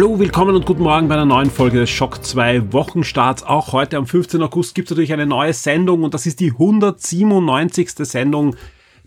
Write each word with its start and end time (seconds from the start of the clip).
Hallo, 0.00 0.18
willkommen 0.18 0.56
und 0.56 0.64
guten 0.64 0.82
Morgen 0.82 1.08
bei 1.08 1.14
einer 1.14 1.26
neuen 1.26 1.50
Folge 1.50 1.80
des 1.80 1.90
Schock 1.90 2.24
2 2.24 2.72
Wochenstarts. 2.72 3.42
Auch 3.42 3.74
heute 3.74 3.98
am 3.98 4.06
15. 4.06 4.40
August 4.40 4.74
gibt 4.74 4.86
es 4.86 4.92
natürlich 4.92 5.12
eine 5.12 5.26
neue 5.26 5.52
Sendung 5.52 6.04
und 6.04 6.14
das 6.14 6.24
ist 6.24 6.40
die 6.40 6.52
197. 6.52 7.90
Sendung 7.96 8.56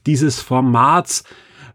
dieses 0.05 0.39
Formats. 0.39 1.23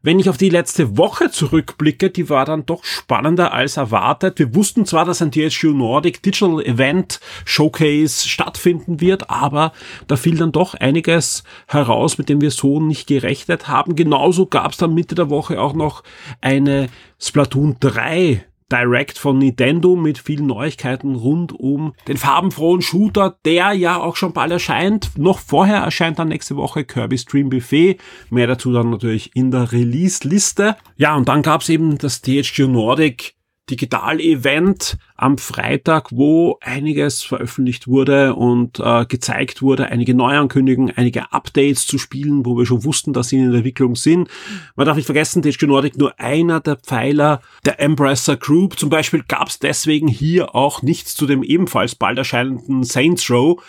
Wenn 0.03 0.21
ich 0.21 0.31
auf 0.31 0.37
die 0.37 0.51
letzte 0.51 0.97
Woche 0.97 1.33
zurückblicke, 1.33 2.11
die 2.11 2.31
war 2.31 2.45
dann 2.45 2.65
doch 2.65 2.85
spannender 2.85 3.53
als 3.53 3.77
erwartet. 3.77 4.39
Wir 4.39 4.55
wussten 4.55 4.87
zwar, 4.87 5.05
dass 5.05 5.21
ein 5.21 5.33
THQ 5.33 5.65
Nordic 5.75 6.23
Digital 6.23 6.65
Event 6.65 7.19
Showcase 7.45 8.29
stattfinden 8.29 9.01
wird, 9.01 9.31
aber 9.31 9.73
da 10.07 10.15
fiel 10.15 10.37
dann 10.37 10.53
doch 10.53 10.75
einiges 10.75 11.43
heraus, 11.67 12.19
mit 12.19 12.29
dem 12.29 12.41
wir 12.41 12.53
so 12.53 12.79
nicht 12.79 13.09
gerechnet 13.09 13.67
haben. 13.67 13.97
Genauso 13.97 14.47
gab 14.47 14.71
es 14.71 14.79
dann 14.79 14.95
Mitte 14.95 15.17
der 15.17 15.29
Woche 15.29 15.61
auch 15.61 15.75
noch 15.75 16.05
eine 16.41 16.89
Splatoon 17.19 17.79
3 17.81 18.45
Direct 18.71 19.19
von 19.19 19.39
Nintendo 19.39 19.97
mit 19.97 20.19
vielen 20.19 20.47
Neuigkeiten 20.47 21.15
rund 21.15 21.53
um 21.59 21.95
den 22.07 22.19
farbenfrohen 22.19 22.83
Shooter, 22.83 23.39
der 23.45 23.73
ja 23.73 23.97
auch 23.99 24.17
schon 24.17 24.35
bald 24.35 24.53
erscheint. 24.53 25.17
Noch 25.17 25.39
vorher 25.39 25.79
erscheint 25.79 26.19
dann 26.19 26.29
nächste 26.29 26.57
Woche 26.57 26.85
Kirby 26.85 27.17
Stream 27.17 27.49
Buffet. 27.49 27.97
Mehr 28.29 28.47
dazu 28.47 28.73
dann 28.73 28.91
natürlich 28.91 29.35
in 29.35 29.51
der 29.51 29.73
Release-Liste. 29.73 30.77
Ja, 30.97 31.17
und 31.17 31.29
dann 31.29 31.43
gab's 31.43 31.69
eben 31.71 31.97
das 31.97 32.21
THQ 32.21 32.69
Nordic 32.69 33.38
Digital-Event 33.71 34.99
am 35.17 35.37
Freitag, 35.37 36.13
wo 36.13 36.59
einiges 36.61 37.23
veröffentlicht 37.23 37.89
wurde 37.89 38.35
und 38.35 38.81
äh, 38.81 39.05
gezeigt 39.07 39.63
wurde, 39.63 39.87
einige 39.87 40.15
Neuankündigungen, 40.15 40.97
einige 40.97 41.33
Updates 41.33 41.87
zu 41.87 41.99
Spielen, 41.99 42.47
wo 42.47 42.57
wir 42.57 42.67
schon 42.67 42.85
wussten, 42.85 43.13
dass 43.13 43.29
sie 43.29 43.37
in 43.37 43.51
der 43.51 43.57
Entwicklung 43.57 43.97
sind. 43.97 44.29
Man 44.77 44.87
darf 44.87 44.97
nicht 44.97 45.07
vergessen, 45.07 45.43
THQ 45.43 45.63
Nordic 45.63 45.99
nur 45.99 46.19
einer 46.21 46.61
der 46.61 46.77
Pfeiler 46.77 47.41
der 47.65 47.81
Embracer 47.81 48.37
Group. 48.37 48.79
Zum 48.79 48.91
Beispiel 48.91 49.25
gab 49.27 49.49
es 49.49 49.59
deswegen 49.59 50.09
hier 50.09 50.55
auch 50.55 50.83
nichts 50.83 51.15
zu 51.15 51.27
dem 51.27 51.43
ebenfalls 51.43 51.95
bald 51.95 52.19
erscheinenden 52.19 52.85
Saints 52.85 53.29
Row, 53.31 53.61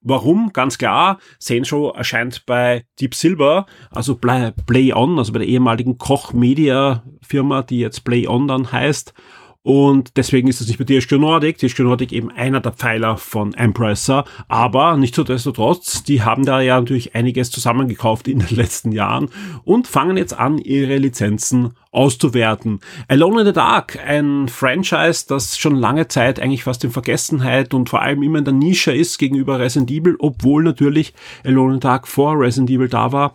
Warum? 0.00 0.52
Ganz 0.52 0.78
klar, 0.78 1.18
Saints 1.38 1.72
Row 1.72 1.94
erscheint 1.96 2.46
bei 2.46 2.84
Deep 3.00 3.14
Silver, 3.14 3.66
also 3.90 4.14
Play 4.14 4.92
On, 4.92 5.18
also 5.18 5.32
bei 5.32 5.40
der 5.40 5.48
ehemaligen 5.48 5.98
Koch 5.98 6.32
Media 6.32 7.02
Firma, 7.20 7.62
die 7.62 7.80
jetzt 7.80 8.04
Play 8.04 8.28
On 8.28 8.46
dann 8.46 8.70
heißt. 8.70 9.12
Und 9.62 10.16
deswegen 10.16 10.48
ist 10.48 10.60
es 10.60 10.68
nicht 10.68 10.78
bei 10.78 10.84
THQ 10.84 11.12
Nordic. 11.18 11.58
THQ 11.58 11.80
Nordic 11.80 12.12
eben 12.12 12.30
einer 12.30 12.60
der 12.60 12.72
Pfeiler 12.72 13.16
von 13.16 13.54
Embracer. 13.54 14.24
Aber 14.46 14.96
nichtsdestotrotz, 14.96 16.04
die 16.04 16.22
haben 16.22 16.44
da 16.44 16.60
ja 16.60 16.78
natürlich 16.78 17.14
einiges 17.14 17.50
zusammengekauft 17.50 18.28
in 18.28 18.38
den 18.38 18.56
letzten 18.56 18.92
Jahren 18.92 19.28
und 19.64 19.88
fangen 19.88 20.16
jetzt 20.16 20.32
an, 20.32 20.58
ihre 20.58 20.96
Lizenzen 20.96 21.74
auszuwerten. 21.90 22.80
Alone 23.08 23.40
in 23.40 23.46
the 23.46 23.52
Dark, 23.52 23.98
ein 23.98 24.48
Franchise, 24.48 25.26
das 25.28 25.58
schon 25.58 25.74
lange 25.74 26.08
Zeit 26.08 26.38
eigentlich 26.38 26.64
fast 26.64 26.84
in 26.84 26.90
Vergessenheit 26.90 27.74
und 27.74 27.88
vor 27.88 28.02
allem 28.02 28.22
immer 28.22 28.38
in 28.38 28.44
der 28.44 28.54
Nische 28.54 28.92
ist 28.92 29.18
gegenüber 29.18 29.58
Resident 29.58 29.90
Evil, 29.90 30.16
obwohl 30.18 30.62
natürlich 30.62 31.14
Alone 31.44 31.74
in 31.74 31.80
the 31.80 31.80
Dark 31.80 32.06
vor 32.06 32.38
Resident 32.38 32.70
Evil 32.70 32.88
da 32.88 33.12
war 33.12 33.34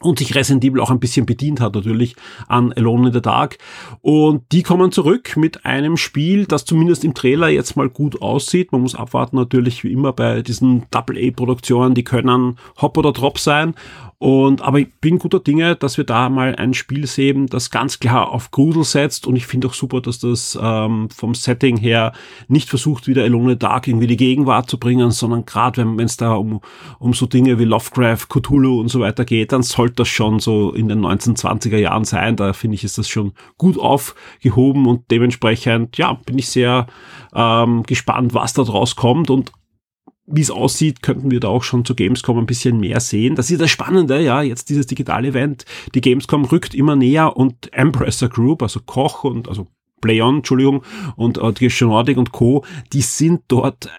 und 0.00 0.18
sich 0.18 0.34
Resident 0.34 0.78
auch 0.80 0.90
ein 0.90 1.00
bisschen 1.00 1.26
bedient 1.26 1.60
hat 1.60 1.74
natürlich 1.74 2.14
an 2.46 2.72
Alone 2.72 3.08
in 3.08 3.12
the 3.12 3.22
Dark. 3.22 3.58
Und 4.00 4.42
die 4.52 4.62
kommen 4.62 4.92
zurück 4.92 5.36
mit 5.36 5.64
einem 5.64 5.96
Spiel, 5.96 6.46
das 6.46 6.64
zumindest 6.64 7.04
im 7.04 7.14
Trailer 7.14 7.48
jetzt 7.48 7.76
mal 7.76 7.88
gut 7.88 8.22
aussieht. 8.22 8.72
Man 8.72 8.82
muss 8.82 8.94
abwarten 8.94 9.36
natürlich 9.36 9.84
wie 9.84 9.92
immer 9.92 10.12
bei 10.12 10.42
diesen 10.42 10.86
Double-A-Produktionen, 10.90 11.94
die 11.94 12.04
können 12.04 12.56
Hop 12.80 12.96
oder 12.96 13.12
Drop 13.12 13.38
sein. 13.38 13.74
Und, 14.20 14.62
aber 14.62 14.80
ich 14.80 14.92
bin 15.00 15.20
guter 15.20 15.38
Dinge, 15.38 15.76
dass 15.76 15.96
wir 15.96 16.02
da 16.02 16.28
mal 16.28 16.56
ein 16.56 16.74
Spiel 16.74 17.06
sehen, 17.06 17.46
das 17.46 17.70
ganz 17.70 18.00
klar 18.00 18.32
auf 18.32 18.50
Grusel 18.50 18.82
setzt. 18.82 19.28
Und 19.28 19.36
ich 19.36 19.46
finde 19.46 19.68
auch 19.68 19.74
super, 19.74 20.00
dass 20.00 20.18
das 20.18 20.58
ähm, 20.60 21.08
vom 21.10 21.36
Setting 21.36 21.76
her 21.76 22.12
nicht 22.48 22.68
versucht, 22.68 23.06
wieder 23.06 23.22
Alone 23.22 23.56
Dark 23.56 23.86
irgendwie 23.86 24.08
die 24.08 24.16
Gegenwart 24.16 24.68
zu 24.68 24.78
bringen, 24.78 25.12
sondern 25.12 25.46
gerade 25.46 25.84
wenn 25.84 26.04
es 26.04 26.16
da 26.16 26.34
um, 26.34 26.60
um 26.98 27.14
so 27.14 27.26
Dinge 27.26 27.60
wie 27.60 27.64
Lovecraft, 27.64 28.26
Cthulhu 28.28 28.80
und 28.80 28.88
so 28.88 28.98
weiter 28.98 29.24
geht, 29.24 29.52
dann 29.52 29.62
sollte 29.62 29.94
das 29.96 30.08
schon 30.08 30.40
so 30.40 30.72
in 30.72 30.88
den 30.88 30.98
1920er 30.98 31.78
Jahren 31.78 32.04
sein. 32.04 32.34
Da 32.34 32.52
finde 32.54 32.74
ich, 32.74 32.82
ist 32.82 32.98
das 32.98 33.08
schon 33.08 33.34
gut 33.56 33.78
aufgehoben 33.78 34.86
und 34.86 35.08
dementsprechend, 35.12 35.96
ja, 35.96 36.14
bin 36.26 36.38
ich 36.38 36.48
sehr 36.48 36.88
ähm, 37.36 37.84
gespannt, 37.84 38.34
was 38.34 38.52
da 38.52 38.64
draus 38.64 38.96
kommt. 38.96 39.30
Und 39.30 39.52
wie 40.30 40.40
es 40.40 40.50
aussieht, 40.50 41.02
könnten 41.02 41.30
wir 41.30 41.40
da 41.40 41.48
auch 41.48 41.62
schon 41.62 41.84
zu 41.84 41.94
Gamescom 41.94 42.38
ein 42.38 42.46
bisschen 42.46 42.78
mehr 42.78 43.00
sehen. 43.00 43.34
Das 43.34 43.50
ist 43.50 43.60
das 43.60 43.70
Spannende, 43.70 44.20
ja, 44.20 44.42
jetzt 44.42 44.68
dieses 44.68 44.86
digitale 44.86 45.28
Event. 45.28 45.64
Die 45.94 46.00
Gamescom 46.00 46.44
rückt 46.44 46.74
immer 46.74 46.96
näher 46.96 47.36
und 47.36 47.72
Empressor 47.72 48.28
Group, 48.28 48.62
also 48.62 48.80
Koch 48.84 49.24
und, 49.24 49.48
also 49.48 49.66
PlayOn, 50.00 50.36
Entschuldigung, 50.36 50.82
und 51.16 51.38
äh, 51.38 51.68
Nordic 51.80 52.18
und 52.18 52.32
Co., 52.32 52.64
die 52.92 53.02
sind 53.02 53.42
dort 53.48 53.90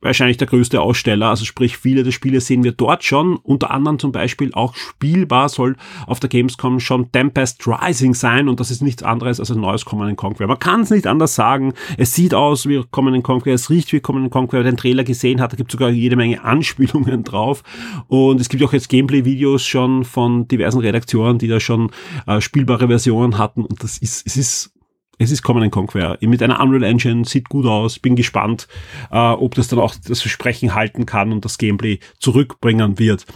wahrscheinlich 0.00 0.36
der 0.36 0.46
größte 0.46 0.80
Aussteller. 0.80 1.28
Also 1.28 1.44
sprich, 1.44 1.76
viele 1.76 2.02
der 2.02 2.12
Spiele 2.12 2.40
sehen 2.40 2.64
wir 2.64 2.72
dort 2.72 3.04
schon. 3.04 3.36
Unter 3.36 3.70
anderem 3.70 3.98
zum 3.98 4.12
Beispiel 4.12 4.52
auch 4.54 4.74
spielbar 4.74 5.48
soll 5.48 5.76
auf 6.06 6.20
der 6.20 6.28
Gamescom 6.28 6.80
schon 6.80 7.10
Tempest 7.12 7.66
Rising 7.66 8.14
sein 8.14 8.48
und 8.48 8.60
das 8.60 8.70
ist 8.70 8.82
nichts 8.82 9.02
anderes 9.02 9.40
als 9.40 9.50
ein 9.50 9.60
neues 9.60 9.84
Command 9.84 10.16
Conquer. 10.16 10.46
Man 10.46 10.58
kann 10.58 10.82
es 10.82 10.90
nicht 10.90 11.06
anders 11.06 11.34
sagen. 11.34 11.74
Es 11.98 12.14
sieht 12.14 12.34
aus 12.34 12.68
wie 12.68 12.82
Command 12.90 13.22
Conquer, 13.24 13.54
es 13.54 13.70
riecht 13.70 13.92
wie 13.92 14.00
Command 14.00 14.30
Conquer. 14.30 14.58
Wer 14.58 14.64
den 14.64 14.76
Trailer 14.76 15.04
gesehen 15.04 15.40
hat, 15.40 15.52
da 15.52 15.56
gibt 15.56 15.70
sogar 15.70 15.90
jede 15.90 16.16
Menge 16.16 16.42
Anspielungen 16.44 17.24
drauf. 17.24 17.62
Und 18.08 18.40
es 18.40 18.48
gibt 18.48 18.62
auch 18.62 18.72
jetzt 18.72 18.88
Gameplay-Videos 18.88 19.64
schon 19.64 20.04
von 20.04 20.48
diversen 20.48 20.80
Redaktionen, 20.80 21.38
die 21.38 21.48
da 21.48 21.60
schon 21.60 21.90
äh, 22.26 22.40
spielbare 22.40 22.86
Versionen 22.86 23.38
hatten 23.38 23.64
und 23.64 23.82
das 23.82 23.98
ist, 23.98 24.26
es 24.26 24.36
ist 24.36 24.75
es 25.18 25.30
ist 25.30 25.42
Command 25.42 25.72
Conquer 25.72 26.18
mit 26.20 26.42
einer 26.42 26.60
Unreal 26.60 26.82
Engine, 26.82 27.24
sieht 27.24 27.48
gut 27.48 27.66
aus, 27.66 27.98
bin 27.98 28.16
gespannt, 28.16 28.68
äh, 29.10 29.16
ob 29.16 29.54
das 29.54 29.68
dann 29.68 29.78
auch 29.78 29.94
das 29.94 30.20
Versprechen 30.20 30.74
halten 30.74 31.06
kann 31.06 31.32
und 31.32 31.44
das 31.44 31.58
Gameplay 31.58 31.98
zurückbringen 32.18 32.98
wird. 32.98 33.26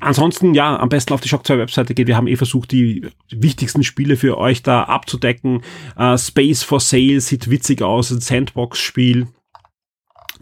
Ansonsten, 0.00 0.54
ja, 0.54 0.78
am 0.78 0.88
besten 0.88 1.12
auf 1.12 1.20
die 1.20 1.28
Shock 1.28 1.46
2 1.46 1.58
Webseite 1.58 1.94
geht. 1.94 2.06
Wir 2.06 2.16
haben 2.16 2.26
eh 2.26 2.36
versucht, 2.36 2.72
die 2.72 3.06
wichtigsten 3.30 3.84
Spiele 3.84 4.16
für 4.16 4.38
euch 4.38 4.62
da 4.62 4.84
abzudecken. 4.84 5.62
Äh, 5.96 6.16
Space 6.16 6.62
for 6.62 6.80
Sale 6.80 7.20
sieht 7.20 7.50
witzig 7.50 7.82
aus, 7.82 8.10
ein 8.10 8.20
Sandbox-Spiel. 8.20 9.28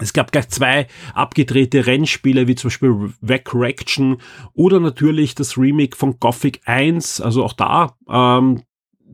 Es 0.01 0.13
gab 0.13 0.31
gleich 0.31 0.47
zwei 0.47 0.87
abgedrehte 1.13 1.85
Rennspiele, 1.85 2.47
wie 2.47 2.55
zum 2.55 2.69
Beispiel 2.69 3.13
Recorrection 3.21 4.21
oder 4.53 4.79
natürlich 4.79 5.35
das 5.35 5.57
Remake 5.57 5.97
von 5.97 6.19
Gothic 6.21 6.61
1. 6.63 7.19
Also 7.19 7.43
auch 7.43 7.51
da 7.51 7.97
ähm, 8.09 8.63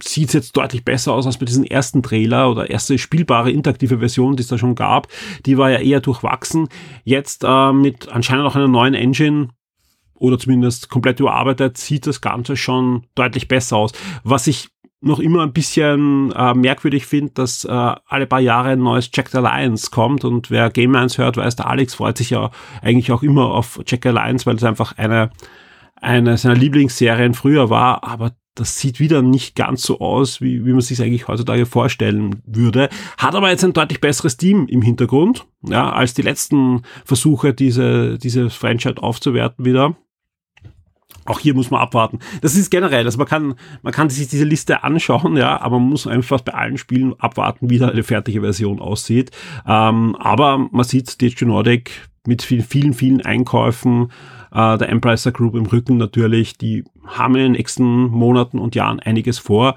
sieht 0.01 0.33
jetzt 0.33 0.55
deutlich 0.57 0.83
besser 0.83 1.13
aus 1.13 1.25
als 1.25 1.37
bei 1.37 1.45
diesem 1.45 1.63
ersten 1.63 2.03
Trailer 2.03 2.49
oder 2.49 2.69
erste 2.69 2.97
spielbare 2.97 3.51
interaktive 3.51 3.99
Version, 3.99 4.35
die 4.35 4.41
es 4.41 4.47
da 4.47 4.57
schon 4.57 4.75
gab. 4.75 5.07
Die 5.45 5.57
war 5.57 5.71
ja 5.71 5.79
eher 5.79 6.01
durchwachsen. 6.01 6.67
Jetzt 7.03 7.43
äh, 7.43 7.71
mit 7.73 8.09
anscheinend 8.09 8.45
auch 8.45 8.55
einer 8.55 8.67
neuen 8.67 8.93
Engine 8.93 9.49
oder 10.13 10.39
zumindest 10.39 10.89
komplett 10.89 11.19
überarbeitet, 11.19 11.77
sieht 11.77 12.07
das 12.07 12.21
Ganze 12.21 12.55
schon 12.55 13.05
deutlich 13.15 13.47
besser 13.47 13.77
aus. 13.77 13.91
Was 14.23 14.47
ich 14.47 14.69
noch 15.01 15.19
immer 15.19 15.43
ein 15.43 15.53
bisschen 15.53 16.31
äh, 16.31 16.53
merkwürdig 16.53 17.05
finde, 17.05 17.33
dass 17.33 17.63
äh, 17.63 17.69
alle 17.69 18.25
paar 18.25 18.39
Jahre 18.39 18.69
ein 18.69 18.79
neues 18.79 19.09
Jack 19.13 19.35
Alliance 19.35 19.91
kommt 19.91 20.23
und 20.23 20.49
wer 20.49 20.69
Game 20.71 20.95
1 20.95 21.17
hört, 21.17 21.37
weiß, 21.37 21.57
der 21.57 21.67
Alex 21.67 21.95
freut 21.95 22.17
sich 22.17 22.31
ja 22.31 22.49
eigentlich 22.81 23.11
auch 23.11 23.21
immer 23.21 23.51
auf 23.51 23.79
Jack 23.85 24.05
Alliance, 24.05 24.45
weil 24.45 24.55
es 24.55 24.63
einfach 24.63 24.97
eine 24.97 25.29
eine 26.01 26.37
seiner 26.37 26.55
Lieblingsserien 26.55 27.33
früher 27.33 27.69
war, 27.69 28.03
aber 28.03 28.31
das 28.55 28.79
sieht 28.79 28.99
wieder 29.01 29.21
nicht 29.21 29.55
ganz 29.55 29.83
so 29.83 29.99
aus, 29.99 30.39
wie, 30.39 30.65
wie 30.65 30.71
man 30.71 30.81
sich 30.81 31.01
eigentlich 31.01 31.27
heutzutage 31.27 31.65
vorstellen 31.65 32.41
würde. 32.45 32.89
Hat 33.17 33.35
aber 33.35 33.49
jetzt 33.49 33.65
ein 33.65 33.73
deutlich 33.73 33.99
besseres 33.99 34.37
Team 34.37 34.67
im 34.67 34.81
Hintergrund, 34.81 35.45
ja, 35.61 35.91
als 35.91 36.13
die 36.13 36.21
letzten 36.21 36.83
Versuche, 37.03 37.53
diese, 37.53 38.17
diese 38.17 38.49
Franchise 38.49 38.97
aufzuwerten 38.97 39.65
wieder. 39.65 39.95
Auch 41.25 41.39
hier 41.39 41.55
muss 41.55 41.71
man 41.71 41.81
abwarten. 41.81 42.19
Das 42.41 42.55
ist 42.55 42.69
generell, 42.69 43.05
also 43.05 43.17
man 43.17 43.27
kann, 43.27 43.55
man 43.81 43.91
kann 43.91 44.09
sich 44.09 44.27
diese 44.27 44.43
Liste 44.45 44.83
anschauen, 44.83 45.35
ja, 45.35 45.59
aber 45.59 45.79
man 45.79 45.89
muss 45.89 46.07
einfach 46.07 46.39
bei 46.41 46.53
allen 46.53 46.77
Spielen 46.77 47.13
abwarten, 47.19 47.69
wie 47.69 47.79
da 47.79 47.89
eine 47.89 48.03
fertige 48.03 48.41
Version 48.41 48.79
aussieht. 48.79 49.31
Ähm, 49.67 50.15
aber 50.17 50.69
man 50.71 50.85
sieht 50.85 51.21
DHG 51.21 51.45
Nordic 51.45 51.91
mit 52.27 52.41
vielen, 52.41 52.63
vielen, 52.63 52.93
vielen 52.93 53.21
Einkäufen 53.21 54.11
äh, 54.51 54.77
der 54.77 54.89
Empricer 54.89 55.31
Group 55.31 55.55
im 55.55 55.65
Rücken 55.65 55.97
natürlich, 55.97 56.57
die 56.57 56.83
haben 57.05 57.35
in 57.35 57.41
den 57.41 57.51
nächsten 57.53 58.07
Monaten 58.07 58.59
und 58.59 58.75
Jahren 58.75 58.99
einiges 58.99 59.37
vor. 59.37 59.75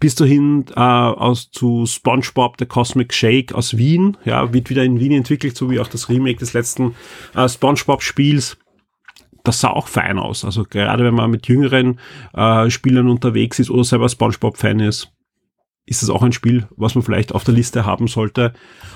bis 0.00 0.14
dahin 0.14 0.66
äh, 0.76 0.80
aus 0.80 1.50
zu 1.50 1.86
SpongeBob 1.86 2.56
The 2.58 2.66
Cosmic 2.66 3.14
Shake 3.14 3.54
aus 3.54 3.76
Wien, 3.76 4.16
ja, 4.24 4.52
wird 4.52 4.68
wieder 4.68 4.84
in 4.84 5.00
Wien 5.00 5.12
entwickelt, 5.12 5.56
so 5.56 5.70
wie 5.70 5.80
auch 5.80 5.88
das 5.88 6.08
Remake 6.08 6.38
des 6.38 6.52
letzten 6.52 6.94
äh, 7.34 7.48
SpongeBob 7.48 8.02
Spiels. 8.02 8.58
Das 9.44 9.60
sah 9.60 9.70
auch 9.70 9.88
fein 9.88 10.18
aus. 10.18 10.44
Also 10.44 10.64
gerade 10.64 11.04
wenn 11.04 11.14
man 11.14 11.30
mit 11.30 11.48
jüngeren 11.48 11.98
äh, 12.34 12.68
Spielern 12.68 13.08
unterwegs 13.08 13.58
ist 13.58 13.70
oder 13.70 13.84
selber 13.84 14.08
SpongeBob-Fan 14.08 14.80
ist, 14.80 15.10
ist 15.88 16.02
es 16.02 16.10
auch 16.10 16.22
ein 16.22 16.32
Spiel, 16.32 16.68
was 16.76 16.94
man 16.94 17.02
vielleicht 17.02 17.34
auf 17.34 17.44
der 17.44 17.54
Liste 17.54 17.86
haben 17.86 18.08
sollte. 18.08 18.52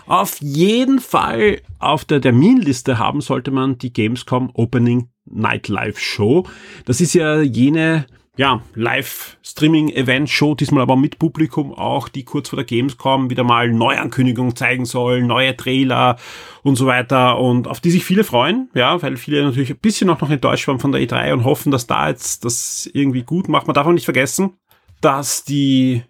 Auf 0.06 0.38
jeden 0.40 1.00
Fall 1.00 1.60
auf 1.78 2.04
der 2.04 2.20
Terminliste 2.20 2.98
haben 2.98 3.20
sollte 3.20 3.50
man 3.50 3.78
die 3.78 3.92
Gamescom 3.92 4.50
Opening 4.54 5.08
Nightlife 5.24 5.98
Show. 5.98 6.46
Das 6.84 7.00
ist 7.00 7.14
ja 7.14 7.40
jene 7.40 8.06
ja, 8.36 8.62
Live-Streaming-Event-Show, 8.74 10.54
diesmal 10.54 10.82
aber 10.82 10.96
mit 10.96 11.18
Publikum 11.18 11.74
auch, 11.74 12.08
die 12.08 12.24
kurz 12.24 12.48
vor 12.48 12.56
der 12.56 12.64
Gamescom 12.64 13.28
wieder 13.28 13.44
mal 13.44 13.70
Neuankündigungen 13.70 14.56
zeigen 14.56 14.86
sollen, 14.86 15.26
neue 15.26 15.54
Trailer 15.54 16.16
und 16.62 16.76
so 16.76 16.86
weiter 16.86 17.38
und 17.38 17.68
auf 17.68 17.80
die 17.80 17.90
sich 17.90 18.04
viele 18.04 18.24
freuen, 18.24 18.70
ja, 18.74 19.02
weil 19.02 19.18
viele 19.18 19.42
natürlich 19.44 19.70
ein 19.70 19.78
bisschen 19.78 20.08
auch 20.08 20.20
noch 20.22 20.30
enttäuscht 20.30 20.66
waren 20.66 20.78
von 20.78 20.92
der 20.92 21.02
E3 21.02 21.34
und 21.34 21.44
hoffen, 21.44 21.70
dass 21.70 21.86
da 21.86 22.08
jetzt 22.08 22.46
das 22.46 22.88
irgendwie 22.94 23.22
gut 23.22 23.48
macht. 23.48 23.66
Man 23.66 23.74
darf 23.74 23.86
auch 23.86 23.92
nicht 23.92 24.06
vergessen, 24.06 24.56
dass 25.02 25.44
die 25.44 26.02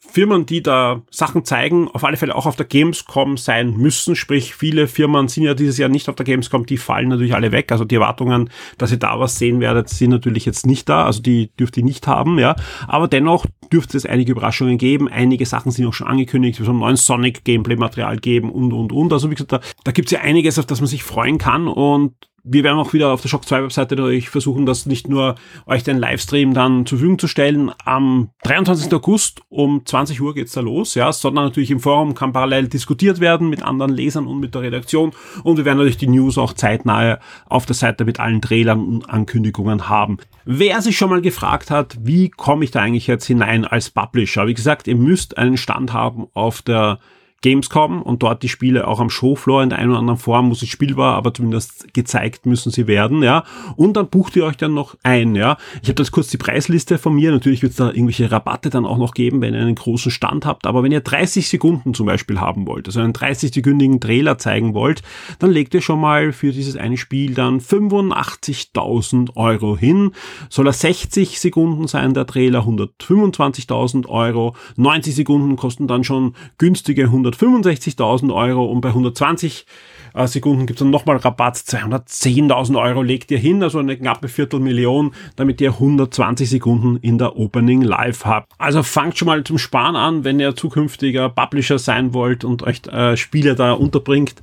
Firmen, 0.00 0.46
die 0.46 0.62
da 0.62 1.02
Sachen 1.10 1.44
zeigen, 1.44 1.88
auf 1.88 2.04
alle 2.04 2.16
Fälle 2.16 2.36
auch 2.36 2.46
auf 2.46 2.54
der 2.54 2.66
Gamescom 2.66 3.36
sein 3.36 3.76
müssen. 3.76 4.14
Sprich, 4.14 4.54
viele 4.54 4.86
Firmen 4.86 5.26
sind 5.26 5.42
ja 5.42 5.54
dieses 5.54 5.76
Jahr 5.76 5.88
nicht 5.88 6.08
auf 6.08 6.14
der 6.14 6.24
Gamescom, 6.24 6.66
die 6.66 6.76
fallen 6.76 7.08
natürlich 7.08 7.34
alle 7.34 7.50
weg. 7.50 7.72
Also 7.72 7.84
die 7.84 7.96
Erwartungen, 7.96 8.48
dass 8.78 8.92
ihr 8.92 8.98
da 8.98 9.18
was 9.18 9.38
sehen 9.38 9.58
werdet, 9.58 9.88
sind 9.88 10.10
natürlich 10.10 10.44
jetzt 10.44 10.66
nicht 10.66 10.88
da. 10.88 11.04
Also 11.04 11.20
die 11.20 11.50
dürft 11.58 11.76
ihr 11.76 11.84
nicht 11.84 12.06
haben, 12.06 12.38
ja. 12.38 12.54
Aber 12.86 13.08
dennoch 13.08 13.46
dürfte 13.72 13.96
es 13.96 14.06
einige 14.06 14.32
Überraschungen 14.32 14.78
geben. 14.78 15.08
Einige 15.08 15.44
Sachen 15.46 15.72
sind 15.72 15.86
auch 15.86 15.94
schon 15.94 16.06
angekündigt. 16.06 16.60
Wir 16.60 16.66
sollen 16.66 16.78
neuen 16.78 16.96
Sonic 16.96 17.44
Gameplay 17.44 17.76
Material 17.76 18.18
geben 18.18 18.50
und, 18.50 18.72
und, 18.72 18.92
und. 18.92 19.12
Also 19.12 19.30
wie 19.30 19.34
gesagt, 19.34 19.52
da, 19.52 19.60
da 19.82 19.90
gibt 19.90 20.06
es 20.08 20.12
ja 20.12 20.20
einiges, 20.20 20.60
auf 20.60 20.66
das 20.66 20.80
man 20.80 20.86
sich 20.86 21.02
freuen 21.02 21.38
kann 21.38 21.66
und 21.66 22.14
wir 22.50 22.64
werden 22.64 22.78
auch 22.78 22.92
wieder 22.92 23.12
auf 23.12 23.20
der 23.20 23.28
Shock 23.28 23.46
2 23.46 23.64
Webseite 23.64 23.94
natürlich 23.94 24.30
versuchen, 24.30 24.64
das 24.64 24.86
nicht 24.86 25.08
nur 25.08 25.34
euch 25.66 25.82
den 25.82 25.98
Livestream 25.98 26.54
dann 26.54 26.86
zur 26.86 26.98
Verfügung 26.98 27.18
zu 27.18 27.28
stellen. 27.28 27.70
Am 27.84 28.30
23. 28.44 28.92
August 28.94 29.42
um 29.50 29.84
20 29.84 30.20
Uhr 30.20 30.34
geht's 30.34 30.52
da 30.52 30.60
los, 30.60 30.94
ja, 30.94 31.12
sondern 31.12 31.44
natürlich 31.44 31.70
im 31.70 31.80
Forum 31.80 32.14
kann 32.14 32.32
parallel 32.32 32.68
diskutiert 32.68 33.20
werden 33.20 33.50
mit 33.50 33.62
anderen 33.62 33.92
Lesern 33.92 34.26
und 34.26 34.40
mit 34.40 34.54
der 34.54 34.62
Redaktion. 34.62 35.12
Und 35.44 35.58
wir 35.58 35.64
werden 35.64 35.78
natürlich 35.78 35.98
die 35.98 36.08
News 36.08 36.38
auch 36.38 36.54
zeitnah 36.54 37.18
auf 37.46 37.66
der 37.66 37.74
Seite 37.74 38.04
mit 38.04 38.18
allen 38.18 38.40
Trailern 38.40 38.84
und 38.84 39.10
Ankündigungen 39.10 39.88
haben. 39.88 40.18
Wer 40.46 40.80
sich 40.80 40.96
schon 40.96 41.10
mal 41.10 41.20
gefragt 41.20 41.70
hat, 41.70 41.98
wie 42.00 42.30
komme 42.30 42.64
ich 42.64 42.70
da 42.70 42.80
eigentlich 42.80 43.06
jetzt 43.06 43.26
hinein 43.26 43.66
als 43.66 43.90
Publisher? 43.90 44.46
Wie 44.46 44.54
gesagt, 44.54 44.88
ihr 44.88 44.96
müsst 44.96 45.36
einen 45.36 45.58
Stand 45.58 45.92
haben 45.92 46.28
auf 46.32 46.62
der 46.62 46.98
Gamescom 47.42 48.02
und 48.02 48.22
dort 48.22 48.42
die 48.42 48.48
Spiele 48.48 48.88
auch 48.88 48.98
am 48.98 49.10
Showfloor 49.10 49.62
in 49.62 49.70
der 49.70 49.78
einen 49.78 49.90
oder 49.90 50.00
anderen 50.00 50.18
Form, 50.18 50.48
muss 50.48 50.62
es 50.62 50.68
spielbar, 50.68 51.14
aber 51.14 51.32
zumindest 51.32 51.94
gezeigt 51.94 52.46
müssen 52.46 52.72
sie 52.72 52.88
werden, 52.88 53.22
ja. 53.22 53.44
Und 53.76 53.96
dann 53.96 54.08
bucht 54.08 54.34
ihr 54.34 54.44
euch 54.44 54.56
dann 54.56 54.74
noch 54.74 54.96
ein, 55.04 55.36
ja. 55.36 55.56
Ich 55.82 55.88
habe 55.88 55.94
das 55.94 56.10
kurz 56.10 56.28
die 56.28 56.36
Preisliste 56.36 56.98
von 56.98 57.14
mir. 57.14 57.30
Natürlich 57.30 57.62
wird 57.62 57.70
es 57.70 57.76
da 57.76 57.88
irgendwelche 57.88 58.30
Rabatte 58.32 58.70
dann 58.70 58.84
auch 58.84 58.98
noch 58.98 59.14
geben, 59.14 59.40
wenn 59.40 59.54
ihr 59.54 59.60
einen 59.60 59.76
großen 59.76 60.10
Stand 60.10 60.46
habt. 60.46 60.66
Aber 60.66 60.82
wenn 60.82 60.90
ihr 60.90 61.00
30 61.00 61.48
Sekunden 61.48 61.94
zum 61.94 62.06
Beispiel 62.06 62.40
haben 62.40 62.66
wollt, 62.66 62.88
also 62.88 63.00
einen 63.00 63.12
30-sekündigen 63.12 64.00
Trailer 64.00 64.38
zeigen 64.38 64.74
wollt, 64.74 65.02
dann 65.38 65.52
legt 65.52 65.74
ihr 65.74 65.80
schon 65.80 66.00
mal 66.00 66.32
für 66.32 66.50
dieses 66.50 66.76
eine 66.76 66.96
Spiel 66.96 67.34
dann 67.34 67.60
85.000 67.60 69.36
Euro 69.36 69.76
hin. 69.76 70.10
Soll 70.48 70.66
er 70.66 70.72
60 70.72 71.38
Sekunden 71.38 71.86
sein, 71.86 72.14
der 72.14 72.26
Trailer 72.26 72.66
125.000 72.66 74.08
Euro. 74.08 74.56
90 74.76 75.14
Sekunden 75.14 75.54
kosten 75.54 75.86
dann 75.86 76.02
schon 76.02 76.34
günstige 76.58 77.04
100 77.04 77.27
165.000 77.36 78.34
Euro 78.34 78.64
und 78.66 78.80
bei 78.80 78.88
120 78.88 79.66
äh, 80.14 80.26
Sekunden 80.26 80.66
gibt 80.66 80.78
es 80.78 80.84
dann 80.84 80.90
nochmal 80.90 81.16
Rabatt. 81.16 81.56
210.000 81.56 82.80
Euro 82.80 83.02
legt 83.02 83.30
ihr 83.30 83.38
hin, 83.38 83.62
also 83.62 83.78
eine 83.78 83.96
knappe 83.96 84.28
Viertelmillion, 84.28 85.12
damit 85.36 85.60
ihr 85.60 85.72
120 85.72 86.48
Sekunden 86.48 86.96
in 86.96 87.18
der 87.18 87.36
Opening 87.36 87.82
Live 87.82 88.24
habt. 88.24 88.52
Also 88.58 88.82
fangt 88.82 89.18
schon 89.18 89.26
mal 89.26 89.44
zum 89.44 89.58
Sparen 89.58 89.96
an, 89.96 90.24
wenn 90.24 90.40
ihr 90.40 90.56
zukünftiger 90.56 91.28
Publisher 91.28 91.78
sein 91.78 92.14
wollt 92.14 92.44
und 92.44 92.62
euch 92.62 92.82
äh, 92.86 93.16
Spiele 93.16 93.54
da 93.54 93.72
unterbringt 93.72 94.34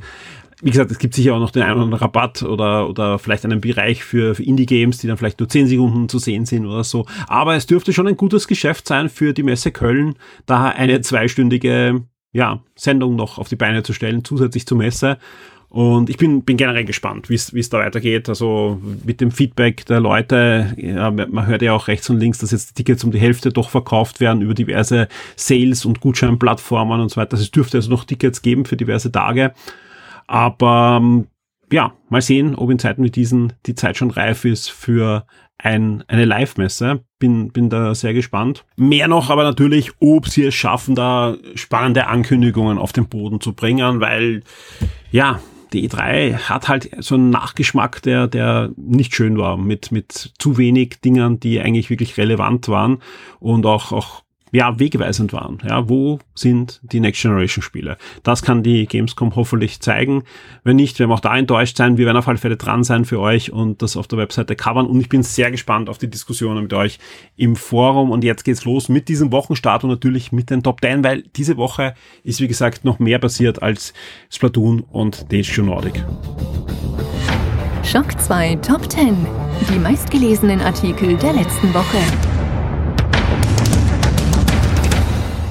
wie 0.62 0.72
gesagt, 0.72 0.90
es 0.90 1.00
gibt 1.00 1.14
sicher 1.14 1.36
auch 1.36 1.40
noch 1.40 1.52
den 1.52 1.64
einen 1.64 1.74
oder 1.74 1.84
anderen 1.84 2.02
Rabatt 2.02 2.42
oder, 2.42 2.90
oder 2.90 3.20
vielleicht 3.20 3.46
einen 3.46 3.62
Bereich 3.62 4.04
für, 4.04 4.36
für 4.36 4.44
Indie-Games, 4.44 4.98
die 4.98 5.08
dann 5.08 5.18
vielleicht 5.18 5.40
nur 5.40 5.50
10 5.50 5.68
Sekunden 5.68 6.10
zu 6.10 6.18
sehen 6.18 6.46
sind 6.46 6.66
oder 6.66 6.84
so. 6.84 7.06
Aber 7.28 7.56
es 7.56 7.66
dürfte 7.66 7.94
schon 7.94 8.08
ein 8.08 8.18
gutes 8.18 8.48
Geschäft 8.48 8.88
sein 8.88 9.10
für 9.10 9.34
die 9.34 9.44
Messe 9.44 9.72
Köln, 9.72 10.16
da 10.46 10.70
eine 10.70 11.02
zweistündige 11.02 12.04
ja, 12.36 12.60
Sendung 12.76 13.16
noch 13.16 13.38
auf 13.38 13.48
die 13.48 13.56
Beine 13.56 13.82
zu 13.82 13.94
stellen, 13.94 14.26
zusätzlich 14.26 14.66
zur 14.66 14.78
Messe. 14.78 15.18
Und 15.70 16.10
ich 16.10 16.18
bin, 16.18 16.44
bin 16.44 16.58
generell 16.58 16.84
gespannt, 16.84 17.30
wie 17.30 17.36
es 17.36 17.70
da 17.70 17.80
weitergeht. 17.80 18.28
Also 18.28 18.78
mit 19.06 19.22
dem 19.22 19.32
Feedback 19.32 19.86
der 19.86 20.02
Leute, 20.02 20.74
ja, 20.76 21.12
man 21.12 21.48
hört 21.48 21.62
ja 21.62 21.72
auch 21.72 21.88
rechts 21.88 22.10
und 22.10 22.20
links, 22.20 22.40
dass 22.40 22.52
jetzt 22.52 22.76
Tickets 22.76 23.06
um 23.06 23.12
die 23.12 23.20
Hälfte 23.20 23.52
doch 23.52 23.70
verkauft 23.70 24.20
werden 24.20 24.42
über 24.42 24.54
diverse 24.54 25.08
Sales- 25.38 25.86
und 25.86 26.02
Gutscheinplattformen 26.02 27.00
und 27.00 27.10
so 27.10 27.16
weiter. 27.16 27.34
Also 27.34 27.44
es 27.44 27.52
dürfte 27.52 27.78
also 27.78 27.90
noch 27.90 28.04
Tickets 28.04 28.42
geben 28.42 28.66
für 28.66 28.76
diverse 28.76 29.14
Tage. 29.14 29.54
Aber 30.28 31.24
ja, 31.72 31.94
mal 32.10 32.22
sehen, 32.22 32.56
ob 32.56 32.70
in 32.70 32.80
Zeiten 32.80 33.04
wie 33.04 33.12
diesen 33.12 33.54
die 33.66 33.76
Zeit 33.76 33.98
schon 33.98 34.12
reif 34.12 34.46
ist 34.46 34.70
für 34.70 35.26
ein, 35.58 36.04
eine 36.08 36.26
Live-Messe. 36.26 37.04
Bin, 37.20 37.52
bin 37.52 37.70
da 37.70 37.96
sehr 37.96 38.14
gespannt. 38.14 38.66
Mehr 38.76 39.08
noch 39.08 39.30
aber 39.30 39.44
natürlich, 39.44 39.92
ob 40.00 40.28
sie 40.28 40.44
es 40.44 40.56
schaffen, 40.56 40.96
da 40.96 41.36
spannende 41.56 42.08
Ankündigungen 42.08 42.78
auf 42.78 42.94
den 42.94 43.08
Boden 43.08 43.42
zu 43.42 43.54
bringen, 43.54 44.00
weil, 44.00 44.44
ja, 45.12 45.40
die 45.74 45.90
E3 45.90 46.38
hat 46.50 46.68
halt 46.68 46.90
so 47.00 47.16
einen 47.16 47.30
Nachgeschmack, 47.30 48.02
der, 48.04 48.28
der 48.28 48.72
nicht 48.78 49.16
schön 49.16 49.38
war, 49.38 49.58
mit, 49.58 49.92
mit 49.92 50.34
zu 50.38 50.58
wenig 50.58 51.02
Dingen, 51.04 51.40
die 51.40 51.60
eigentlich 51.60 51.90
wirklich 51.90 52.18
relevant 52.18 52.68
waren 52.68 53.00
und 53.40 53.66
auch, 53.66 53.92
auch 53.92 54.25
ja, 54.52 54.80
wegweisend 54.80 55.34
waren. 55.34 55.58
Ja, 55.68 55.90
wo 55.90 56.20
sind 56.34 56.80
die 56.84 57.00
Next 57.00 57.22
Generation 57.22 57.62
Spiele? 57.62 57.98
Das 58.24 58.42
kann 58.42 58.64
die 58.64 58.86
Gamescom 58.86 59.36
hoffentlich 59.36 59.82
zeigen. 59.82 60.24
Wenn 60.64 60.78
nicht, 60.78 61.00
werden 61.00 61.10
wir 61.10 61.16
auch 61.16 61.20
da 61.20 61.36
enttäuscht 61.36 61.78
sein. 61.78 61.98
Wir 61.98 62.06
werden 62.06 62.18
auf 62.18 62.28
alle 62.28 62.38
Fälle 62.38 62.56
dran 62.56 62.84
sein 62.84 63.06
für 63.06 63.20
euch 63.20 63.52
und 63.52 63.82
das 63.82 63.98
auf 63.98 64.08
der 64.08 64.20
Webseite 64.20 64.56
covern. 64.56 64.86
Und 64.86 65.02
ich 65.02 65.10
bin 65.10 65.24
sehr 65.24 65.52
gespannt 65.52 65.90
auf 65.90 65.98
die 65.98 66.10
Diskussionen 66.10 66.64
mit 66.64 66.74
euch 66.74 67.00
im 67.36 67.56
Forum. 67.56 68.12
Und 68.12 68.24
jetzt 68.24 68.44
geht's 68.44 68.66
los 68.66 68.88
mit 68.88 69.10
diesem 69.10 69.32
Wochenstart 69.32 69.84
und 69.84 69.90
natürlich 69.90 70.32
mit 70.32 70.50
den 70.50 70.64
Top 70.64 70.82
10, 70.82 71.04
weil 71.04 71.24
diese 71.36 71.58
Woche 71.58 71.96
ist, 72.24 72.40
wie 72.40 72.48
gesagt, 72.48 72.86
noch 72.86 73.00
mehr 73.00 73.20
passiert 73.20 73.62
als 73.62 73.94
Splatoon 74.30 74.82
und 74.92 75.32
DHQ 75.32 75.58
Nordic. 75.60 76.04
Schock 77.84 78.20
2 78.20 78.56
Top 78.58 78.90
10. 78.90 79.16
Die 79.70 79.80
meistgelesenen 79.80 80.62
Artikel 80.62 81.16
der 81.18 81.34
letzten 81.34 81.74
Woche. 81.74 82.35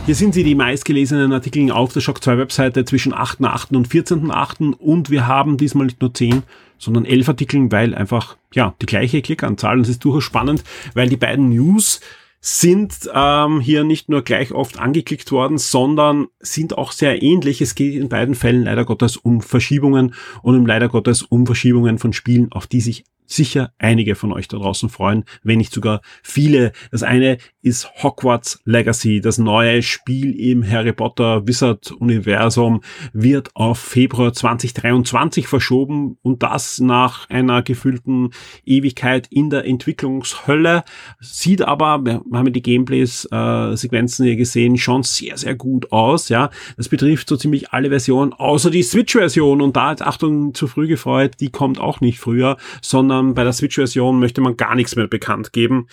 Hier 0.06 0.14
sind 0.14 0.34
sie, 0.34 0.44
die 0.44 0.54
meistgelesenen 0.54 1.32
Artikel 1.32 1.70
auf 1.70 1.94
der 1.94 2.02
Shock 2.02 2.22
2 2.22 2.36
Webseite 2.36 2.84
zwischen 2.84 3.14
8.8. 3.14 3.74
und 3.74 3.88
14.8. 3.88 4.74
Und 4.74 5.08
wir 5.08 5.26
haben 5.26 5.56
diesmal 5.56 5.86
nicht 5.86 6.02
nur 6.02 6.12
10, 6.12 6.42
sondern 6.76 7.06
11 7.06 7.30
Artikel, 7.30 7.72
weil 7.72 7.94
einfach, 7.94 8.36
ja, 8.52 8.74
die 8.82 8.86
gleiche 8.86 9.22
Klickanzahl. 9.22 9.78
Und 9.78 9.84
es 9.84 9.88
ist 9.88 10.04
durchaus 10.04 10.24
spannend, 10.24 10.62
weil 10.92 11.08
die 11.08 11.16
beiden 11.16 11.48
News 11.48 12.02
sind 12.42 13.08
ähm, 13.14 13.60
hier 13.60 13.84
nicht 13.84 14.10
nur 14.10 14.20
gleich 14.20 14.52
oft 14.52 14.78
angeklickt 14.78 15.32
worden, 15.32 15.56
sondern 15.56 16.26
sind 16.38 16.76
auch 16.76 16.92
sehr 16.92 17.22
ähnlich. 17.22 17.62
Es 17.62 17.74
geht 17.74 17.94
in 17.94 18.10
beiden 18.10 18.34
Fällen 18.34 18.64
leider 18.64 18.84
Gottes 18.84 19.16
um 19.16 19.40
Verschiebungen 19.40 20.14
und 20.42 20.54
im 20.54 20.66
leider 20.66 20.90
Gottes 20.90 21.22
um 21.22 21.46
Verschiebungen 21.46 21.98
von 21.98 22.12
Spielen, 22.12 22.52
auf 22.52 22.66
die 22.66 22.82
sich 22.82 23.04
sicher 23.26 23.72
einige 23.78 24.14
von 24.14 24.32
euch 24.32 24.48
da 24.48 24.58
draußen 24.58 24.88
freuen, 24.88 25.24
wenn 25.42 25.58
nicht 25.58 25.72
sogar 25.72 26.00
viele. 26.22 26.72
Das 26.90 27.02
eine 27.02 27.38
ist 27.62 27.88
Hogwarts 28.02 28.60
Legacy, 28.64 29.20
das 29.20 29.38
neue 29.38 29.82
Spiel 29.82 30.38
im 30.38 30.68
Harry 30.68 30.92
Potter 30.92 31.46
Wizard 31.46 31.92
Universum 31.92 32.82
wird 33.12 33.50
auf 33.54 33.78
Februar 33.78 34.32
2023 34.32 35.46
verschoben 35.48 36.18
und 36.22 36.42
das 36.42 36.80
nach 36.80 37.28
einer 37.30 37.62
gefühlten 37.62 38.30
Ewigkeit 38.64 39.26
in 39.30 39.48
der 39.48 39.64
Entwicklungshölle. 39.64 40.84
Sieht 41.20 41.62
aber, 41.62 42.04
wir 42.04 42.22
haben 42.32 42.52
die 42.52 42.62
Gameplays 42.62 43.26
äh, 43.30 43.76
Sequenzen 43.76 44.26
hier 44.26 44.36
gesehen, 44.36 44.76
schon 44.76 45.02
sehr 45.02 45.38
sehr 45.38 45.54
gut 45.54 45.92
aus, 45.92 46.28
ja. 46.28 46.50
Das 46.76 46.88
betrifft 46.88 47.28
so 47.28 47.36
ziemlich 47.36 47.72
alle 47.72 47.88
Versionen 47.88 48.32
außer 48.32 48.70
die 48.70 48.82
Switch 48.82 49.14
Version 49.14 49.62
und 49.62 49.76
da 49.76 49.94
Achtung 50.00 50.54
zu 50.54 50.66
früh 50.66 50.88
gefreut, 50.88 51.34
die 51.40 51.50
kommt 51.50 51.78
auch 51.78 52.00
nicht 52.00 52.18
früher, 52.18 52.56
sondern 52.82 53.13
sondern 53.14 53.34
bei 53.34 53.44
der 53.44 53.52
Switch-Version 53.52 54.18
möchte 54.18 54.40
man 54.40 54.56
gar 54.56 54.74
nichts 54.74 54.96
mehr 54.96 55.06
bekannt 55.06 55.52
geben. 55.52 55.86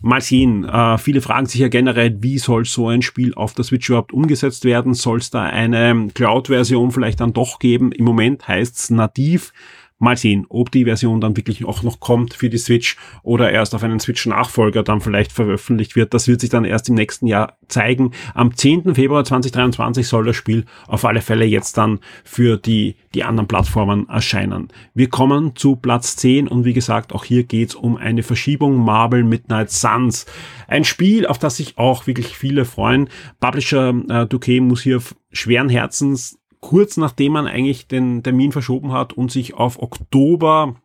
Mal 0.00 0.20
sehen. 0.20 0.64
Äh, 0.64 0.96
viele 0.98 1.20
fragen 1.20 1.46
sich 1.46 1.60
ja 1.60 1.68
generell, 1.68 2.16
wie 2.20 2.38
soll 2.38 2.64
so 2.64 2.88
ein 2.88 3.02
Spiel 3.02 3.34
auf 3.34 3.54
der 3.54 3.64
Switch 3.64 3.88
überhaupt 3.88 4.12
umgesetzt 4.12 4.64
werden? 4.64 4.94
Soll 4.94 5.18
es 5.18 5.30
da 5.30 5.42
eine 5.42 6.08
Cloud-Version 6.14 6.92
vielleicht 6.92 7.20
dann 7.20 7.32
doch 7.32 7.58
geben? 7.58 7.90
Im 7.90 8.04
Moment 8.04 8.46
heißt 8.46 8.76
es 8.76 8.90
nativ 8.90 9.52
Mal 9.98 10.16
sehen, 10.16 10.46
ob 10.48 10.70
die 10.70 10.84
Version 10.84 11.20
dann 11.20 11.36
wirklich 11.36 11.64
auch 11.64 11.82
noch 11.82 11.98
kommt 11.98 12.34
für 12.34 12.48
die 12.48 12.58
Switch 12.58 12.96
oder 13.22 13.50
erst 13.50 13.74
auf 13.74 13.82
einen 13.82 13.98
Switch-Nachfolger 13.98 14.84
dann 14.84 15.00
vielleicht 15.00 15.32
veröffentlicht 15.32 15.96
wird. 15.96 16.14
Das 16.14 16.28
wird 16.28 16.40
sich 16.40 16.50
dann 16.50 16.64
erst 16.64 16.88
im 16.88 16.94
nächsten 16.94 17.26
Jahr 17.26 17.58
zeigen. 17.66 18.12
Am 18.34 18.54
10. 18.54 18.94
Februar 18.94 19.24
2023 19.24 20.06
soll 20.06 20.24
das 20.24 20.36
Spiel 20.36 20.66
auf 20.86 21.04
alle 21.04 21.20
Fälle 21.20 21.44
jetzt 21.44 21.78
dann 21.78 21.98
für 22.22 22.56
die, 22.56 22.94
die 23.14 23.24
anderen 23.24 23.48
Plattformen 23.48 24.08
erscheinen. 24.08 24.68
Wir 24.94 25.08
kommen 25.08 25.56
zu 25.56 25.76
Platz 25.76 26.14
10 26.16 26.46
und 26.46 26.64
wie 26.64 26.74
gesagt, 26.74 27.12
auch 27.12 27.24
hier 27.24 27.44
geht's 27.44 27.74
um 27.74 27.96
eine 27.96 28.22
Verschiebung 28.22 28.76
Marvel 28.76 29.24
Midnight 29.24 29.70
Suns. 29.70 30.26
Ein 30.68 30.84
Spiel, 30.84 31.26
auf 31.26 31.38
das 31.38 31.56
sich 31.56 31.76
auch 31.76 32.06
wirklich 32.06 32.36
viele 32.36 32.64
freuen. 32.64 33.08
Publisher 33.40 33.94
äh, 34.08 34.26
Duque 34.26 34.60
muss 34.60 34.82
hier 34.82 35.00
schweren 35.32 35.68
Herzens 35.68 36.37
kurz 36.60 36.96
nachdem 36.96 37.32
man 37.32 37.46
eigentlich 37.46 37.86
den 37.86 38.22
Termin 38.22 38.52
verschoben 38.52 38.92
hat 38.92 39.12
und 39.12 39.30
sich 39.30 39.54
auf 39.54 39.80
Oktober 39.80 40.76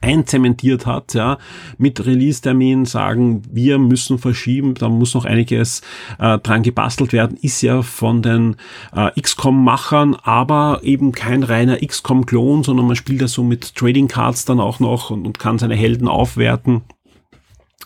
einzementiert 0.00 0.86
hat, 0.86 1.14
ja, 1.14 1.38
mit 1.78 2.04
Release-Termin 2.04 2.86
sagen, 2.86 3.42
wir 3.50 3.78
müssen 3.78 4.18
verschieben, 4.18 4.74
da 4.74 4.88
muss 4.88 5.14
noch 5.14 5.24
einiges 5.24 5.82
äh, 6.18 6.38
dran 6.38 6.62
gebastelt 6.62 7.12
werden, 7.12 7.36
ist 7.40 7.62
ja 7.62 7.82
von 7.82 8.22
den 8.22 8.56
äh, 8.94 9.10
XCOM-Machern, 9.20 10.16
aber 10.22 10.80
eben 10.82 11.12
kein 11.12 11.42
reiner 11.42 11.78
XCOM-Klon, 11.78 12.64
sondern 12.64 12.86
man 12.86 12.96
spielt 12.96 13.20
ja 13.20 13.28
so 13.28 13.44
mit 13.44 13.74
Trading 13.74 14.08
Cards 14.08 14.44
dann 14.44 14.60
auch 14.60 14.80
noch 14.80 15.10
und, 15.10 15.26
und 15.26 15.38
kann 15.38 15.58
seine 15.58 15.76
Helden 15.76 16.08
aufwerten. 16.08 16.82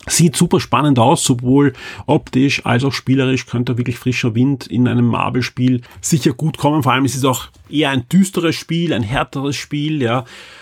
Sieht 0.09 0.35
super 0.37 0.59
spannend 0.59 0.99
aus, 0.99 1.23
sowohl 1.23 1.73
optisch 2.05 2.65
als 2.65 2.85
auch 2.85 2.93
spielerisch 2.93 3.45
könnte 3.45 3.77
wirklich 3.77 3.99
frischer 3.99 4.35
Wind 4.35 4.65
in 4.67 4.87
einem 4.87 5.05
Marvel-Spiel 5.05 5.81
sicher 5.99 6.31
gut 6.31 6.57
kommen. 6.57 6.81
Vor 6.81 6.93
allem 6.93 7.05
ist 7.05 7.15
es 7.15 7.25
auch 7.25 7.47
eher 7.69 7.89
ein 7.89 8.07
düsteres 8.07 8.55
Spiel, 8.55 8.93
ein 8.93 9.03
härteres 9.03 9.57
Spiel, 9.57 10.01
ja. 10.01 10.19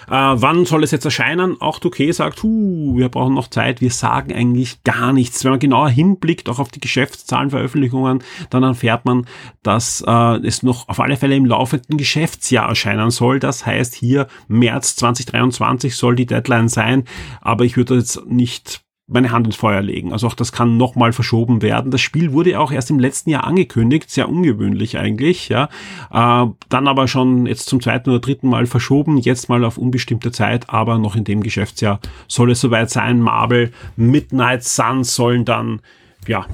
Äh, 0.08 0.12
wann 0.12 0.66
soll 0.66 0.84
es 0.84 0.92
jetzt 0.92 1.06
erscheinen? 1.06 1.62
Auch 1.62 1.80
Touquet 1.80 2.12
sagt, 2.14 2.42
hu, 2.44 2.98
wir 2.98 3.10
brauchen 3.10 3.36
noch 3.36 3.48
Zeit, 3.48 3.82
wir 3.82 3.92
sagen 3.92 4.34
eigentlich 4.34 4.84
gar 4.84 5.14
nichts. 5.14 5.44
Wenn 5.44 5.52
man 5.52 5.60
genauer 5.60 5.90
hinblickt, 5.90 6.50
auch 6.50 6.60
auf 6.60 6.70
die 6.70 6.80
Geschäftszahlenveröffentlichungen, 6.80 8.24
dann 8.50 8.64
erfährt 8.64 9.06
man, 9.06 9.26
dass 9.64 10.04
äh, 10.06 10.38
es 10.46 10.64
noch 10.64 10.90
auf 10.90 11.00
alle 11.00 11.18
Fälle 11.18 11.36
im 11.36 11.46
laufenden 11.46 11.98
Geschäftsjahr 11.98 12.70
erscheinen 12.70 13.12
soll. 13.12 13.40
Das 13.40 13.66
heißt, 13.66 13.96
hier 13.96 14.28
März 14.48 14.96
2023 14.96 15.96
soll 15.96 16.16
die 16.16 16.26
Deadline 16.26 16.70
sein, 16.70 17.04
aber 17.42 17.66
ich 17.66 17.78
würde 17.78 17.96
jetzt 17.96 18.26
nicht 18.26 18.85
meine 19.08 19.32
Hand 19.32 19.46
ins 19.46 19.56
Feuer 19.56 19.82
legen. 19.82 20.12
Also 20.12 20.28
auch 20.28 20.34
das 20.34 20.52
kann 20.52 20.78
nochmal 20.78 21.14
verschoben 21.14 21.62
werden. 21.62 21.92
Das 21.92 22.02
Spiel 22.02 22.32
wurde 22.32 22.60
auch 22.60 22.72
erst 22.72 22.90
im 22.90 23.00
letzten 23.00 23.30
Jahr 23.30 23.44
angekündigt, 23.44 24.10
sehr 24.10 24.28
ungewöhnlich 24.30 24.98
eigentlich, 24.98 25.50
ja. 25.50 25.70
Äh, 26.12 26.48
dann 26.70 26.88
aber 26.88 27.08
schon 27.08 27.46
jetzt 27.46 27.70
zum 27.70 27.82
zweiten 27.82 28.10
oder 28.10 28.20
dritten 28.20 28.50
Mal 28.50 28.66
verschoben, 28.66 29.18
jetzt 29.18 29.48
mal 29.48 29.64
auf 29.64 29.78
unbestimmte 29.78 30.32
Zeit, 30.32 30.70
aber 30.70 30.98
noch 30.98 31.16
in 31.16 31.24
dem 31.24 31.44
Geschäftsjahr 31.44 32.00
soll 32.28 32.52
es 32.52 32.62
soweit 32.62 32.90
sein. 32.90 33.20
Marvel 33.20 33.72
Midnight 33.96 34.64
Suns 34.64 35.14
sollen 35.14 35.46
dann, 35.46 35.82
ja, 36.28 36.48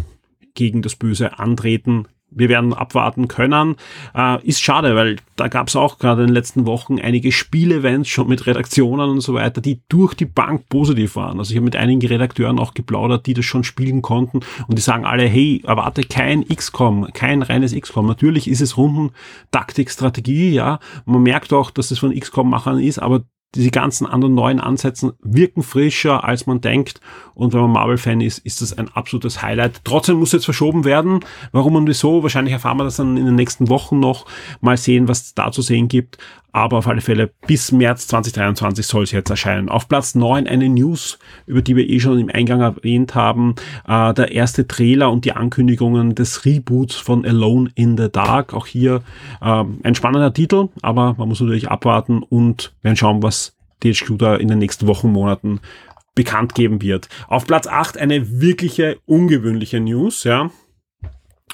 gegen 0.54 0.82
das 0.82 0.96
Böse 0.98 1.40
antreten 1.40 2.08
wir 2.32 2.50
werden 2.50 2.74
abwarten 2.74 3.28
können. 3.28 3.76
Äh, 4.16 4.44
ist 4.46 4.62
schade, 4.62 4.96
weil 4.96 5.18
da 5.36 5.48
gab 5.48 5.68
es 5.68 5.76
auch 5.76 6.00
gerade 6.00 6.22
in 6.22 6.28
den 6.28 6.34
letzten 6.34 6.66
Wochen 6.66 7.00
einige 7.00 7.32
Spielevents 7.32 8.10
schon 8.10 8.28
mit 8.28 8.48
Redaktionen 8.48 9.10
und 9.10 9.22
so 9.22 9.34
weiter, 9.34 9.62
die 9.62 9.82
durch 9.90 10.14
die 10.14 10.26
Bank 10.26 10.68
positiv 10.70 11.16
waren. 11.16 11.40
Also 11.40 11.52
ich 11.52 11.58
habe 11.58 11.66
mit 11.66 11.76
einigen 11.76 12.06
Redakteuren 12.06 12.60
auch 12.60 12.74
geplaudert, 12.74 13.26
die 13.26 13.34
das 13.34 13.46
schon 13.46 13.64
spielen 13.64 14.02
konnten 14.02 14.40
und 14.68 14.78
die 14.78 14.82
sagen 14.82 15.06
alle, 15.06 15.24
hey, 15.24 15.62
erwarte 15.66 16.04
kein 16.04 16.48
XCOM, 16.48 17.12
kein 17.14 17.42
reines 17.42 17.76
XCOM. 17.76 18.08
Natürlich 18.08 18.50
ist 18.50 18.62
es 18.62 18.78
Runden 18.78 19.12
Taktik, 19.52 19.92
Strategie, 19.92 20.52
ja. 20.52 20.80
Man 21.06 21.24
merkt 21.24 21.54
auch, 21.54 21.72
dass 21.72 21.92
es 21.92 22.00
von 22.00 22.18
XCOM-Machern 22.18 22.80
ist, 22.80 23.00
aber 23.00 23.24
diese 23.56 23.72
ganzen 23.72 24.08
anderen 24.08 24.34
neuen 24.34 24.60
Ansätzen 24.60 25.12
wirken 25.22 25.62
frischer, 25.62 26.24
als 26.24 26.48
man 26.48 26.62
denkt. 26.62 27.02
Und 27.34 27.54
wenn 27.54 27.62
man 27.62 27.72
Marvel-Fan 27.72 28.22
ist, 28.22 28.38
ist 28.40 28.62
das 28.62 28.78
ein 28.78 28.90
absolutes 28.90 29.42
Highlight. 29.42 29.82
Trotzdem 29.84 30.18
muss 30.18 30.32
jetzt 30.32 30.46
verschoben 30.46 30.86
werden. 30.86 31.20
Warum 31.52 31.76
und 31.76 31.88
wieso? 31.88 32.24
Wahrscheinlich 32.24 32.54
erfahren 32.54 32.78
wir 32.78 32.86
das 32.86 32.96
dann 32.96 33.18
in 33.18 33.26
den 33.26 33.36
nächsten 33.36 33.68
Wochen 33.68 34.00
noch. 34.00 34.26
Mal 34.62 34.78
sehen, 34.78 35.08
was 35.08 35.22
es 35.22 35.34
da 35.34 35.52
zu 35.52 35.62
sehen 35.62 35.90
gibt. 35.90 36.18
Aber 36.52 36.78
auf 36.80 36.88
alle 36.88 37.02
Fälle 37.02 37.32
bis 37.48 37.72
März 37.72 38.08
2023 38.08 38.86
soll 38.86 39.04
es 39.04 39.12
jetzt 39.12 39.30
erscheinen. 39.30 39.70
Auf 39.70 39.88
Platz 39.88 40.16
9 40.16 40.48
eine 40.48 40.70
News, 40.70 41.18
über 41.46 41.62
die 41.62 41.76
wir 41.76 41.90
eh 41.90 42.00
schon 42.00 42.20
im 42.20 42.30
Eingang 42.30 42.62
erwähnt 42.62 43.16
haben. 43.16 43.56
Äh, 43.88 44.14
der 44.14 44.32
erste 44.32 44.68
Trailer 44.68 45.12
und 45.12 45.26
die 45.26 45.34
Ankündigungen 45.34 46.16
des 46.16 46.46
Reboots 46.46 46.96
von 46.96 47.26
Alone 47.26 47.70
in 47.76 47.98
the 47.98 48.10
Dark. 48.12 48.54
Auch 48.54 48.68
hier 48.68 49.02
äh, 49.42 49.64
ein 49.84 49.96
spannender 49.96 50.34
Titel, 50.34 50.70
aber 50.82 51.16
man 51.18 51.28
muss 51.28 51.40
natürlich 51.40 51.70
abwarten 51.70 52.24
und 52.24 52.74
werden 52.82 52.98
schauen, 52.98 53.24
was 53.24 53.56
THQ 53.82 54.18
da 54.18 54.36
in 54.36 54.48
den 54.48 54.60
nächsten 54.60 54.88
Wochen, 54.88 55.12
Monaten 55.12 55.60
bekannt 56.16 56.56
geben 56.56 56.82
wird. 56.82 57.08
Auf 57.28 57.48
Platz 57.48 57.68
8 57.68 57.98
eine 57.98 58.42
wirkliche 58.42 58.98
ungewöhnliche 59.06 59.80
News, 59.80 60.26
ja 60.26 60.52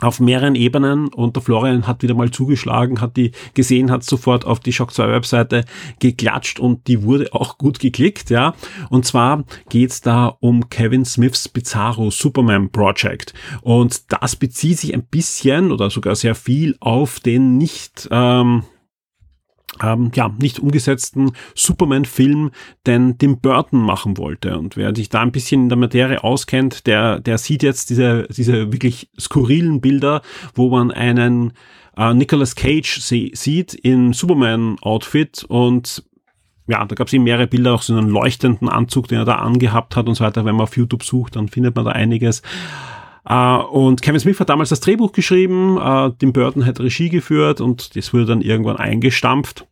auf 0.01 0.19
mehreren 0.19 0.55
Ebenen 0.55 1.07
und 1.07 1.35
der 1.35 1.43
Florian 1.43 1.87
hat 1.87 2.03
wieder 2.03 2.13
mal 2.13 2.31
zugeschlagen, 2.31 3.01
hat 3.01 3.17
die 3.17 3.31
gesehen, 3.53 3.91
hat 3.91 4.03
sofort 4.03 4.45
auf 4.45 4.59
die 4.59 4.73
Shock 4.73 4.93
2 4.93 5.09
Webseite 5.09 5.65
geklatscht 5.99 6.59
und 6.59 6.87
die 6.87 7.03
wurde 7.03 7.33
auch 7.33 7.57
gut 7.57 7.79
geklickt, 7.79 8.29
ja. 8.29 8.53
Und 8.89 9.05
zwar 9.05 9.43
geht's 9.69 10.01
da 10.01 10.27
um 10.39 10.69
Kevin 10.69 11.05
Smiths 11.05 11.49
Bizarro 11.49 12.11
Superman 12.11 12.69
Project 12.69 13.33
und 13.61 14.11
das 14.11 14.35
bezieht 14.35 14.79
sich 14.79 14.93
ein 14.93 15.03
bisschen 15.03 15.71
oder 15.71 15.89
sogar 15.89 16.15
sehr 16.15 16.35
viel 16.35 16.75
auf 16.79 17.19
den 17.19 17.57
nicht 17.57 18.07
ähm, 18.11 18.63
ähm, 19.81 20.11
ja, 20.13 20.33
nicht 20.39 20.59
umgesetzten 20.59 21.31
Superman-Film, 21.55 22.51
den 22.85 23.17
Tim 23.17 23.39
Burton 23.39 23.81
machen 23.81 24.17
wollte. 24.17 24.57
Und 24.57 24.77
wer 24.77 24.95
sich 24.95 25.09
da 25.09 25.21
ein 25.21 25.31
bisschen 25.31 25.63
in 25.63 25.69
der 25.69 25.77
Materie 25.77 26.23
auskennt, 26.23 26.87
der, 26.87 27.19
der 27.19 27.37
sieht 27.37 27.63
jetzt 27.63 27.89
diese, 27.89 28.27
diese 28.29 28.71
wirklich 28.71 29.09
skurrilen 29.19 29.81
Bilder, 29.81 30.21
wo 30.55 30.69
man 30.69 30.91
einen 30.91 31.53
äh, 31.97 32.13
Nicolas 32.13 32.55
Cage 32.55 32.99
sieht 32.99 33.73
in 33.73 34.13
Superman-Outfit 34.13 35.43
und 35.47 36.03
ja, 36.67 36.83
da 36.83 36.95
gab 36.95 37.07
es 37.07 37.13
eben 37.13 37.23
mehrere 37.23 37.47
Bilder, 37.47 37.73
auch 37.73 37.81
so 37.81 37.95
einen 37.95 38.09
leuchtenden 38.09 38.67
Anzug, 38.67 39.07
den 39.07 39.19
er 39.19 39.25
da 39.25 39.35
angehabt 39.35 39.95
hat 39.95 40.07
und 40.07 40.15
so 40.15 40.23
weiter. 40.25 40.43
Wenn 40.43 40.55
man 40.55 40.63
auf 40.63 40.75
YouTube 40.75 41.03
sucht, 41.03 41.37
dann 41.37 41.47
findet 41.47 41.75
man 41.75 41.85
da 41.85 41.91
einiges. 41.91 42.41
Uh, 43.29 43.61
und 43.71 44.01
Kevin 44.01 44.21
Smith 44.21 44.39
hat 44.39 44.47
damals 44.47 44.69
das 44.69 44.79
Drehbuch 44.79 45.11
geschrieben, 45.11 45.77
uh, 45.77 46.09
Tim 46.17 46.31
Burton 46.31 46.65
hat 46.65 46.79
Regie 46.79 47.09
geführt 47.09 47.59
und 47.59 47.95
das 47.97 48.13
wurde 48.13 48.25
dann 48.25 48.41
irgendwann 48.41 48.77
eingestampft. 48.77 49.65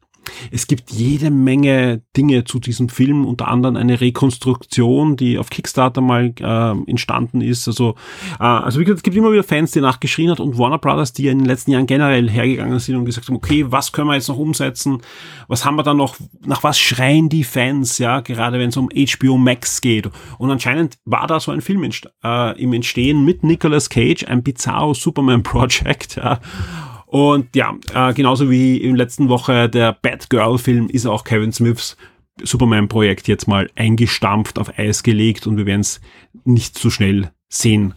Es 0.51 0.67
gibt 0.67 0.91
jede 0.91 1.31
Menge 1.31 2.01
Dinge 2.15 2.43
zu 2.43 2.59
diesem 2.59 2.89
Film, 2.89 3.25
unter 3.25 3.47
anderem 3.47 3.75
eine 3.75 3.99
Rekonstruktion, 4.01 5.17
die 5.17 5.37
auf 5.37 5.49
Kickstarter 5.49 6.01
mal 6.01 6.33
äh, 6.39 6.89
entstanden 6.89 7.41
ist. 7.41 7.67
Also, 7.67 7.95
äh, 8.39 8.43
also 8.43 8.79
wie 8.79 8.85
gesagt, 8.85 8.99
es 8.99 9.03
gibt 9.03 9.15
immer 9.15 9.31
wieder 9.31 9.43
Fans, 9.43 9.71
die 9.71 9.81
nachgeschrien 9.81 10.31
hat 10.31 10.39
und 10.39 10.57
Warner 10.57 10.77
Brothers, 10.77 11.13
die 11.13 11.23
ja 11.23 11.31
in 11.31 11.39
den 11.39 11.47
letzten 11.47 11.71
Jahren 11.71 11.87
generell 11.87 12.29
hergegangen 12.29 12.79
sind 12.79 12.95
und 12.95 13.05
gesagt 13.05 13.27
haben, 13.27 13.35
okay, 13.35 13.65
was 13.69 13.91
können 13.91 14.07
wir 14.07 14.15
jetzt 14.15 14.29
noch 14.29 14.37
umsetzen? 14.37 15.01
Was 15.47 15.65
haben 15.65 15.75
wir 15.75 15.83
da 15.83 15.93
noch? 15.93 16.15
Nach 16.45 16.63
was 16.63 16.79
schreien 16.79 17.29
die 17.29 17.43
Fans? 17.43 17.97
Ja, 17.97 18.21
gerade 18.21 18.59
wenn 18.59 18.69
es 18.69 18.77
um 18.77 18.89
HBO 18.89 19.37
Max 19.37 19.81
geht. 19.81 20.09
Und 20.37 20.51
anscheinend 20.51 20.97
war 21.05 21.27
da 21.27 21.39
so 21.39 21.51
ein 21.51 21.61
Film 21.61 21.89
äh, 22.23 22.61
im 22.61 22.73
Entstehen 22.73 23.25
mit 23.25 23.43
Nicolas 23.43 23.89
Cage, 23.89 24.25
ein 24.25 24.43
bizarro 24.43 24.93
Superman 24.93 25.43
Project. 25.43 26.15
Ja. 26.15 26.39
Und 27.15 27.55
ja, 27.55 27.73
äh, 27.93 28.13
genauso 28.13 28.51
wie 28.51 28.75
in 28.75 28.97
letzten 28.97 29.29
Woche 29.29 29.69
der 29.69 29.93
Batgirl-Film 29.93 30.89
ist 30.89 31.05
auch 31.05 31.23
Kevin 31.23 31.53
Smiths 31.53 31.95
Superman-Projekt 32.43 33.29
jetzt 33.29 33.47
mal 33.47 33.69
eingestampft, 33.77 34.59
auf 34.59 34.77
Eis 34.77 35.01
gelegt 35.01 35.47
und 35.47 35.55
wir 35.55 35.65
werden 35.65 35.79
es 35.79 36.01
nicht 36.43 36.77
so 36.77 36.89
schnell 36.89 37.31
sehen. 37.47 37.93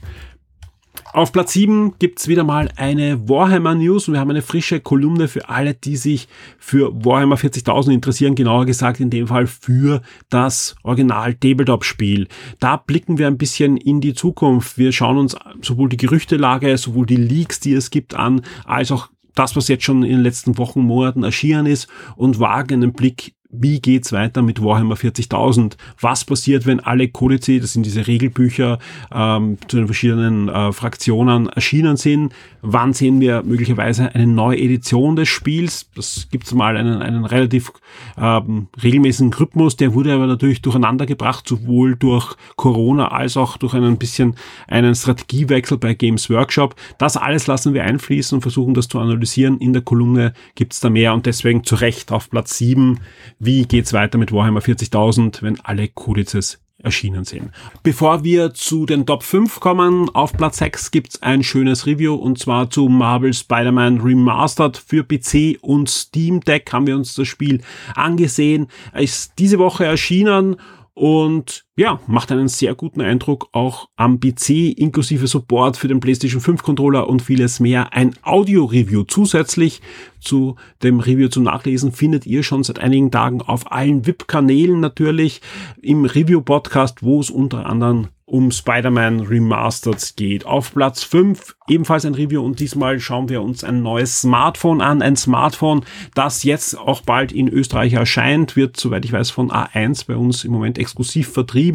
Auf 1.19 1.33
Platz 1.33 1.53
7 1.55 1.95
gibt's 1.99 2.29
wieder 2.29 2.45
mal 2.45 2.71
eine 2.77 3.29
Warhammer 3.29 3.75
News 3.75 4.07
und 4.07 4.15
wir 4.15 4.21
haben 4.21 4.31
eine 4.31 4.41
frische 4.41 4.79
Kolumne 4.79 5.27
für 5.27 5.49
alle, 5.49 5.75
die 5.75 5.97
sich 5.97 6.29
für 6.61 6.93
Warhammer 7.05 7.35
40.000 7.35 7.91
interessieren, 7.91 8.37
genauer 8.37 8.67
gesagt 8.67 9.01
in 9.01 9.11
dem 9.11 9.27
Fall 9.27 9.49
für 9.49 10.01
das 10.31 10.77
Original 10.85 11.35
Tabletop-Spiel. 11.35 12.29
Da 12.61 12.77
blicken 12.77 13.19
wir 13.19 13.27
ein 13.27 13.37
bisschen 13.37 13.77
in 13.79 14.01
die 14.01 14.15
Zukunft. 14.15 14.79
Wir 14.79 14.93
schauen 14.93 15.19
uns 15.19 15.35
sowohl 15.61 15.89
die 15.89 15.97
Gerüchtelage, 15.97 16.79
sowohl 16.79 17.07
die 17.07 17.17
Leaks, 17.17 17.59
die 17.59 17.73
es 17.73 17.91
gibt, 17.91 18.15
an, 18.15 18.43
als 18.65 18.93
auch 18.93 19.09
das, 19.35 19.57
was 19.57 19.67
jetzt 19.67 19.83
schon 19.83 20.05
in 20.05 20.13
den 20.13 20.23
letzten 20.23 20.57
Wochen, 20.57 20.83
Monaten 20.83 21.25
erschienen 21.25 21.67
ist 21.67 21.89
und 22.15 22.39
wagen 22.39 22.75
einen 22.75 22.93
Blick 22.93 23.35
wie 23.51 23.81
geht's 23.81 24.13
weiter 24.13 24.43
mit 24.43 24.63
Warhammer 24.63 24.95
40.000? 24.95 25.77
Was 26.01 26.25
passiert, 26.25 26.67
wenn 26.67 26.81
alle 26.81 27.09
Kodizi, 27.09 27.61
das 27.61 27.73
sind 27.73 27.87
diese 27.87 28.07
Regelbücher, 28.07 28.79
ähm, 29.11 29.57
zu 29.69 29.79
den 29.79 29.87
verschiedenen 29.87 30.51
äh, 30.51 30.73
Fraktionen 30.73 31.49
erschienen 31.49 31.97
sind? 31.97 32.35
Wann 32.61 32.93
sehen 32.93 33.21
wir 33.21 33.43
möglicherweise 33.45 34.15
eine 34.15 34.27
neue 34.27 34.59
Edition 34.59 35.17
des 35.17 35.29
Spiels? 35.29 35.89
Das 35.95 36.29
gibt's 36.31 36.53
mal 36.53 36.77
einen, 36.77 37.01
einen 37.01 37.25
relativ 37.25 37.73
ähm, 38.19 38.69
regelmäßigen 38.83 39.33
Rhythmus, 39.33 39.77
der 39.77 39.95
wurde 39.95 40.13
aber 40.13 40.27
natürlich 40.27 40.61
durcheinander 40.61 41.07
gebracht, 41.07 41.49
sowohl 41.49 41.97
durch 41.97 42.37
Corona 42.57 43.09
als 43.09 43.39
auch 43.39 43.57
durch 43.57 43.73
einen 43.73 43.97
bisschen 43.97 44.35
einen 44.67 44.95
Strategiewechsel 44.95 45.79
bei 45.79 45.95
Games 45.95 46.29
Workshop. 46.29 46.75
Das 46.99 47.17
alles 47.17 47.47
lassen 47.47 47.73
wir 47.73 47.85
einfließen 47.85 48.37
und 48.37 48.43
versuchen 48.43 48.75
das 48.75 48.89
zu 48.89 48.99
analysieren. 48.99 49.59
In 49.59 49.73
der 49.73 49.83
Kolumne 49.83 50.35
gibt's 50.55 50.81
da 50.81 50.91
mehr 50.91 51.15
und 51.15 51.25
deswegen 51.25 51.65
zu 51.65 51.77
Recht 51.77 52.13
auf 52.13 52.29
Platz 52.29 52.59
7 52.59 53.01
wie 53.39 53.65
geht's 53.65 53.93
weiter 53.93 54.19
mit 54.19 54.33
Warhammer 54.33 54.61
40.000, 54.61 55.43
wenn 55.43 55.61
alle 55.61 55.89
Kodizes 55.89 56.59
erschienen 56.81 57.25
sind. 57.25 57.51
Bevor 57.83 58.23
wir 58.23 58.55
zu 58.55 58.87
den 58.87 59.05
Top 59.05 59.25
5 59.25 59.59
kommen, 59.59 60.09
auf 60.15 60.33
Platz 60.33 60.59
6 60.59 60.91
gibt's 60.93 61.23
ein 61.23 61.43
schönes 61.43 61.87
Review 61.87 62.15
und 62.15 62.39
zwar 62.39 62.71
zu 62.71 62.89
Marvel 62.89 63.35
Spider-Man 63.35 64.01
Remastered 64.01 64.77
für 64.77 65.03
PC 65.03 65.59
und 65.61 65.91
Steam 65.91 66.41
Deck 66.41 66.73
haben 66.73 66.87
wir 66.87 66.95
uns 66.95 67.15
das 67.15 67.27
Spiel 67.27 67.63
angesehen. 67.95 68.69
Er 68.93 69.03
ist 69.03 69.33
diese 69.39 69.59
Woche 69.59 69.87
erschienen 69.87 70.57
und 70.95 71.65
ja, 71.79 72.01
macht 72.09 72.33
einen 72.33 72.49
sehr 72.49 72.75
guten 72.75 73.01
Eindruck 73.01 73.51
auch 73.53 73.89
am 73.95 74.19
PC, 74.19 74.77
inklusive 74.77 75.29
Support 75.29 75.77
für 75.77 75.87
den 75.87 76.01
PlayStation 76.01 76.41
5 76.41 76.65
Controller 76.65 77.09
und 77.09 77.23
vieles 77.23 77.61
mehr. 77.61 77.93
Ein 77.93 78.17
Audio-Review 78.23 79.05
zusätzlich 79.05 79.81
zu 80.19 80.57
dem 80.83 80.99
Review 80.99 81.29
zum 81.29 81.45
Nachlesen 81.45 81.93
findet 81.93 82.27
ihr 82.27 82.43
schon 82.43 82.65
seit 82.65 82.81
einigen 82.81 83.13
Tagen 83.13 83.43
auf 83.43 83.71
allen 83.71 84.05
VIP-Kanälen 84.05 84.81
natürlich 84.81 85.41
im 85.81 86.05
Review-Podcast, 86.05 87.05
wo 87.05 87.21
es 87.21 87.31
unter 87.31 87.67
anderem 87.67 88.09
um 88.29 88.51
Spider-Man 88.51 89.21
Remastered 89.21 90.15
geht. 90.17 90.45
Auf 90.45 90.75
Platz 90.75 91.03
5 91.03 91.57
ebenfalls 91.69 92.05
ein 92.05 92.15
Review 92.15 92.45
und 92.45 92.61
diesmal 92.61 93.01
schauen 93.01 93.29
wir 93.29 93.43
uns 93.43 93.65
ein 93.65 93.83
neues 93.83 94.21
Smartphone 94.21 94.83
an. 94.83 95.01
Ein 95.01 95.17
Smartphone, 95.17 95.85
das 96.15 96.43
jetzt 96.43 96.79
auch 96.79 97.01
bald 97.01 97.33
in 97.33 97.49
Österreich 97.49 97.95
erscheint, 97.95 98.55
wird, 98.55 98.77
soweit 98.77 99.05
ich 99.07 99.13
weiß, 99.13 99.31
von 99.31 99.51
A1 99.51 100.07
bei 100.07 100.17
uns 100.17 100.45
im 100.45 100.53
Moment 100.53 100.79
exklusiv 100.79 101.33
vertrieben 101.33 101.68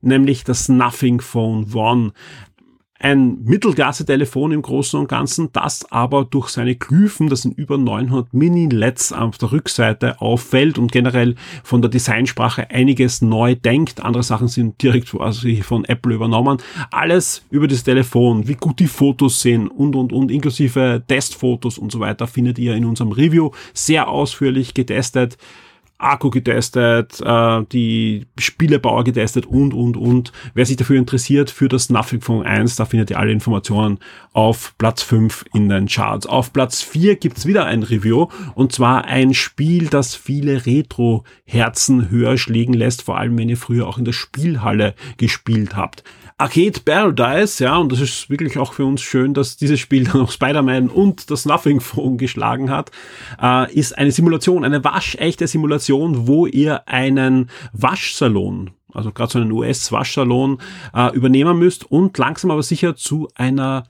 nämlich 0.00 0.44
das 0.44 0.68
Nothing 0.68 1.20
Phone 1.20 1.72
One 1.74 2.12
ein 3.02 3.42
Mittelklasse-Telefon 3.44 4.52
im 4.52 4.62
Großen 4.62 4.98
und 4.98 5.08
Ganzen, 5.08 5.50
das 5.52 5.90
aber 5.90 6.24
durch 6.24 6.48
seine 6.48 6.76
Glyphen, 6.76 7.28
das 7.28 7.42
sind 7.42 7.58
über 7.58 7.76
900 7.76 8.32
Mini-LEDs 8.32 9.12
auf 9.12 9.38
der 9.38 9.52
Rückseite 9.52 10.20
auffällt 10.20 10.78
und 10.78 10.92
generell 10.92 11.34
von 11.64 11.82
der 11.82 11.90
Designsprache 11.90 12.70
einiges 12.70 13.20
neu 13.20 13.56
denkt. 13.56 14.04
Andere 14.04 14.22
Sachen 14.22 14.48
sind 14.48 14.80
direkt 14.82 15.08
von 15.08 15.84
Apple 15.84 16.14
übernommen. 16.14 16.58
Alles 16.90 17.44
über 17.50 17.66
das 17.66 17.82
Telefon, 17.82 18.46
wie 18.46 18.54
gut 18.54 18.78
die 18.78 18.86
Fotos 18.86 19.40
sind 19.40 19.68
und, 19.68 19.96
und, 19.96 20.12
und, 20.12 20.30
inklusive 20.30 21.02
Testfotos 21.06 21.78
und 21.78 21.90
so 21.90 21.98
weiter, 21.98 22.26
findet 22.26 22.58
ihr 22.58 22.74
in 22.76 22.84
unserem 22.84 23.10
Review 23.10 23.50
sehr 23.74 24.08
ausführlich 24.08 24.74
getestet. 24.74 25.36
Akku 26.02 26.30
getestet, 26.30 27.20
äh, 27.24 27.62
die 27.72 28.26
Spielebauer 28.38 29.04
getestet 29.04 29.46
und, 29.46 29.74
und, 29.74 29.96
und. 29.96 30.32
Wer 30.54 30.66
sich 30.66 30.76
dafür 30.76 30.96
interessiert, 30.96 31.50
für 31.50 31.68
das 31.68 31.90
Nothing 31.90 32.20
Phone 32.20 32.44
1, 32.44 32.76
da 32.76 32.84
findet 32.84 33.10
ihr 33.10 33.18
alle 33.18 33.32
Informationen 33.32 33.98
auf 34.32 34.74
Platz 34.78 35.02
5 35.02 35.44
in 35.54 35.68
den 35.68 35.86
Charts. 35.86 36.26
Auf 36.26 36.52
Platz 36.52 36.82
4 36.82 37.16
gibt's 37.16 37.46
wieder 37.46 37.66
ein 37.66 37.82
Review 37.82 38.28
und 38.54 38.72
zwar 38.72 39.04
ein 39.04 39.34
Spiel, 39.34 39.88
das 39.88 40.14
viele 40.14 40.66
Retro-Herzen 40.66 42.10
höher 42.10 42.38
schlägen 42.38 42.74
lässt, 42.74 43.02
vor 43.02 43.18
allem 43.18 43.38
wenn 43.38 43.48
ihr 43.48 43.56
früher 43.56 43.86
auch 43.86 43.98
in 43.98 44.04
der 44.04 44.12
Spielhalle 44.12 44.94
gespielt 45.16 45.76
habt. 45.76 46.04
Arcade 46.38 46.80
Paradise, 46.84 47.62
ja, 47.62 47.76
und 47.76 47.92
das 47.92 48.00
ist 48.00 48.30
wirklich 48.30 48.58
auch 48.58 48.72
für 48.72 48.84
uns 48.84 49.02
schön, 49.02 49.34
dass 49.34 49.56
dieses 49.56 49.80
Spiel 49.80 50.04
dann 50.12 50.22
auch 50.22 50.30
Spider-Man 50.30 50.88
und 50.88 51.30
das 51.30 51.44
Nothing 51.44 51.80
Phone 51.80 52.18
geschlagen 52.18 52.70
hat, 52.70 52.90
äh, 53.40 53.72
ist 53.72 53.96
eine 53.96 54.12
Simulation, 54.12 54.64
eine 54.64 54.82
waschechte 54.84 55.46
Simulation, 55.46 56.26
wo 56.26 56.46
ihr 56.46 56.88
einen 56.88 57.50
Waschsalon 57.72 58.70
also 58.94 59.10
gerade 59.10 59.32
so 59.32 59.38
einen 59.38 59.52
US-Waschsalon 59.52 60.58
äh, 60.94 61.14
übernehmen 61.14 61.58
müsst 61.58 61.90
und 61.90 62.16
langsam 62.18 62.50
aber 62.50 62.62
sicher 62.62 62.94
zu 62.94 63.28
einer 63.34 63.84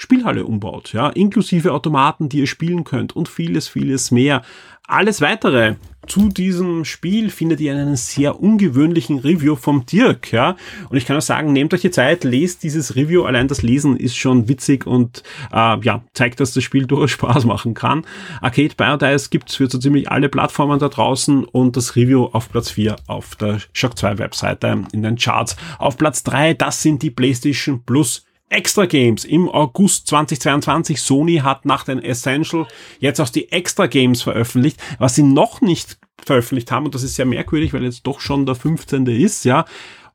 Spielhalle 0.00 0.44
umbaut, 0.44 0.92
ja, 0.92 1.08
inklusive 1.08 1.72
Automaten, 1.72 2.28
die 2.28 2.38
ihr 2.38 2.46
spielen 2.46 2.84
könnt 2.84 3.16
und 3.16 3.28
vieles, 3.28 3.66
vieles 3.66 4.12
mehr. 4.12 4.42
Alles 4.90 5.20
weitere 5.20 5.74
zu 6.06 6.30
diesem 6.30 6.86
Spiel 6.86 7.28
findet 7.28 7.60
ihr 7.60 7.72
in 7.72 7.78
einem 7.78 7.96
sehr 7.96 8.40
ungewöhnlichen 8.40 9.18
Review 9.18 9.54
vom 9.54 9.84
Dirk, 9.84 10.32
ja. 10.32 10.56
Und 10.88 10.96
ich 10.96 11.04
kann 11.04 11.12
nur 11.12 11.20
sagen, 11.20 11.52
nehmt 11.52 11.74
euch 11.74 11.82
die 11.82 11.90
Zeit, 11.90 12.24
lest 12.24 12.62
dieses 12.62 12.96
Review. 12.96 13.24
Allein 13.24 13.48
das 13.48 13.60
Lesen 13.60 13.98
ist 13.98 14.16
schon 14.16 14.48
witzig 14.48 14.86
und 14.86 15.22
äh, 15.52 15.78
ja, 15.80 16.02
zeigt, 16.14 16.40
dass 16.40 16.54
das 16.54 16.64
Spiel 16.64 16.86
durchaus 16.86 17.10
Spaß 17.10 17.44
machen 17.44 17.74
kann. 17.74 18.06
Arcade 18.40 18.74
Paradise 18.74 19.28
gibt's 19.28 19.56
für 19.56 19.68
so 19.68 19.76
ziemlich 19.76 20.10
alle 20.10 20.30
Plattformen 20.30 20.78
da 20.78 20.88
draußen 20.88 21.44
und 21.44 21.76
das 21.76 21.94
Review 21.94 22.24
auf 22.32 22.50
Platz 22.50 22.70
4 22.70 22.96
auf 23.06 23.36
der 23.36 23.58
Shock 23.74 23.98
2 23.98 24.16
Webseite 24.16 24.84
in 24.92 25.02
den 25.02 25.16
Charts. 25.16 25.54
Auf 25.78 25.98
Platz 25.98 26.22
3, 26.22 26.54
das 26.54 26.80
sind 26.80 27.02
die 27.02 27.10
PlayStation 27.10 27.82
Plus 27.84 28.24
Extra 28.48 28.86
Games 28.86 29.24
im 29.24 29.48
August 29.48 30.06
2022. 30.08 31.00
Sony 31.00 31.36
hat 31.36 31.64
nach 31.64 31.84
den 31.84 32.02
Essential 32.02 32.66
jetzt 32.98 33.20
auch 33.20 33.28
die 33.28 33.52
Extra 33.52 33.86
Games 33.86 34.22
veröffentlicht. 34.22 34.80
Was 34.98 35.14
sie 35.14 35.22
noch 35.22 35.60
nicht 35.60 35.98
veröffentlicht 36.24 36.70
haben, 36.70 36.86
und 36.86 36.94
das 36.94 37.02
ist 37.02 37.16
sehr 37.16 37.26
merkwürdig, 37.26 37.72
weil 37.72 37.84
jetzt 37.84 38.06
doch 38.06 38.20
schon 38.20 38.46
der 38.46 38.54
15. 38.54 39.06
ist, 39.06 39.44
ja, 39.44 39.64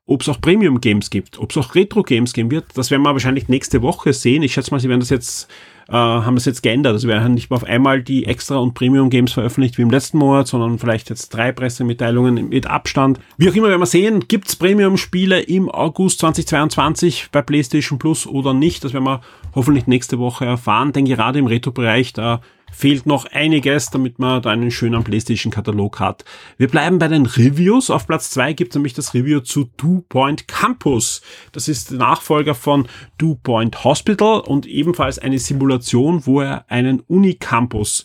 ob 0.06 0.22
es 0.22 0.28
auch 0.28 0.40
Premium 0.40 0.80
Games 0.80 1.10
gibt, 1.10 1.38
ob 1.38 1.50
es 1.50 1.56
auch 1.56 1.74
Retro 1.74 2.02
Games 2.02 2.32
geben 2.32 2.50
wird, 2.50 2.66
das 2.74 2.90
werden 2.90 3.02
wir 3.02 3.12
wahrscheinlich 3.12 3.48
nächste 3.48 3.82
Woche 3.82 4.12
sehen. 4.12 4.42
Ich 4.42 4.52
schätze 4.52 4.70
mal, 4.70 4.80
sie 4.80 4.88
werden 4.88 5.00
das 5.00 5.10
jetzt 5.10 5.48
äh, 5.88 5.92
haben 5.92 6.34
das 6.34 6.44
jetzt 6.44 6.62
geändert. 6.62 6.92
Also 6.92 7.08
wir 7.08 7.22
haben 7.22 7.34
nicht 7.34 7.50
mehr 7.50 7.56
auf 7.56 7.64
einmal 7.64 8.02
die 8.02 8.26
Extra- 8.26 8.56
und 8.56 8.74
Premium-Games 8.74 9.32
veröffentlicht 9.32 9.78
wie 9.78 9.82
im 9.82 9.90
letzten 9.90 10.18
Monat, 10.18 10.46
sondern 10.46 10.78
vielleicht 10.78 11.10
jetzt 11.10 11.28
drei 11.30 11.52
Pressemitteilungen 11.52 12.48
mit 12.48 12.66
Abstand. 12.66 13.20
Wie 13.36 13.50
auch 13.50 13.54
immer, 13.54 13.68
werden 13.68 13.80
wir 13.80 13.86
sehen, 13.86 14.24
gibt's 14.28 14.56
Premium-Spiele 14.56 15.40
im 15.40 15.70
August 15.70 16.20
2022 16.20 17.28
bei 17.32 17.42
PlayStation 17.42 17.98
Plus 17.98 18.26
oder 18.26 18.54
nicht. 18.54 18.84
Das 18.84 18.92
werden 18.92 19.04
wir 19.04 19.20
hoffentlich 19.54 19.86
nächste 19.86 20.18
Woche 20.18 20.44
erfahren, 20.44 20.92
denn 20.92 21.04
gerade 21.04 21.38
im 21.38 21.46
Retro-Bereich, 21.46 22.12
da 22.12 22.40
fehlt 22.74 23.06
noch 23.06 23.26
einiges, 23.26 23.90
damit 23.90 24.18
man 24.18 24.42
da 24.42 24.50
einen 24.50 24.70
schönen 24.70 25.04
PlayStation-Katalog 25.04 26.00
hat. 26.00 26.24
Wir 26.56 26.68
bleiben 26.68 26.98
bei 26.98 27.08
den 27.08 27.26
Reviews. 27.26 27.90
Auf 27.90 28.06
Platz 28.06 28.30
zwei 28.30 28.52
gibt 28.52 28.72
es 28.72 28.74
nämlich 28.76 28.94
das 28.94 29.14
Review 29.14 29.40
zu 29.40 29.64
Two 29.76 30.04
Point 30.08 30.48
Campus. 30.48 31.22
Das 31.52 31.68
ist 31.68 31.90
der 31.90 31.98
Nachfolger 31.98 32.54
von 32.54 32.88
Two 33.18 33.36
Point 33.42 33.84
Hospital 33.84 34.40
und 34.40 34.66
ebenfalls 34.66 35.18
eine 35.18 35.38
Simulation, 35.38 36.26
wo 36.26 36.40
er 36.40 36.64
einen 36.68 37.00
Unicampus 37.00 38.04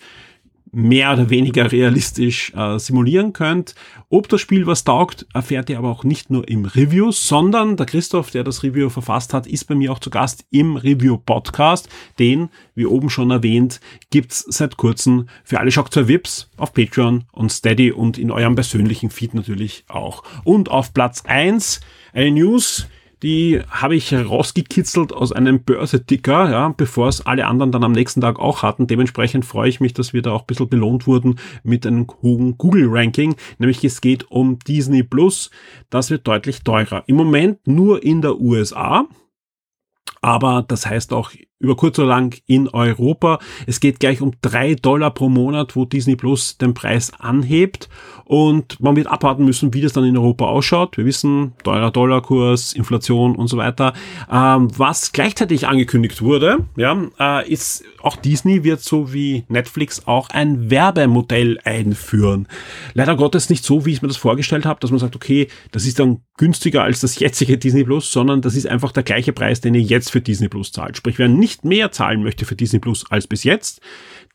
mehr 0.72 1.14
oder 1.14 1.30
weniger 1.30 1.72
realistisch 1.72 2.54
äh, 2.56 2.78
simulieren 2.80 3.34
könnt. 3.34 3.76
Ob 4.10 4.28
das 4.30 4.42
Spiel 4.42 4.68
was 4.68 4.84
taugt, 4.84 5.26
erfährt 5.34 5.70
ihr 5.70 5.78
aber 5.78 5.90
auch 5.90 6.04
nicht 6.04 6.30
nur 6.30 6.48
im 6.48 6.66
Review, 6.66 7.12
sondern 7.12 7.78
der 7.78 7.86
Christoph, 7.86 8.32
der 8.32 8.44
das 8.44 8.64
Review 8.64 8.90
verfasst 8.90 9.34
hat, 9.34 9.48
ist 9.48 9.66
bei 9.66 9.76
mir 9.76 9.92
auch 9.92 10.00
zu 10.00 10.10
Gast 10.10 10.46
im 10.52 10.76
Review-Podcast. 10.76 11.90
Den, 12.18 12.50
wie 12.76 12.86
oben 12.86 13.10
schon 13.10 13.32
erwähnt, 13.32 13.80
gibt's 14.10 14.46
seit 14.48 14.78
kurzem 14.78 15.28
für 15.44 15.60
alle 15.60 15.72
Shock 15.72 15.94
2 15.94 16.08
Vips 16.08 16.50
auf 16.58 16.74
Patreon 16.74 17.26
und 17.32 17.52
Steady 17.52 17.92
und 17.92 18.18
in 18.18 18.32
eurem 18.32 18.56
persönlichen 18.56 19.10
Feed 19.10 19.34
natürlich 19.34 19.86
auch. 19.88 20.24
Und 20.44 20.70
auf 20.70 20.94
Platz 20.94 21.24
eins 21.26 21.82
eine 22.14 22.32
News, 22.32 22.88
die 23.24 23.62
habe 23.70 23.96
ich 23.96 24.14
rausgekitzelt 24.14 25.12
aus 25.12 25.32
einem 25.32 25.64
Börseticker, 25.64 26.50
ja, 26.50 26.74
bevor 26.76 27.10
es 27.10 27.26
alle 27.26 27.48
anderen 27.48 27.72
dann 27.72 27.84
am 27.84 27.92
nächsten 27.92 28.22
Tag 28.22 28.40
auch 28.40 28.64
hatten. 28.64 28.88
Dementsprechend 28.88 29.46
freue 29.46 29.70
ich 29.70 29.80
mich, 29.80 29.94
dass 29.94 30.14
wir 30.14 30.22
da 30.22 30.32
auch 30.32 30.42
ein 30.42 30.48
bisschen 30.48 30.70
belohnt 30.70 31.06
wurden 31.06 31.36
mit 31.64 31.86
einem 31.86 32.08
hohen 32.22 32.58
Google-Ranking. 32.58 33.36
Nämlich 33.58 33.84
es 33.84 34.02
geht 34.02 34.32
um 34.32 34.60
Disney 34.60 35.04
Plus. 35.04 35.50
Das 35.90 36.10
wird 36.10 36.28
deutlich 36.28 36.64
teurer. 36.64 37.04
Im 37.08 37.18
Moment 37.18 37.68
nur 37.68 38.04
in 38.04 38.22
der 38.22 38.40
USA. 38.40 39.08
Aber 40.22 40.66
das 40.68 40.86
heißt 40.86 41.14
auch 41.14 41.32
über 41.60 41.76
kurz 41.76 42.00
oder 42.00 42.08
lang 42.08 42.40
in 42.46 42.70
Europa. 42.70 43.40
Es 43.68 43.80
geht 43.80 44.00
gleich 44.00 44.22
um 44.22 44.32
drei 44.42 44.76
Dollar 44.76 45.12
pro 45.12 45.30
Monat, 45.30 45.76
wo 45.76 45.86
Disney 45.86 46.16
Plus 46.16 46.58
den 46.58 46.74
Preis 46.74 47.12
anhebt. 47.20 47.90
Und 48.24 48.80
man 48.80 48.96
wird 48.96 49.08
abwarten 49.08 49.44
müssen, 49.44 49.74
wie 49.74 49.82
das 49.82 49.94
dann 49.94 50.06
in 50.06 50.16
Europa 50.16 50.46
ausschaut. 50.46 50.98
Wir 50.98 51.06
wissen, 51.06 51.54
teurer 51.64 51.92
Dollarkurs, 51.92 52.74
Inflation 52.74 53.36
und 53.36 53.48
so 53.48 53.58
weiter. 53.58 53.94
Ähm, 54.32 54.70
was 54.78 55.12
gleichzeitig 55.12 55.68
angekündigt 55.68 56.22
wurde, 56.22 56.60
ja, 56.78 56.96
äh, 57.20 57.52
ist 57.52 57.84
auch 58.02 58.16
Disney 58.16 58.64
wird 58.64 58.82
so 58.82 59.14
wie 59.14 59.44
Netflix 59.50 60.08
auch 60.08 60.30
ein 60.30 60.70
Werbemodell 60.70 61.60
einführen. 61.64 62.48
Leider 62.94 63.16
Gottes 63.16 63.50
nicht 63.50 63.66
so, 63.66 63.86
wie 63.86 63.92
ich 63.92 64.02
mir 64.02 64.08
das 64.08 64.18
vorgestellt 64.18 64.66
habe, 64.66 64.80
dass 64.80 64.92
man 64.92 65.00
sagt, 65.00 65.16
okay, 65.16 65.48
das 65.72 65.86
ist 65.86 66.00
dann 66.00 66.22
günstiger 66.38 66.84
als 66.84 67.02
das 67.02 67.20
jetzige 67.20 67.58
Disney 67.58 67.84
Plus, 67.84 68.12
sondern 68.12 68.42
das 68.42 68.56
ist 68.56 68.68
einfach 68.68 68.92
der 68.92 69.04
gleiche 69.04 69.34
Preis, 69.34 69.60
den 69.60 69.74
ihr 69.74 69.82
jetzt 69.82 69.99
für 70.08 70.22
Disney 70.22 70.50
Plus 70.50 70.72
zahlt. 70.72 70.98
Sprich, 70.98 71.20
wer 71.20 71.28
nicht 71.28 71.50
nicht 71.50 71.66
mehr 71.66 71.92
zahlen 71.92 72.24
möchte 72.24 72.46
für 72.46 72.56
Disney 72.56 72.80
Plus 72.80 73.10
als 73.10 73.28
bis 73.28 73.44
jetzt, 73.44 73.82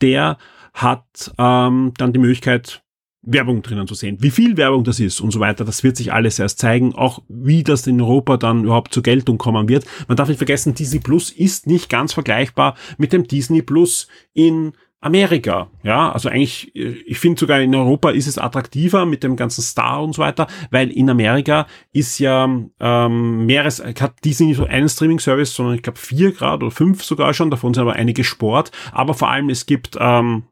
der 0.00 0.36
hat 0.72 1.32
ähm, 1.38 1.92
dann 1.96 2.12
die 2.12 2.18
Möglichkeit, 2.18 2.82
Werbung 3.22 3.62
drinnen 3.62 3.86
zu 3.86 3.94
sehen. 3.94 4.18
Wie 4.20 4.30
viel 4.30 4.58
Werbung 4.58 4.84
das 4.84 5.00
ist 5.00 5.20
und 5.20 5.30
so 5.30 5.40
weiter, 5.40 5.64
das 5.64 5.82
wird 5.82 5.96
sich 5.96 6.12
alles 6.12 6.38
erst 6.38 6.58
zeigen, 6.58 6.94
auch 6.94 7.22
wie 7.28 7.62
das 7.62 7.86
in 7.86 8.00
Europa 8.00 8.36
dann 8.36 8.64
überhaupt 8.64 8.92
zur 8.92 9.02
Geltung 9.02 9.38
kommen 9.38 9.68
wird. 9.68 9.86
Man 10.08 10.16
darf 10.16 10.28
nicht 10.28 10.38
vergessen, 10.38 10.74
Disney 10.74 10.98
Plus 10.98 11.30
ist 11.30 11.66
nicht 11.66 11.88
ganz 11.88 12.12
vergleichbar 12.12 12.76
mit 12.98 13.12
dem 13.14 13.26
Disney 13.26 13.62
Plus 13.62 14.08
in 14.34 14.72
Amerika. 15.04 15.68
Ja, 15.82 16.10
also 16.12 16.28
eigentlich, 16.28 16.74
ich 16.74 17.18
finde 17.18 17.38
sogar 17.38 17.60
in 17.60 17.74
Europa 17.74 18.10
ist 18.10 18.26
es 18.26 18.38
attraktiver 18.38 19.04
mit 19.04 19.22
dem 19.22 19.36
ganzen 19.36 19.62
Star 19.62 20.02
und 20.02 20.14
so 20.14 20.22
weiter, 20.22 20.46
weil 20.70 20.90
in 20.90 21.10
Amerika 21.10 21.66
ist 21.92 22.18
ja 22.18 22.48
ähm, 22.80 23.46
mehres, 23.46 23.84
hat 23.84 24.24
Disney 24.24 24.46
nicht 24.46 24.56
so 24.56 24.64
einen 24.64 24.88
Streaming-Service, 24.88 25.54
sondern 25.54 25.74
ich 25.74 25.82
glaube 25.82 25.98
vier 25.98 26.32
Grad 26.32 26.62
oder 26.62 26.70
fünf 26.70 27.04
sogar 27.04 27.34
schon, 27.34 27.50
davon 27.50 27.74
sind 27.74 27.82
aber 27.82 27.94
einige 27.94 28.24
Sport, 28.24 28.70
aber 28.92 29.12
vor 29.12 29.30
allem 29.30 29.50
es 29.50 29.66
gibt 29.66 29.96
ähm, 30.00 30.44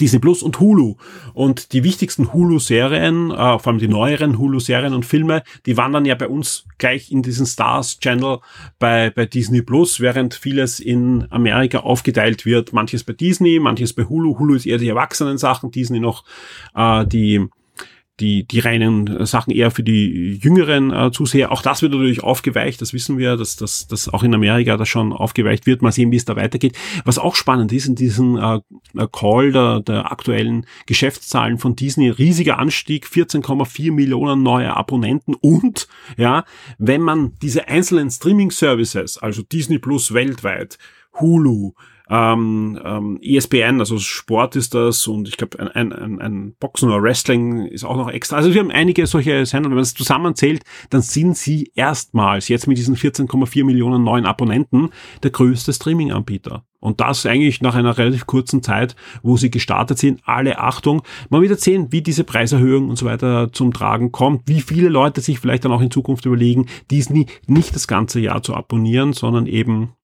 Disney 0.00 0.18
Plus 0.18 0.42
und 0.42 0.60
Hulu. 0.60 0.96
Und 1.34 1.72
die 1.72 1.84
wichtigsten 1.84 2.32
Hulu-Serien, 2.32 3.30
äh, 3.30 3.58
vor 3.58 3.68
allem 3.68 3.78
die 3.78 3.88
neueren 3.88 4.38
Hulu-Serien 4.38 4.94
und 4.94 5.06
Filme, 5.06 5.42
die 5.66 5.76
wandern 5.76 6.04
ja 6.04 6.14
bei 6.14 6.28
uns 6.28 6.64
gleich 6.78 7.10
in 7.10 7.22
diesen 7.22 7.46
Stars-Channel 7.46 8.38
bei, 8.78 9.10
bei 9.10 9.26
Disney 9.26 9.62
Plus, 9.62 10.00
während 10.00 10.34
vieles 10.34 10.80
in 10.80 11.26
Amerika 11.30 11.80
aufgeteilt 11.80 12.44
wird. 12.44 12.72
Manches 12.72 13.04
bei 13.04 13.12
Disney, 13.12 13.58
manches 13.58 13.92
bei 13.92 14.04
Hulu. 14.04 14.38
Hulu 14.38 14.54
ist 14.54 14.66
eher 14.66 14.78
die 14.78 14.88
Erwachsenen-Sachen, 14.88 15.70
Disney 15.70 16.00
noch 16.00 16.24
äh, 16.74 17.06
die 17.06 17.48
die, 18.20 18.46
die 18.46 18.58
reinen 18.58 19.24
Sachen 19.26 19.52
eher 19.52 19.70
für 19.70 19.82
die 19.82 20.38
jüngeren 20.42 20.92
äh, 20.92 21.10
Zuseher. 21.12 21.52
Auch 21.52 21.62
das 21.62 21.82
wird 21.82 21.92
natürlich 21.92 22.22
aufgeweicht, 22.22 22.80
das 22.80 22.92
wissen 22.92 23.18
wir, 23.18 23.36
dass, 23.36 23.56
dass, 23.56 23.86
dass 23.86 24.08
auch 24.08 24.22
in 24.22 24.34
Amerika 24.34 24.76
das 24.76 24.88
schon 24.88 25.12
aufgeweicht 25.12 25.66
wird. 25.66 25.82
Mal 25.82 25.92
sehen, 25.92 26.10
wie 26.10 26.16
es 26.16 26.24
da 26.24 26.36
weitergeht. 26.36 26.76
Was 27.04 27.18
auch 27.18 27.34
spannend 27.34 27.72
ist, 27.72 27.86
in 27.86 27.94
diesem 27.94 28.36
äh, 28.36 28.60
Call 29.12 29.52
der, 29.52 29.80
der 29.80 30.10
aktuellen 30.10 30.66
Geschäftszahlen 30.86 31.58
von 31.58 31.76
Disney, 31.76 32.10
riesiger 32.10 32.58
Anstieg, 32.58 33.06
14,4 33.06 33.92
Millionen 33.92 34.42
neue 34.42 34.76
Abonnenten 34.76 35.34
und, 35.34 35.88
ja, 36.16 36.44
wenn 36.78 37.02
man 37.02 37.32
diese 37.42 37.68
einzelnen 37.68 38.10
Streaming-Services, 38.10 39.18
also 39.18 39.42
Disney 39.42 39.78
Plus 39.78 40.12
weltweit, 40.12 40.78
Hulu, 41.20 41.72
ähm, 42.10 42.80
ähm, 42.84 43.18
ESPN, 43.22 43.80
also 43.80 43.98
Sport 43.98 44.56
ist 44.56 44.74
das 44.74 45.06
und 45.06 45.28
ich 45.28 45.36
glaube 45.36 45.58
ein, 45.60 45.92
ein, 45.92 46.20
ein 46.20 46.54
Boxen 46.58 46.88
oder 46.88 47.02
Wrestling 47.02 47.66
ist 47.66 47.84
auch 47.84 47.96
noch 47.96 48.08
extra. 48.08 48.36
Also 48.36 48.54
wir 48.54 48.60
haben 48.60 48.70
einige 48.70 49.06
solche 49.06 49.44
Sender, 49.44 49.68
wenn 49.68 49.76
man 49.76 49.82
es 49.82 49.94
zusammenzählt, 49.94 50.62
dann 50.90 51.02
sind 51.02 51.36
sie 51.36 51.70
erstmals 51.74 52.48
jetzt 52.48 52.66
mit 52.66 52.78
diesen 52.78 52.96
14,4 52.96 53.64
Millionen 53.64 54.04
neuen 54.04 54.26
Abonnenten 54.26 54.90
der 55.22 55.30
größte 55.30 55.72
Streaming-Anbieter. 55.72 56.64
Und 56.80 57.00
das 57.00 57.26
eigentlich 57.26 57.60
nach 57.60 57.74
einer 57.74 57.98
relativ 57.98 58.26
kurzen 58.26 58.62
Zeit, 58.62 58.94
wo 59.22 59.36
sie 59.36 59.50
gestartet 59.50 59.98
sind. 59.98 60.20
Alle 60.24 60.60
Achtung. 60.60 61.02
Man 61.28 61.42
wird 61.42 61.60
sehen, 61.60 61.88
wie 61.90 62.02
diese 62.02 62.22
Preiserhöhung 62.22 62.88
und 62.88 62.96
so 62.96 63.04
weiter 63.04 63.52
zum 63.52 63.72
Tragen 63.72 64.12
kommt, 64.12 64.42
wie 64.46 64.60
viele 64.60 64.88
Leute 64.88 65.20
sich 65.20 65.40
vielleicht 65.40 65.64
dann 65.64 65.72
auch 65.72 65.80
in 65.80 65.90
Zukunft 65.90 66.24
überlegen, 66.24 66.66
Disney 66.90 67.26
nicht 67.46 67.74
das 67.74 67.88
ganze 67.88 68.20
Jahr 68.20 68.42
zu 68.44 68.54
abonnieren, 68.54 69.12
sondern 69.12 69.46
eben 69.46 69.94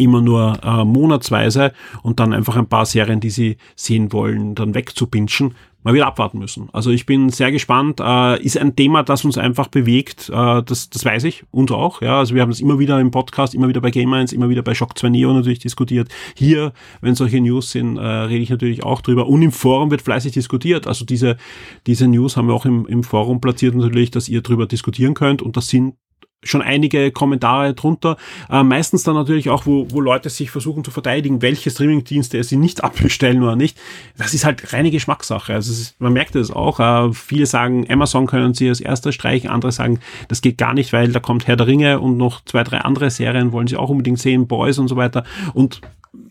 immer 0.00 0.20
nur 0.20 0.58
äh, 0.64 0.84
monatsweise 0.84 1.72
und 2.02 2.18
dann 2.20 2.32
einfach 2.32 2.56
ein 2.56 2.66
paar 2.66 2.86
Serien, 2.86 3.20
die 3.20 3.30
sie 3.30 3.56
sehen 3.76 4.12
wollen, 4.12 4.54
dann 4.54 4.74
wegzupinschen. 4.74 5.54
Mal 5.82 5.94
wieder 5.94 6.06
abwarten 6.06 6.38
müssen. 6.38 6.68
Also 6.74 6.90
ich 6.90 7.06
bin 7.06 7.30
sehr 7.30 7.50
gespannt. 7.50 8.00
Äh, 8.00 8.42
ist 8.42 8.58
ein 8.58 8.76
Thema, 8.76 9.02
das 9.02 9.24
uns 9.24 9.38
einfach 9.38 9.68
bewegt. 9.68 10.28
Äh, 10.28 10.62
das, 10.62 10.90
das 10.90 11.06
weiß 11.06 11.24
ich. 11.24 11.44
Uns 11.52 11.72
auch. 11.72 12.02
Ja, 12.02 12.18
also 12.18 12.34
wir 12.34 12.42
haben 12.42 12.50
es 12.50 12.60
immer 12.60 12.78
wieder 12.78 13.00
im 13.00 13.10
Podcast, 13.10 13.54
immer 13.54 13.66
wieder 13.66 13.80
bei 13.80 13.90
Game 13.90 14.12
1, 14.12 14.34
immer 14.34 14.50
wieder 14.50 14.60
bei 14.60 14.74
Shock 14.74 14.98
2 14.98 15.08
Neo 15.08 15.32
natürlich 15.32 15.58
diskutiert. 15.58 16.08
Hier, 16.36 16.74
wenn 17.00 17.14
solche 17.14 17.40
News 17.40 17.70
sind, 17.70 17.96
äh, 17.96 18.02
rede 18.02 18.42
ich 18.42 18.50
natürlich 18.50 18.84
auch 18.84 19.00
drüber. 19.00 19.26
Und 19.26 19.40
im 19.40 19.52
Forum 19.52 19.90
wird 19.90 20.02
fleißig 20.02 20.32
diskutiert. 20.32 20.86
Also 20.86 21.06
diese, 21.06 21.38
diese 21.86 22.08
News 22.08 22.36
haben 22.36 22.48
wir 22.48 22.54
auch 22.54 22.66
im, 22.66 22.84
im 22.84 23.02
Forum 23.02 23.40
platziert 23.40 23.74
natürlich, 23.74 24.10
dass 24.10 24.28
ihr 24.28 24.42
drüber 24.42 24.66
diskutieren 24.66 25.14
könnt. 25.14 25.40
Und 25.40 25.56
das 25.56 25.68
sind 25.68 25.94
schon 26.42 26.62
einige 26.62 27.10
Kommentare 27.10 27.74
drunter. 27.74 28.16
Äh, 28.48 28.62
meistens 28.62 29.02
dann 29.02 29.14
natürlich 29.14 29.50
auch, 29.50 29.66
wo, 29.66 29.86
wo 29.90 30.00
Leute 30.00 30.30
sich 30.30 30.50
versuchen 30.50 30.84
zu 30.84 30.90
verteidigen, 30.90 31.42
welche 31.42 31.70
Streamingdienste 31.70 32.42
sie 32.42 32.56
nicht 32.56 32.82
abbestellen 32.84 33.42
oder 33.42 33.56
nicht. 33.56 33.78
Das 34.16 34.34
ist 34.34 34.44
halt 34.44 34.72
reine 34.72 34.90
Geschmackssache. 34.90 35.54
Also 35.54 35.72
ist, 35.72 36.00
man 36.00 36.12
merkt 36.12 36.36
es 36.36 36.50
auch. 36.50 36.80
Äh, 36.80 37.12
viele 37.12 37.46
sagen, 37.46 37.86
Amazon 37.90 38.26
können 38.26 38.54
sie 38.54 38.68
als 38.68 38.80
erster 38.80 39.12
streichen. 39.12 39.50
Andere 39.50 39.72
sagen, 39.72 40.00
das 40.28 40.40
geht 40.40 40.58
gar 40.58 40.74
nicht, 40.74 40.92
weil 40.92 41.12
da 41.12 41.20
kommt 41.20 41.46
Herr 41.46 41.56
der 41.56 41.66
Ringe 41.66 42.00
und 42.00 42.16
noch 42.16 42.44
zwei, 42.44 42.64
drei 42.64 42.78
andere 42.78 43.10
Serien 43.10 43.52
wollen 43.52 43.66
sie 43.66 43.76
auch 43.76 43.90
unbedingt 43.90 44.18
sehen, 44.18 44.46
Boys 44.46 44.78
und 44.78 44.88
so 44.88 44.96
weiter. 44.96 45.24
Und 45.54 45.80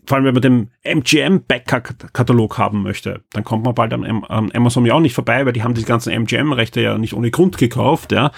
vor 0.06 0.16
allem, 0.16 0.26
wenn 0.26 0.34
man 0.34 0.42
den 0.42 0.70
MGM-Back-Katalog 0.82 2.58
haben 2.58 2.82
möchte, 2.82 3.22
dann 3.32 3.44
kommt 3.44 3.64
man 3.64 3.74
bald 3.74 3.92
an 3.92 4.24
Amazon 4.28 4.84
ja 4.84 4.94
auch 4.94 5.00
nicht 5.00 5.14
vorbei, 5.14 5.46
weil 5.46 5.52
die 5.52 5.62
haben 5.62 5.74
die 5.74 5.84
ganzen 5.84 6.12
MGM-Rechte 6.12 6.80
ja 6.80 6.98
nicht 6.98 7.14
ohne 7.14 7.30
Grund 7.30 7.58
gekauft, 7.58 8.12
ja. 8.12 8.32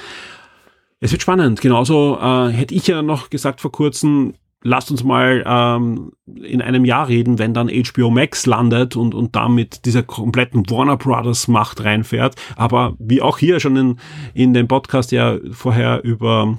Es 1.03 1.11
wird 1.11 1.21
spannend. 1.21 1.61
Genauso 1.61 2.17
äh, 2.23 2.51
hätte 2.51 2.77
ich 2.77 2.87
ja 2.87 3.03
noch 3.03 3.29
gesagt 3.29 3.61
vor 3.61 3.73
kurzem, 3.73 4.35
lasst 4.63 4.93
uns 4.93 5.03
mal 5.03 5.43
ähm, 5.45 6.13
in 6.33 6.63
einem 6.63 6.85
Jahr 6.85 7.09
reden, 7.09 7.41
wenn 7.41 7.55
dann 7.55 7.69
HBO 7.69 8.09
Max 8.09 8.47
landet 8.47 8.95
und, 8.95 9.13
und 9.13 9.35
damit 9.35 9.85
dieser 9.85 10.05
kompletten 10.05 10.71
Warner 10.71 10.97
Brothers 10.97 11.49
Macht 11.49 11.83
reinfährt. 11.83 12.37
Aber 12.55 12.95
wie 13.01 13.21
auch 13.21 13.39
hier 13.39 13.59
schon 13.59 13.75
in, 13.75 13.97
in 14.33 14.55
dem 14.55 14.69
Podcast 14.69 15.11
ja 15.11 15.39
vorher 15.51 16.05
über 16.05 16.57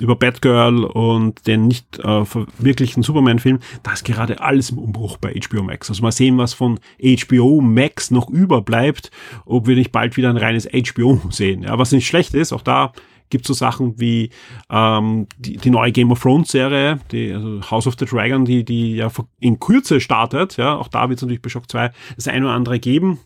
über 0.00 0.16
Batgirl 0.16 0.84
und 0.84 1.46
den 1.46 1.68
nicht 1.68 1.98
äh, 1.98 2.24
verwirklichten 2.24 3.02
Superman-Film, 3.02 3.58
da 3.82 3.92
ist 3.92 4.06
gerade 4.06 4.40
alles 4.40 4.70
im 4.70 4.78
Umbruch 4.78 5.18
bei 5.18 5.38
HBO 5.38 5.62
Max. 5.62 5.90
Also 5.90 6.02
mal 6.02 6.12
sehen, 6.12 6.38
was 6.38 6.54
von 6.54 6.80
HBO 6.98 7.60
Max 7.60 8.10
noch 8.10 8.30
überbleibt, 8.30 9.10
ob 9.44 9.66
wir 9.66 9.76
nicht 9.76 9.92
bald 9.92 10.16
wieder 10.16 10.30
ein 10.30 10.38
reines 10.38 10.66
HBO 10.66 11.20
sehen. 11.28 11.64
Ja, 11.64 11.78
was 11.78 11.92
nicht 11.92 12.06
schlecht 12.06 12.32
ist, 12.32 12.54
auch 12.54 12.62
da 12.62 12.94
gibt 13.32 13.46
so 13.46 13.54
Sachen 13.54 13.98
wie 13.98 14.30
ähm, 14.70 15.26
die, 15.38 15.56
die 15.56 15.70
neue 15.70 15.90
Game 15.90 16.12
of 16.12 16.20
Thrones 16.20 16.52
Serie, 16.52 17.00
die 17.10 17.32
also 17.32 17.60
House 17.68 17.88
of 17.88 17.96
the 17.98 18.04
Dragon, 18.04 18.44
die, 18.44 18.64
die 18.64 18.96
ja 18.96 19.10
in 19.40 19.58
Kürze 19.58 20.00
startet. 20.00 20.56
Ja, 20.56 20.76
auch 20.76 20.86
da 20.86 21.08
wird 21.08 21.18
es 21.18 21.22
natürlich 21.22 21.42
bei 21.42 21.48
Shock 21.48 21.68
2 21.68 21.90
das 22.14 22.28
eine 22.28 22.46
oder 22.46 22.54
andere 22.54 22.78
geben. 22.78 23.18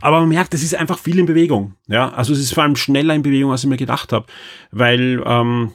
Aber 0.00 0.20
man 0.20 0.28
merkt, 0.28 0.54
es 0.54 0.62
ist 0.62 0.76
einfach 0.76 0.98
viel 0.98 1.18
in 1.18 1.26
Bewegung. 1.26 1.74
Ja, 1.88 2.10
also 2.10 2.32
es 2.32 2.38
ist 2.38 2.52
vor 2.52 2.62
allem 2.62 2.76
schneller 2.76 3.14
in 3.14 3.22
Bewegung, 3.22 3.50
als 3.50 3.64
ich 3.64 3.70
mir 3.70 3.76
gedacht 3.76 4.12
habe, 4.12 4.26
weil 4.70 5.22
ähm, 5.26 5.72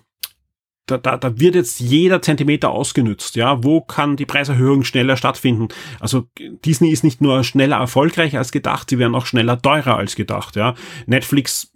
da, 0.85 0.97
da, 0.97 1.17
da 1.17 1.39
wird 1.39 1.55
jetzt 1.55 1.79
jeder 1.79 2.21
Zentimeter 2.21 2.69
ausgenützt. 2.69 3.35
Ja, 3.35 3.63
wo 3.63 3.81
kann 3.81 4.17
die 4.17 4.25
Preiserhöhung 4.25 4.83
schneller 4.83 5.17
stattfinden? 5.17 5.69
Also 5.99 6.27
Disney 6.65 6.91
ist 6.91 7.03
nicht 7.03 7.21
nur 7.21 7.43
schneller 7.43 7.77
erfolgreich 7.77 8.37
als 8.37 8.51
gedacht, 8.51 8.89
sie 8.89 8.99
werden 8.99 9.15
auch 9.15 9.25
schneller 9.25 9.61
teurer 9.61 9.97
als 9.97 10.15
gedacht. 10.15 10.55
Ja, 10.55 10.75
Netflix 11.05 11.72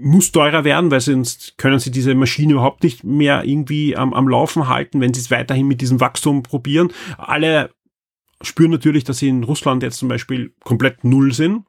muss 0.00 0.32
teurer 0.32 0.64
werden, 0.64 0.90
weil 0.90 1.00
sonst 1.00 1.58
können 1.58 1.78
sie 1.78 1.90
diese 1.90 2.14
Maschine 2.14 2.54
überhaupt 2.54 2.82
nicht 2.82 3.04
mehr 3.04 3.44
irgendwie 3.44 3.96
am, 3.96 4.14
am 4.14 4.28
Laufen 4.28 4.68
halten, 4.68 5.00
wenn 5.00 5.14
sie 5.14 5.20
es 5.20 5.30
weiterhin 5.30 5.68
mit 5.68 5.80
diesem 5.80 6.00
Wachstum 6.00 6.42
probieren. 6.42 6.92
Alle 7.18 7.70
spüren 8.42 8.70
natürlich, 8.70 9.04
dass 9.04 9.18
sie 9.18 9.28
in 9.28 9.44
Russland 9.44 9.82
jetzt 9.82 9.98
zum 9.98 10.08
Beispiel 10.08 10.54
komplett 10.64 11.04
null 11.04 11.32
sind, 11.32 11.64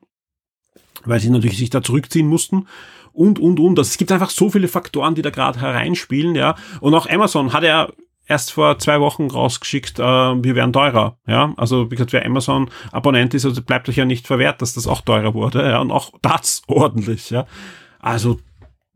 weil 1.03 1.19
sie 1.19 1.29
natürlich 1.29 1.57
sich 1.57 1.69
da 1.69 1.81
zurückziehen 1.81 2.27
mussten 2.27 2.67
und, 3.13 3.39
und, 3.39 3.59
und. 3.59 3.77
Also 3.77 3.89
es 3.89 3.97
gibt 3.97 4.11
einfach 4.11 4.29
so 4.29 4.49
viele 4.49 4.67
Faktoren, 4.67 5.15
die 5.15 5.21
da 5.21 5.29
gerade 5.29 5.59
hereinspielen, 5.59 6.35
ja. 6.35 6.55
Und 6.79 6.93
auch 6.93 7.09
Amazon 7.09 7.53
hat 7.53 7.63
ja 7.63 7.89
erst 8.27 8.53
vor 8.53 8.79
zwei 8.79 9.01
Wochen 9.01 9.27
rausgeschickt, 9.27 9.99
äh, 9.99 10.03
wir 10.03 10.55
werden 10.55 10.71
teurer. 10.71 11.17
Ja, 11.27 11.53
also 11.57 11.91
wie 11.91 11.95
gesagt, 11.95 12.13
wer 12.13 12.25
Amazon-Abonnent 12.25 13.33
ist, 13.33 13.45
also 13.45 13.61
bleibt 13.61 13.89
euch 13.89 13.97
ja 13.97 14.05
nicht 14.05 14.27
verwehrt, 14.27 14.61
dass 14.61 14.73
das 14.73 14.87
auch 14.87 15.01
teurer 15.01 15.33
wurde. 15.33 15.67
Ja, 15.67 15.79
und 15.79 15.91
auch 15.91 16.13
das 16.21 16.61
ordentlich. 16.67 17.29
Ja, 17.29 17.45
also 18.01 18.39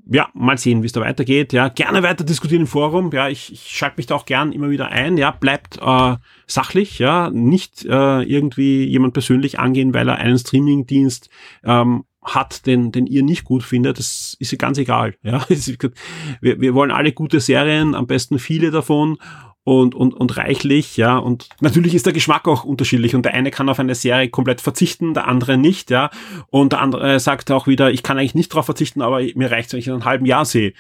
ja, 0.08 0.30
mal 0.34 0.58
sehen, 0.58 0.84
wie 0.84 0.86
es 0.86 0.91
da 0.91 1.02
weitergeht. 1.02 1.52
Ja, 1.52 1.70
gerne 1.70 2.04
weiter 2.04 2.24
diskutieren 2.24 2.62
im 2.62 2.68
Forum. 2.68 3.10
Ja, 3.12 3.28
ich, 3.28 3.52
ich 3.52 3.70
schalte 3.70 3.98
mich 3.98 4.06
da 4.06 4.15
auch 4.15 4.26
gern 4.26 4.52
immer 4.52 4.70
wieder 4.70 4.89
ein. 4.89 5.18
Ja, 5.18 5.32
bleibt 5.32 5.80
äh, 5.82 6.15
sachlich. 6.46 7.00
Ja, 7.00 7.32
nicht 7.32 7.86
äh, 7.86 8.22
irgendwie 8.22 8.86
jemand 8.86 9.13
persönlich 9.13 9.60
angehen, 9.60 9.94
weil 9.94 10.08
er 10.08 10.18
einen 10.18 10.38
Streamingdienst 10.38 11.30
ähm, 11.63 12.04
hat, 12.24 12.65
den, 12.65 12.91
den 12.91 13.08
ihr 13.08 13.24
nicht 13.24 13.46
gut 13.46 13.63
findet. 13.63 13.98
Das 13.98 14.36
ist 14.39 14.58
ganz 14.60 14.78
egal. 14.78 15.15
Ja, 15.24 15.44
wir, 16.41 16.62
wir 16.62 16.74
wollen 16.76 16.91
alle 16.91 17.12
gute 17.12 17.39
Serien, 17.39 17.96
am 17.96 18.06
besten 18.06 18.38
viele 18.38 18.70
davon 18.70 19.18
und, 19.65 19.95
und, 19.95 20.13
und 20.13 20.38
reichlich, 20.38 20.95
ja. 20.95 21.17
Und 21.17 21.49
natürlich 21.60 21.95
ist 21.95 22.06
der 22.06 22.13
Geschmack 22.13 22.47
auch 22.47 22.63
unterschiedlich 22.63 23.15
und 23.15 23.25
der 23.25 23.34
eine 23.34 23.49
kann 23.49 23.67
auf 23.67 23.80
eine 23.80 23.95
Serie 23.95 24.30
komplett 24.30 24.62
verzichten, 24.62 25.15
der 25.15 25.28
andere 25.28 25.58
nicht, 25.58 25.89
ja. 25.89 26.12
Und 26.51 26.71
der 26.71 26.82
andere 26.82 27.19
sagt 27.19 27.51
auch 27.51 27.65
wieder, 27.65 27.91
ich 27.91 28.04
kann 28.04 28.17
eigentlich 28.17 28.36
nicht 28.36 28.54
darauf 28.54 28.65
verzichten, 28.65 29.01
aber 29.01 29.21
mir 29.34 29.51
reicht 29.51 29.73
wenn 29.73 29.80
ich 29.80 29.88
in 29.88 29.93
einem 29.93 30.06
halben 30.06 30.25
Jahr 30.25 30.45
sehe. 30.45 30.73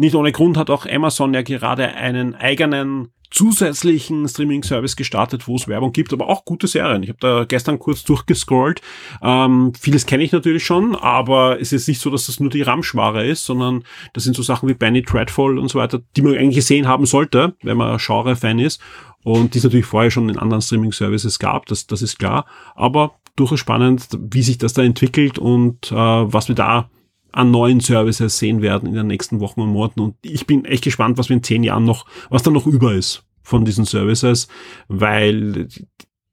Nicht 0.00 0.14
ohne 0.14 0.32
Grund 0.32 0.56
hat 0.56 0.70
auch 0.70 0.86
Amazon 0.86 1.34
ja 1.34 1.42
gerade 1.42 1.88
einen 1.88 2.34
eigenen 2.34 3.08
zusätzlichen 3.30 4.26
Streaming-Service 4.26 4.96
gestartet, 4.96 5.46
wo 5.46 5.56
es 5.56 5.68
Werbung 5.68 5.92
gibt, 5.92 6.14
aber 6.14 6.30
auch 6.30 6.46
gute 6.46 6.68
Serien. 6.68 7.02
Ich 7.02 7.10
habe 7.10 7.18
da 7.20 7.44
gestern 7.44 7.78
kurz 7.78 8.02
durchgescrollt. 8.04 8.80
Ähm, 9.20 9.74
vieles 9.78 10.06
kenne 10.06 10.22
ich 10.22 10.32
natürlich 10.32 10.64
schon, 10.64 10.96
aber 10.96 11.60
es 11.60 11.74
ist 11.74 11.86
nicht 11.86 12.00
so, 12.00 12.08
dass 12.08 12.26
das 12.26 12.40
nur 12.40 12.48
die 12.48 12.62
Ramschware 12.62 13.26
ist, 13.26 13.44
sondern 13.44 13.84
das 14.14 14.24
sind 14.24 14.34
so 14.34 14.42
Sachen 14.42 14.70
wie 14.70 14.74
Benny 14.74 15.02
Dreadful 15.02 15.58
und 15.58 15.68
so 15.68 15.78
weiter, 15.78 16.00
die 16.16 16.22
man 16.22 16.34
eigentlich 16.34 16.56
gesehen 16.56 16.88
haben 16.88 17.04
sollte, 17.04 17.54
wenn 17.62 17.76
man 17.76 17.98
Genre-Fan 17.98 18.58
ist. 18.58 18.80
Und 19.22 19.52
die 19.52 19.58
es 19.58 19.64
natürlich 19.64 19.84
vorher 19.84 20.10
schon 20.10 20.30
in 20.30 20.38
anderen 20.38 20.62
Streaming-Services 20.62 21.38
gab, 21.38 21.66
das, 21.66 21.86
das 21.86 22.00
ist 22.00 22.18
klar. 22.18 22.46
Aber 22.74 23.16
durchaus 23.36 23.60
spannend, 23.60 24.08
wie 24.18 24.42
sich 24.42 24.56
das 24.56 24.72
da 24.72 24.82
entwickelt 24.82 25.38
und 25.38 25.92
äh, 25.92 25.94
was 25.94 26.48
wir 26.48 26.54
da 26.54 26.88
an 27.32 27.50
neuen 27.50 27.80
Services 27.80 28.38
sehen 28.38 28.62
werden 28.62 28.88
in 28.88 28.94
den 28.94 29.06
nächsten 29.06 29.40
Wochen 29.40 29.60
und 29.60 29.70
Monaten. 29.70 30.00
Und 30.00 30.16
ich 30.22 30.46
bin 30.46 30.64
echt 30.64 30.84
gespannt, 30.84 31.18
was 31.18 31.28
wir 31.28 31.36
in 31.36 31.42
zehn 31.42 31.62
Jahren 31.62 31.84
noch, 31.84 32.06
was 32.28 32.42
da 32.42 32.50
noch 32.50 32.66
über 32.66 32.94
ist 32.94 33.24
von 33.42 33.64
diesen 33.64 33.84
Services, 33.84 34.48
weil 34.88 35.68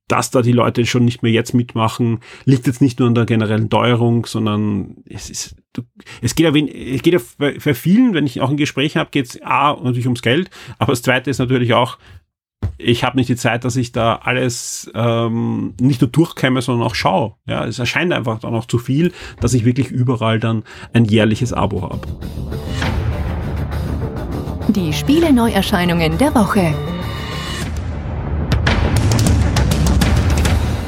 dass 0.08 0.32
da 0.32 0.42
die 0.42 0.54
Leute 0.54 0.86
schon 0.86 1.04
nicht 1.04 1.22
mehr 1.22 1.32
jetzt 1.32 1.54
mitmachen, 1.54 2.20
liegt 2.46 2.66
jetzt 2.66 2.82
nicht 2.82 3.00
nur 3.00 3.10
an 3.10 3.16
der 3.16 3.26
generellen 3.26 3.70
Teuerung, 3.70 4.26
sondern 4.26 5.04
es 5.06 5.30
ist, 5.30 5.56
es 6.22 6.34
geht 6.34 6.46
ja, 6.46 6.54
wen, 6.54 6.68
es 6.68 7.02
geht 7.02 7.14
ja 7.14 7.20
bei 7.38 7.60
vielen, 7.60 8.14
wenn 8.14 8.26
ich 8.26 8.40
auch 8.40 8.50
ein 8.50 8.58
Gespräch 8.58 8.96
habe, 8.96 9.10
geht 9.12 9.26
es 9.26 9.42
A 9.42 9.74
natürlich 9.74 10.06
ums 10.06 10.22
Geld, 10.22 10.50
aber 10.80 10.94
das 10.94 11.02
zweite 11.02 11.30
ist 11.30 11.40
natürlich 11.40 11.74
auch, 11.74 11.98
ich 12.78 13.04
habe 13.04 13.18
nicht 13.18 13.30
die 13.30 13.36
Zeit, 13.36 13.66
dass 13.66 13.76
ich 13.76 13.92
da 13.92 14.16
alles 14.24 14.90
ähm, 14.94 15.74
nicht 15.80 16.02
nur 16.02 16.10
durchkäme, 16.10 16.62
sondern 16.62 16.88
auch 16.88 16.96
schaue. 16.96 17.34
Ja, 17.48 17.66
es 17.66 17.80
erscheint 17.80 18.14
einfach 18.14 18.40
dann 18.40 18.54
auch 18.54 18.66
zu 18.66 18.78
viel, 18.78 19.12
dass 19.42 19.54
ich 19.54 19.66
wirklich 19.66 19.90
überall 19.90 20.40
dann 20.40 20.64
ein 20.94 21.06
jährliches 21.06 21.54
Abo 21.54 21.82
habe. 21.82 22.02
Die 24.70 24.94
Spiele-Neuerscheinungen 24.94 26.18
der 26.18 26.36
Woche. 26.36 26.74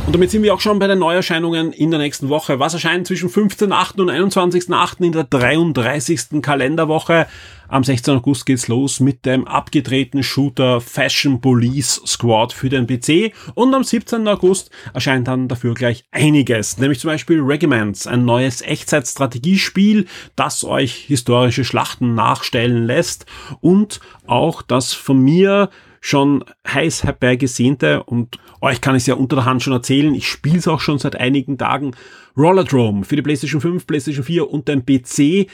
Und 0.05 0.13
damit 0.13 0.31
sind 0.31 0.41
wir 0.41 0.55
auch 0.55 0.59
schon 0.59 0.79
bei 0.79 0.87
den 0.87 0.97
Neuerscheinungen 0.97 1.71
in 1.71 1.91
der 1.91 1.99
nächsten 1.99 2.29
Woche. 2.29 2.59
Was 2.59 2.73
erscheint 2.73 3.05
zwischen 3.05 3.29
15.8. 3.29 4.01
und 4.01 4.09
21.8. 4.09 5.05
in 5.05 5.11
der 5.11 5.23
33. 5.23 6.41
Kalenderwoche? 6.41 7.27
Am 7.71 7.83
16. 7.83 8.15
August 8.15 8.47
geht's 8.47 8.67
los 8.67 8.99
mit 8.99 9.27
dem 9.27 9.47
abgedrehten 9.47 10.23
Shooter 10.23 10.81
Fashion 10.81 11.39
Police 11.39 12.01
Squad 12.03 12.51
für 12.51 12.67
den 12.67 12.87
PC 12.87 13.31
und 13.53 13.75
am 13.75 13.83
17. 13.83 14.27
August 14.27 14.71
erscheint 14.95 15.27
dann 15.27 15.47
dafür 15.47 15.75
gleich 15.75 16.03
einiges, 16.09 16.79
nämlich 16.79 16.99
zum 16.99 17.11
Beispiel 17.11 17.39
Regiments, 17.39 18.07
ein 18.07 18.25
neues 18.25 18.63
Echtzeitstrategiespiel, 18.63 20.07
das 20.35 20.63
euch 20.63 20.95
historische 20.95 21.63
Schlachten 21.63 22.15
nachstellen 22.15 22.87
lässt 22.87 23.27
und 23.61 23.99
auch 24.25 24.63
das 24.63 24.93
von 24.93 25.21
mir 25.21 25.69
schon 26.01 26.43
heiß 26.67 27.03
herbeigesehnte 27.03 28.01
und 28.01 28.39
euch 28.61 28.81
kann 28.81 28.95
ich 28.95 29.03
es 29.03 29.07
ja 29.07 29.13
unter 29.13 29.35
der 29.35 29.45
Hand 29.45 29.61
schon 29.61 29.73
erzählen, 29.73 30.15
ich 30.15 30.27
spiele 30.27 30.57
es 30.57 30.67
auch 30.67 30.79
schon 30.79 30.97
seit 30.97 31.15
einigen 31.15 31.59
Tagen, 31.59 31.91
Rollerdrome 32.37 33.03
für 33.03 33.15
die 33.15 33.21
PlayStation 33.21 33.61
5, 33.61 33.85
PlayStation 33.85 34.23
4 34.23 34.49
und 34.49 34.67
den 34.67 34.85
PC. 34.85 35.49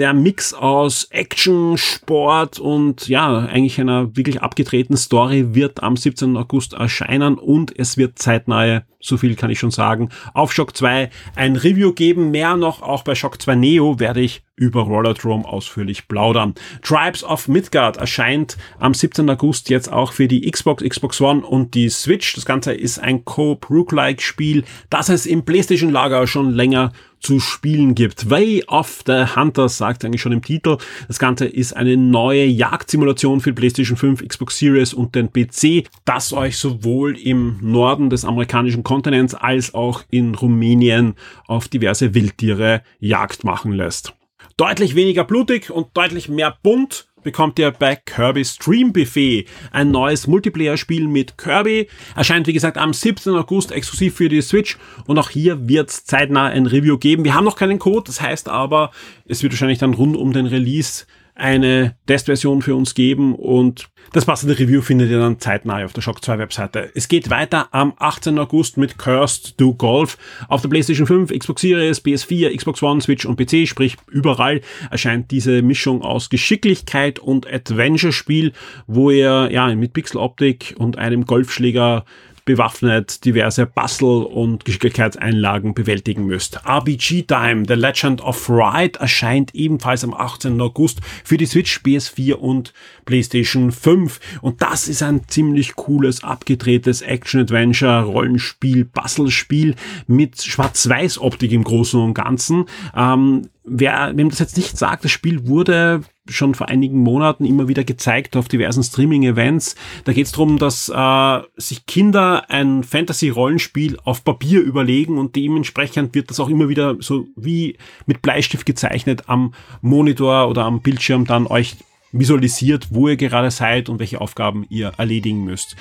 Der 0.00 0.14
Mix 0.14 0.54
aus 0.54 1.08
Action, 1.10 1.76
Sport 1.76 2.58
und 2.58 3.06
ja, 3.06 3.40
eigentlich 3.40 3.78
einer 3.78 4.16
wirklich 4.16 4.40
abgedrehten 4.40 4.96
Story 4.96 5.54
wird 5.54 5.82
am 5.82 5.94
17. 5.94 6.38
August 6.38 6.72
erscheinen 6.72 7.36
und 7.36 7.78
es 7.78 7.98
wird 7.98 8.18
zeitnahe 8.18 8.86
so 9.00 9.16
viel 9.16 9.34
kann 9.34 9.50
ich 9.50 9.58
schon 9.58 9.70
sagen, 9.70 10.10
auf 10.34 10.52
Shock 10.52 10.76
2 10.76 11.10
ein 11.34 11.56
Review 11.56 11.92
geben. 11.92 12.30
Mehr 12.30 12.56
noch 12.56 12.82
auch 12.82 13.02
bei 13.02 13.14
Shock 13.14 13.40
2 13.40 13.54
Neo 13.54 13.98
werde 13.98 14.20
ich 14.20 14.42
über 14.56 14.82
Rollerdrome 14.82 15.46
ausführlich 15.46 16.06
plaudern. 16.06 16.54
Tribes 16.82 17.24
of 17.24 17.48
Midgard 17.48 17.96
erscheint 17.96 18.58
am 18.78 18.92
17. 18.92 19.28
August 19.30 19.70
jetzt 19.70 19.90
auch 19.90 20.12
für 20.12 20.28
die 20.28 20.48
Xbox, 20.50 20.84
Xbox 20.84 21.20
One 21.22 21.46
und 21.46 21.72
die 21.74 21.88
Switch. 21.88 22.34
Das 22.34 22.44
Ganze 22.44 22.74
ist 22.74 22.98
ein 22.98 23.24
Co-Rook-like 23.24 24.20
Spiel, 24.20 24.64
das 24.90 25.08
es 25.08 25.24
im 25.24 25.46
PlayStation 25.46 25.90
Lager 25.90 26.26
schon 26.26 26.50
länger 26.50 26.92
zu 27.20 27.38
spielen 27.38 27.94
gibt. 27.94 28.30
Way 28.30 28.64
of 28.66 29.02
the 29.06 29.24
Hunters 29.36 29.78
sagt 29.78 30.04
eigentlich 30.04 30.22
schon 30.22 30.32
im 30.32 30.42
Titel. 30.42 30.78
Das 31.06 31.18
Ganze 31.18 31.46
ist 31.46 31.74
eine 31.74 31.96
neue 31.96 32.44
Jagdsimulation 32.44 33.40
für 33.40 33.52
PlayStation 33.52 33.96
5, 33.96 34.26
Xbox 34.26 34.58
Series 34.58 34.94
und 34.94 35.14
den 35.14 35.30
PC, 35.32 35.88
das 36.04 36.32
euch 36.32 36.56
sowohl 36.56 37.16
im 37.16 37.58
Norden 37.60 38.10
des 38.10 38.24
amerikanischen 38.24 38.82
Kontinents 38.82 39.34
als 39.34 39.74
auch 39.74 40.02
in 40.10 40.34
Rumänien 40.34 41.14
auf 41.46 41.68
diverse 41.68 42.14
Wildtiere 42.14 42.82
Jagd 42.98 43.44
machen 43.44 43.72
lässt. 43.72 44.14
Deutlich 44.56 44.94
weniger 44.94 45.24
blutig 45.24 45.70
und 45.70 45.96
deutlich 45.96 46.28
mehr 46.28 46.56
bunt 46.62 47.09
bekommt 47.22 47.58
ihr 47.58 47.70
bei 47.70 47.96
Kirby 47.96 48.44
Stream 48.44 48.92
Buffet 48.92 49.46
ein 49.70 49.90
neues 49.90 50.26
Multiplayer-Spiel 50.26 51.08
mit 51.08 51.38
Kirby. 51.38 51.88
Erscheint 52.16 52.46
wie 52.46 52.52
gesagt 52.52 52.78
am 52.78 52.92
17. 52.92 53.34
August 53.34 53.72
exklusiv 53.72 54.14
für 54.16 54.28
die 54.28 54.42
Switch 54.42 54.78
und 55.06 55.18
auch 55.18 55.30
hier 55.30 55.68
wird 55.68 55.90
es 55.90 56.04
zeitnah 56.04 56.46
ein 56.46 56.66
Review 56.66 56.98
geben. 56.98 57.24
Wir 57.24 57.34
haben 57.34 57.44
noch 57.44 57.56
keinen 57.56 57.78
Code, 57.78 58.04
das 58.06 58.20
heißt 58.20 58.48
aber, 58.48 58.90
es 59.26 59.42
wird 59.42 59.52
wahrscheinlich 59.52 59.78
dann 59.78 59.94
rund 59.94 60.16
um 60.16 60.32
den 60.32 60.46
Release 60.46 61.06
eine 61.40 61.96
Testversion 62.06 62.60
für 62.60 62.74
uns 62.74 62.94
geben 62.94 63.34
und 63.34 63.88
das 64.12 64.24
passende 64.24 64.58
Review 64.58 64.82
findet 64.82 65.10
ihr 65.10 65.18
dann 65.18 65.38
zeitnah 65.38 65.84
auf 65.84 65.92
der 65.92 66.02
Shock 66.02 66.22
2 66.24 66.38
Webseite. 66.38 66.90
Es 66.94 67.08
geht 67.08 67.30
weiter 67.30 67.68
am 67.72 67.94
18. 67.96 68.38
August 68.38 68.76
mit 68.76 68.98
Cursed 68.98 69.56
to 69.56 69.74
Golf 69.74 70.18
auf 70.48 70.60
der 70.62 70.68
PlayStation 70.68 71.06
5, 71.06 71.32
Xbox 71.32 71.62
Series, 71.62 72.04
PS4, 72.04 72.54
Xbox 72.56 72.82
One, 72.82 73.00
Switch 73.00 73.24
und 73.24 73.36
PC, 73.36 73.66
sprich 73.66 73.96
überall 74.10 74.60
erscheint 74.90 75.30
diese 75.30 75.62
Mischung 75.62 76.02
aus 76.02 76.28
Geschicklichkeit 76.28 77.18
und 77.18 77.50
Adventure-Spiel, 77.50 78.52
wo 78.86 79.10
ihr 79.10 79.48
ja 79.50 79.74
mit 79.74 79.92
Pixeloptik 79.92 80.74
und 80.78 80.98
einem 80.98 81.24
Golfschläger 81.24 82.04
bewaffnet 82.44 83.24
diverse 83.24 83.66
Puzzle- 83.66 84.24
und 84.24 84.64
Geschicklichkeitseinlagen 84.64 85.74
bewältigen 85.74 86.26
müsst. 86.26 86.60
RBG 86.66 87.22
Time, 87.22 87.64
The 87.66 87.74
Legend 87.74 88.20
of 88.22 88.48
Ride, 88.48 88.98
erscheint 88.98 89.54
ebenfalls 89.54 90.04
am 90.04 90.14
18. 90.14 90.60
August 90.60 91.00
für 91.24 91.36
die 91.36 91.46
Switch, 91.46 91.80
PS4 91.84 92.34
und 92.34 92.72
PlayStation 93.04 93.72
5. 93.72 94.20
Und 94.40 94.62
das 94.62 94.88
ist 94.88 95.02
ein 95.02 95.22
ziemlich 95.28 95.76
cooles, 95.76 96.24
abgedrehtes 96.24 97.02
Action-Adventure, 97.02 98.02
Rollenspiel, 98.04 98.84
Puzzle-Spiel 98.84 99.74
mit 100.06 100.42
Schwarz-Weiß-Optik 100.42 101.52
im 101.52 101.64
Großen 101.64 102.00
und 102.00 102.14
Ganzen. 102.14 102.66
Ähm, 102.94 103.48
wer, 103.64 104.12
wem 104.16 104.30
das 104.30 104.38
jetzt 104.38 104.56
nicht 104.56 104.76
sagt, 104.76 105.04
das 105.04 105.10
Spiel 105.10 105.46
wurde 105.46 106.02
schon 106.30 106.54
vor 106.54 106.68
einigen 106.68 106.98
Monaten 106.98 107.44
immer 107.44 107.68
wieder 107.68 107.84
gezeigt 107.84 108.36
auf 108.36 108.48
diversen 108.48 108.82
Streaming-Events. 108.82 109.74
Da 110.04 110.12
geht 110.12 110.26
es 110.26 110.32
darum, 110.32 110.58
dass 110.58 110.88
äh, 110.88 111.40
sich 111.56 111.86
Kinder 111.86 112.48
ein 112.48 112.82
Fantasy-Rollenspiel 112.84 113.98
auf 114.04 114.24
Papier 114.24 114.60
überlegen 114.60 115.18
und 115.18 115.36
dementsprechend 115.36 116.14
wird 116.14 116.30
das 116.30 116.40
auch 116.40 116.48
immer 116.48 116.68
wieder 116.68 116.96
so 117.00 117.26
wie 117.36 117.76
mit 118.06 118.22
Bleistift 118.22 118.66
gezeichnet 118.66 119.24
am 119.26 119.54
Monitor 119.80 120.48
oder 120.48 120.64
am 120.64 120.80
Bildschirm 120.80 121.24
dann 121.26 121.46
euch 121.46 121.76
visualisiert, 122.12 122.88
wo 122.90 123.08
ihr 123.08 123.16
gerade 123.16 123.50
seid 123.50 123.88
und 123.88 123.98
welche 123.98 124.20
Aufgaben 124.20 124.66
ihr 124.68 124.92
erledigen 124.98 125.44
müsst. 125.44 125.76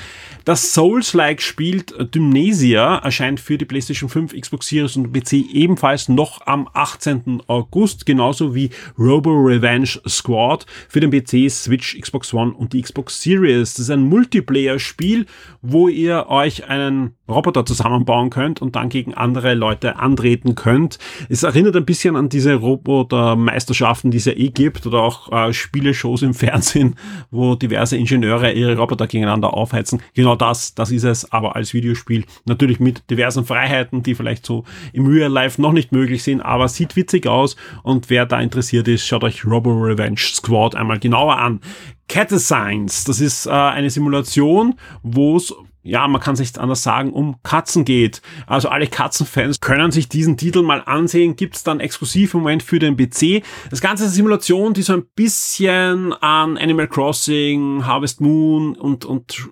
Das 0.45 0.73
Souls-like 0.73 1.41
spielt 1.41 1.93
Dymnesia 2.13 2.97
erscheint 2.97 3.39
für 3.39 3.57
die 3.57 3.65
PlayStation 3.65 4.09
5, 4.09 4.39
Xbox 4.39 4.67
Series 4.67 4.95
und 4.95 5.11
PC 5.11 5.33
ebenfalls 5.53 6.09
noch 6.09 6.45
am 6.45 6.67
18. 6.73 7.43
August, 7.47 8.05
genauso 8.05 8.53
wie 8.53 8.69
Robo 8.97 9.31
Revenge 9.31 9.99
Squad 10.07 10.65
für 10.87 10.99
den 10.99 11.11
PC, 11.11 11.49
Switch, 11.51 11.99
Xbox 11.99 12.33
One 12.33 12.53
und 12.53 12.73
die 12.73 12.81
Xbox 12.81 13.21
Series. 13.21 13.73
Das 13.73 13.79
ist 13.79 13.89
ein 13.89 14.03
Multiplayer-Spiel, 14.03 15.25
wo 15.61 15.87
ihr 15.87 16.27
euch 16.27 16.67
einen 16.67 17.15
Roboter 17.29 17.65
zusammenbauen 17.65 18.29
könnt 18.29 18.61
und 18.61 18.75
dann 18.75 18.89
gegen 18.89 19.13
andere 19.13 19.53
Leute 19.53 19.97
antreten 19.97 20.55
könnt. 20.55 20.99
Es 21.29 21.43
erinnert 21.43 21.75
ein 21.75 21.85
bisschen 21.85 22.15
an 22.15 22.29
diese 22.29 22.55
Robotermeisterschaften, 22.55 24.11
die 24.11 24.17
es 24.17 24.25
ja 24.25 24.33
eh 24.33 24.49
gibt 24.49 24.85
oder 24.85 25.03
auch 25.03 25.31
äh, 25.31 25.53
Spieleshows 25.53 26.21
im 26.21 26.33
Fernsehen, 26.39 26.95
wo 27.31 27.55
diverse 27.55 27.97
Ingenieure 27.97 28.51
ihre 28.51 28.77
Roboter 28.77 29.07
gegeneinander 29.07 29.53
aufheizen. 29.53 30.01
Genau 30.13 30.35
das, 30.35 30.75
das 30.75 30.91
ist 30.91 31.03
es, 31.03 31.31
aber 31.31 31.55
als 31.55 31.73
Videospiel 31.73 32.25
natürlich 32.45 32.79
mit 32.79 33.09
diversen 33.09 33.45
Freiheiten, 33.45 34.03
die 34.03 34.15
vielleicht 34.15 34.45
so 34.45 34.63
im 34.93 35.05
Real 35.05 35.31
Life 35.31 35.61
noch 35.61 35.71
nicht 35.71 35.91
möglich 35.91 36.23
sind, 36.23 36.41
aber 36.41 36.67
sieht 36.67 36.95
witzig 36.95 37.27
aus 37.27 37.55
und 37.83 38.09
wer 38.09 38.25
da 38.25 38.39
interessiert 38.39 38.87
ist, 38.87 39.05
schaut 39.05 39.23
euch 39.23 39.45
Robo 39.45 39.71
Revenge 39.71 40.19
Squad 40.19 40.75
einmal 40.75 40.99
genauer 40.99 41.37
an. 41.37 41.61
Cat 42.07 42.31
Science, 42.31 43.03
das 43.03 43.21
ist 43.21 43.45
äh, 43.45 43.51
eine 43.51 43.89
Simulation, 43.91 44.75
wo 45.03 45.37
es 45.37 45.53
ja, 45.81 46.07
man 46.07 46.21
kann 46.21 46.33
es 46.33 46.39
nicht 46.39 46.57
anders 46.57 46.83
sagen, 46.83 47.13
um 47.13 47.37
Katzen 47.41 47.85
geht. 47.85 48.21
Also 48.47 48.69
alle 48.69 48.87
Katzenfans 48.87 49.61
können 49.61 49.91
sich 49.91 50.09
diesen 50.09 50.35
Titel 50.35 50.61
mal 50.61 50.81
ansehen. 50.85 51.35
Gibt 51.35 51.55
es 51.55 51.63
dann 51.63 51.79
exklusiv 51.79 52.33
im 52.33 52.41
Moment 52.41 52.63
für 52.63 52.79
den 52.79 52.97
PC. 52.97 53.43
Das 53.69 53.79
Ganze 53.79 54.03
ist 54.03 54.09
eine 54.09 54.15
Simulation, 54.15 54.73
die 54.73 54.81
so 54.81 54.93
ein 54.93 55.05
bisschen 55.15 56.11
an 56.13 56.57
Animal 56.57 56.87
Crossing, 56.87 57.85
Harvest 57.85 58.19
Moon 58.19 58.75
und, 58.75 59.05
und 59.05 59.49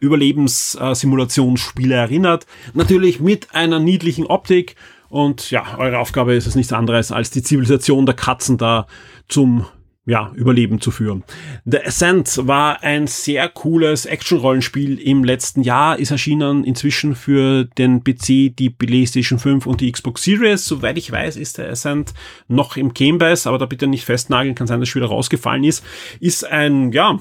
Überlebenssimulationsspiele 0.00 1.94
erinnert. 1.94 2.46
Natürlich 2.72 3.20
mit 3.20 3.54
einer 3.54 3.80
niedlichen 3.80 4.26
Optik. 4.26 4.76
Und 5.10 5.50
ja, 5.50 5.76
eure 5.76 5.98
Aufgabe 5.98 6.34
ist 6.34 6.46
es 6.46 6.54
nichts 6.54 6.72
anderes, 6.72 7.12
als 7.12 7.30
die 7.30 7.42
Zivilisation 7.42 8.06
der 8.06 8.14
Katzen 8.14 8.56
da 8.56 8.86
zum 9.28 9.66
ja, 10.06 10.32
Überleben 10.34 10.80
zu 10.80 10.90
führen. 10.90 11.24
The 11.64 11.78
Ascent 11.84 12.46
war 12.46 12.82
ein 12.82 13.06
sehr 13.06 13.48
cooles 13.48 14.06
Action-Rollenspiel 14.06 14.98
im 14.98 15.24
letzten 15.24 15.62
Jahr, 15.62 15.98
ist 15.98 16.10
erschienen 16.10 16.64
inzwischen 16.64 17.14
für 17.14 17.64
den 17.64 18.02
PC, 18.02 18.56
die 18.56 18.70
PlayStation 18.70 19.38
5 19.38 19.66
und 19.66 19.80
die 19.80 19.92
Xbox 19.92 20.22
Series. 20.22 20.64
Soweit 20.64 20.96
ich 20.96 21.12
weiß, 21.12 21.36
ist 21.36 21.58
der 21.58 21.70
Ascent 21.70 22.14
noch 22.48 22.76
im 22.76 22.94
Gamebase, 22.94 23.48
aber 23.48 23.58
da 23.58 23.66
bitte 23.66 23.86
nicht 23.86 24.04
festnageln, 24.04 24.54
kann 24.54 24.66
sein, 24.66 24.80
dass 24.80 24.88
es 24.88 24.94
wieder 24.94 25.06
rausgefallen 25.06 25.64
ist. 25.64 25.84
Ist 26.18 26.44
ein, 26.44 26.92
ja, 26.92 27.20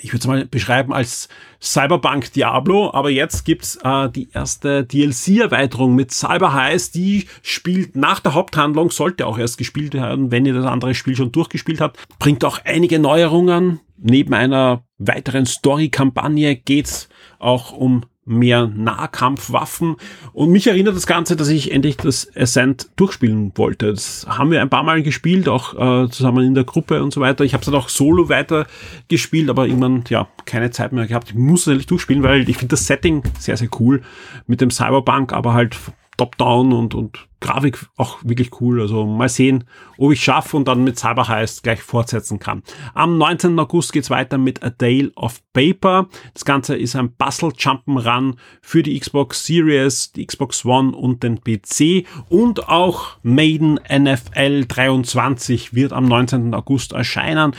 ich 0.00 0.12
würde 0.12 0.18
es 0.18 0.26
mal 0.26 0.44
beschreiben 0.46 0.92
als 0.92 1.28
Cyberpunk 1.60 2.32
Diablo, 2.32 2.92
aber 2.92 3.10
jetzt 3.10 3.44
gibt's 3.44 3.78
äh, 3.84 4.08
die 4.10 4.28
erste 4.32 4.84
DLC-Erweiterung 4.84 5.94
mit 5.94 6.12
Cyber 6.12 6.52
Heist, 6.52 6.94
die 6.94 7.26
spielt 7.42 7.96
nach 7.96 8.20
der 8.20 8.34
Haupthandlung, 8.34 8.90
sollte 8.90 9.26
auch 9.26 9.38
erst 9.38 9.58
gespielt 9.58 9.94
werden, 9.94 10.30
wenn 10.30 10.46
ihr 10.46 10.54
das 10.54 10.66
andere 10.66 10.94
Spiel 10.94 11.16
schon 11.16 11.32
durchgespielt 11.32 11.80
habt, 11.80 11.98
bringt 12.18 12.44
auch 12.44 12.58
einige 12.64 12.98
Neuerungen. 12.98 13.80
Neben 14.04 14.34
einer 14.34 14.82
weiteren 14.98 15.46
Story-Kampagne 15.46 16.56
geht's 16.56 17.08
auch 17.38 17.72
um 17.72 18.04
mehr 18.24 18.68
Nahkampfwaffen. 18.68 19.96
Und 20.32 20.50
mich 20.50 20.66
erinnert 20.66 20.94
das 20.94 21.06
Ganze, 21.06 21.36
dass 21.36 21.48
ich 21.48 21.72
endlich 21.72 21.96
das 21.96 22.30
Ascent 22.36 22.88
durchspielen 22.96 23.52
wollte. 23.56 23.92
Das 23.92 24.26
haben 24.28 24.50
wir 24.50 24.60
ein 24.60 24.70
paar 24.70 24.84
Mal 24.84 25.02
gespielt, 25.02 25.48
auch 25.48 25.74
äh, 25.74 26.08
zusammen 26.08 26.46
in 26.46 26.54
der 26.54 26.64
Gruppe 26.64 27.02
und 27.02 27.12
so 27.12 27.20
weiter. 27.20 27.44
Ich 27.44 27.52
habe 27.52 27.62
es 27.62 27.66
dann 27.66 27.74
auch 27.74 27.88
solo 27.88 28.28
weiter 28.28 28.66
gespielt, 29.08 29.50
aber 29.50 29.66
irgendwann, 29.66 30.04
ja, 30.08 30.28
keine 30.44 30.70
Zeit 30.70 30.92
mehr 30.92 31.06
gehabt. 31.06 31.30
Ich 31.30 31.34
muss 31.34 31.62
es 31.62 31.66
endlich 31.68 31.86
durchspielen, 31.86 32.22
weil 32.22 32.48
ich 32.48 32.56
finde 32.56 32.72
das 32.72 32.86
Setting 32.86 33.22
sehr, 33.38 33.56
sehr 33.56 33.68
cool 33.80 34.02
mit 34.46 34.60
dem 34.60 34.70
Cyberpunk, 34.70 35.32
aber 35.32 35.54
halt 35.54 35.76
Top-Down 36.16 36.72
und, 36.72 36.94
und 36.94 37.26
Grafik 37.40 37.86
auch 37.96 38.18
wirklich 38.22 38.60
cool. 38.60 38.80
Also 38.80 39.04
mal 39.04 39.28
sehen, 39.28 39.64
ob 39.98 40.12
ich 40.12 40.22
schaffe 40.22 40.56
und 40.56 40.68
dann 40.68 40.84
mit 40.84 40.98
Cyber 40.98 41.28
heißt 41.28 41.62
gleich 41.62 41.82
fortsetzen 41.82 42.38
kann. 42.38 42.62
Am 42.94 43.18
19. 43.18 43.58
August 43.58 43.92
geht's 43.92 44.10
weiter 44.10 44.38
mit 44.38 44.62
A 44.62 44.70
Tale 44.70 45.10
of 45.16 45.42
Paper. 45.52 46.08
Das 46.32 46.44
Ganze 46.44 46.76
ist 46.76 46.96
ein 46.96 47.14
Puzzle 47.16 47.50
Jump'n'Run 47.50 48.36
für 48.62 48.82
die 48.82 48.98
Xbox 48.98 49.44
Series, 49.44 50.12
die 50.12 50.24
Xbox 50.24 50.64
One 50.64 50.96
und 50.96 51.22
den 51.22 51.40
PC. 51.40 52.06
Und 52.28 52.68
auch 52.68 53.16
Maiden 53.22 53.80
NFL 53.92 54.66
23 54.66 55.74
wird 55.74 55.92
am 55.92 56.06
19. 56.06 56.54
August 56.54 56.92
erscheinen. 56.92 57.54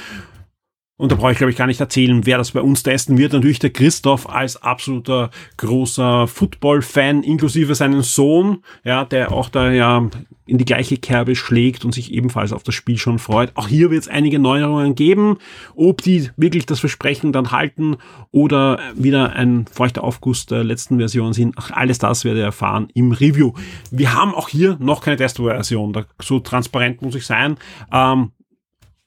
Und 0.95 1.11
da 1.11 1.15
brauche 1.15 1.31
ich, 1.31 1.37
glaube 1.39 1.49
ich, 1.49 1.57
gar 1.57 1.65
nicht 1.65 1.79
erzählen, 1.79 2.25
wer 2.25 2.37
das 2.37 2.51
bei 2.51 2.61
uns 2.61 2.83
testen 2.83 3.17
wird. 3.17 3.33
Natürlich 3.33 3.57
der 3.57 3.71
Christoph 3.71 4.29
als 4.29 4.61
absoluter 4.61 5.31
großer 5.57 6.27
Football-Fan, 6.27 7.23
inklusive 7.23 7.73
seinen 7.73 8.03
Sohn, 8.03 8.63
ja, 8.83 9.03
der 9.03 9.31
auch 9.31 9.49
da 9.49 9.71
ja 9.71 10.07
in 10.45 10.57
die 10.59 10.65
gleiche 10.65 10.97
Kerbe 10.97 11.35
schlägt 11.35 11.83
und 11.83 11.93
sich 11.93 12.11
ebenfalls 12.11 12.53
auf 12.53 12.61
das 12.61 12.75
Spiel 12.75 12.97
schon 12.97 13.17
freut. 13.17 13.51
Auch 13.55 13.67
hier 13.67 13.89
wird 13.89 14.03
es 14.03 14.07
einige 14.07 14.37
Neuerungen 14.37 14.93
geben. 14.93 15.37
Ob 15.73 16.01
die 16.01 16.29
wirklich 16.37 16.67
das 16.67 16.79
Versprechen 16.79 17.31
dann 17.31 17.51
halten 17.51 17.97
oder 18.31 18.79
wieder 18.93 19.33
ein 19.33 19.65
feuchter 19.65 20.03
Aufguss 20.03 20.45
der 20.45 20.63
letzten 20.63 20.99
Version 20.99 21.33
sind, 21.33 21.55
ach, 21.57 21.71
alles 21.71 21.97
das 21.97 22.23
werdet 22.23 22.41
ihr 22.41 22.45
erfahren 22.45 22.89
im 22.93 23.13
Review. 23.13 23.53
Wir 23.89 24.13
haben 24.13 24.35
auch 24.35 24.49
hier 24.49 24.77
noch 24.79 25.01
keine 25.01 25.17
Testversion, 25.17 26.05
so 26.21 26.39
transparent 26.39 27.01
muss 27.01 27.15
ich 27.15 27.25
sein. 27.25 27.57
Ähm, 27.91 28.31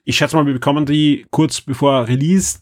ich 0.06 0.16
schätze 0.16 0.36
mal, 0.36 0.46
wir 0.46 0.54
bekommen 0.54 0.86
die 0.86 1.26
kurz 1.30 1.60
bevor 1.60 2.06
Release. 2.06 2.60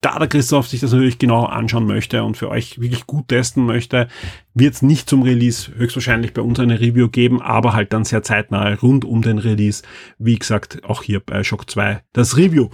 Da 0.00 0.18
der 0.18 0.28
Christoph 0.28 0.68
sich 0.68 0.80
das 0.80 0.92
natürlich 0.92 1.18
genau 1.18 1.44
anschauen 1.44 1.86
möchte 1.86 2.22
und 2.24 2.36
für 2.36 2.48
euch 2.48 2.80
wirklich 2.80 3.06
gut 3.06 3.28
testen 3.28 3.66
möchte, 3.66 4.08
wird 4.54 4.74
es 4.74 4.82
nicht 4.82 5.08
zum 5.08 5.22
Release 5.22 5.70
höchstwahrscheinlich 5.74 6.32
bei 6.32 6.42
uns 6.42 6.58
eine 6.58 6.80
Review 6.80 7.08
geben, 7.08 7.42
aber 7.42 7.72
halt 7.72 7.92
dann 7.92 8.04
sehr 8.04 8.22
zeitnah 8.22 8.74
rund 8.74 9.04
um 9.04 9.20
den 9.22 9.38
Release. 9.38 9.82
Wie 10.18 10.38
gesagt, 10.38 10.84
auch 10.84 11.02
hier 11.02 11.20
bei 11.20 11.44
Shock 11.44 11.70
2 11.70 12.02
das 12.12 12.36
Review. 12.36 12.70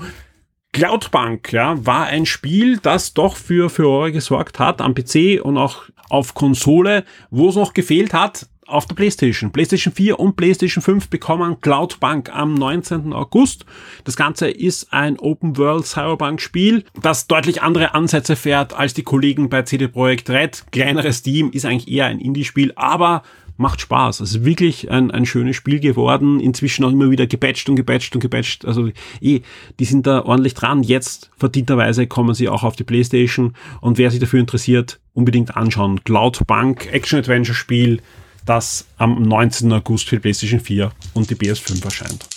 Cloudbank, 0.73 1.53
ja, 1.53 1.85
war 1.85 2.07
ein 2.07 2.27
Spiel, 2.27 2.79
das 2.79 3.15
doch 3.15 3.37
für 3.37 3.71
Furore 3.71 4.13
gesorgt 4.13 4.59
hat 4.59 4.81
am 4.81 4.95
PC 4.95 5.41
und 5.43 5.59
auch 5.59 5.85
auf 6.09 6.35
Konsole. 6.35 7.05
Wo 7.31 7.49
es 7.49 7.57
noch 7.57 7.75
gefehlt 7.75 8.15
hat, 8.15 8.47
auf 8.67 8.87
der 8.87 8.95
PlayStation. 8.95 9.51
PlayStation 9.51 9.93
4 9.93 10.19
und 10.19 10.37
PlayStation 10.37 10.83
5 10.83 11.09
bekommen 11.09 11.61
Cloudbank 11.61 12.35
am 12.35 12.55
19. 12.55 13.13
August. 13.13 13.65
Das 14.05 14.17
Ganze 14.17 14.49
ist 14.49 14.93
ein 14.93 15.19
Open 15.19 15.57
World 15.57 15.87
Cyberpunk 15.87 16.41
Spiel, 16.41 16.85
das 17.01 17.27
deutlich 17.27 17.63
andere 17.63 17.95
Ansätze 17.95 18.37
fährt 18.37 18.75
als 18.75 18.95
die 18.95 19.03
Kollegen 19.03 19.49
bei 19.49 19.63
CD 19.63 19.89
Projekt 19.89 20.31
Red. 20.31 20.65
Kleineres 20.73 21.23
Team 21.23 21.51
ist 21.51 21.65
eigentlich 21.65 21.89
eher 21.89 22.07
ein 22.07 22.21
Indie-Spiel, 22.21 22.73
aber 22.77 23.23
macht 23.57 23.81
Spaß. 23.81 24.21
Es 24.21 24.35
ist 24.35 24.45
wirklich 24.45 24.91
ein, 24.91 25.11
ein 25.11 25.27
schönes 25.27 25.57
Spiel 25.57 25.81
geworden. 25.81 26.41
Inzwischen 26.41 26.85
auch 26.85 26.91
immer 26.91 27.11
wieder 27.11 27.27
gepatcht 27.27 27.69
und 27.69 27.77
gepatcht 27.77 28.15
und 28.15 28.21
gepatcht. 28.21 28.65
Also 28.65 28.91
eh, 29.21 29.41
die 29.79 29.85
sind 29.85 30.07
da 30.07 30.25
ordentlich 30.25 30.55
dran. 30.55 30.83
Jetzt 30.83 31.31
verdienterweise 31.37 32.07
kommen 32.07 32.35
sie 32.35 32.49
auch 32.49 32.63
auf 32.63 32.77
die 32.77 32.85
Playstation. 32.85 33.55
Und 33.81 33.99
wer 33.99 34.11
sich 34.11 34.21
dafür 34.21 34.41
interessiert, 34.41 35.01
unbedingt 35.15 35.57
anschauen. 35.57 36.03
Cloudbank, 36.05 36.93
Action-Adventure-Spiel, 36.93 38.01
das 38.47 38.87
am 38.97 39.23
19. 39.23 39.73
August 39.73 40.09
für 40.09 40.17
die 40.17 40.21
PlayStation 40.21 40.61
4 40.61 40.91
und 41.15 41.31
die 41.31 41.35
PS5 41.35 41.85
erscheint. 41.85 42.29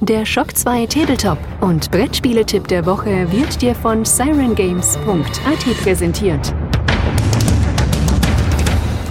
Der 0.00 0.26
Shock 0.26 0.56
2 0.56 0.86
Tabletop 0.86 1.38
und 1.60 1.90
Brettspieletipp 1.92 2.66
der 2.66 2.84
Woche 2.86 3.30
wird 3.30 3.62
dir 3.62 3.74
von 3.74 4.04
sirengames.at 4.04 5.82
präsentiert. 5.82 6.52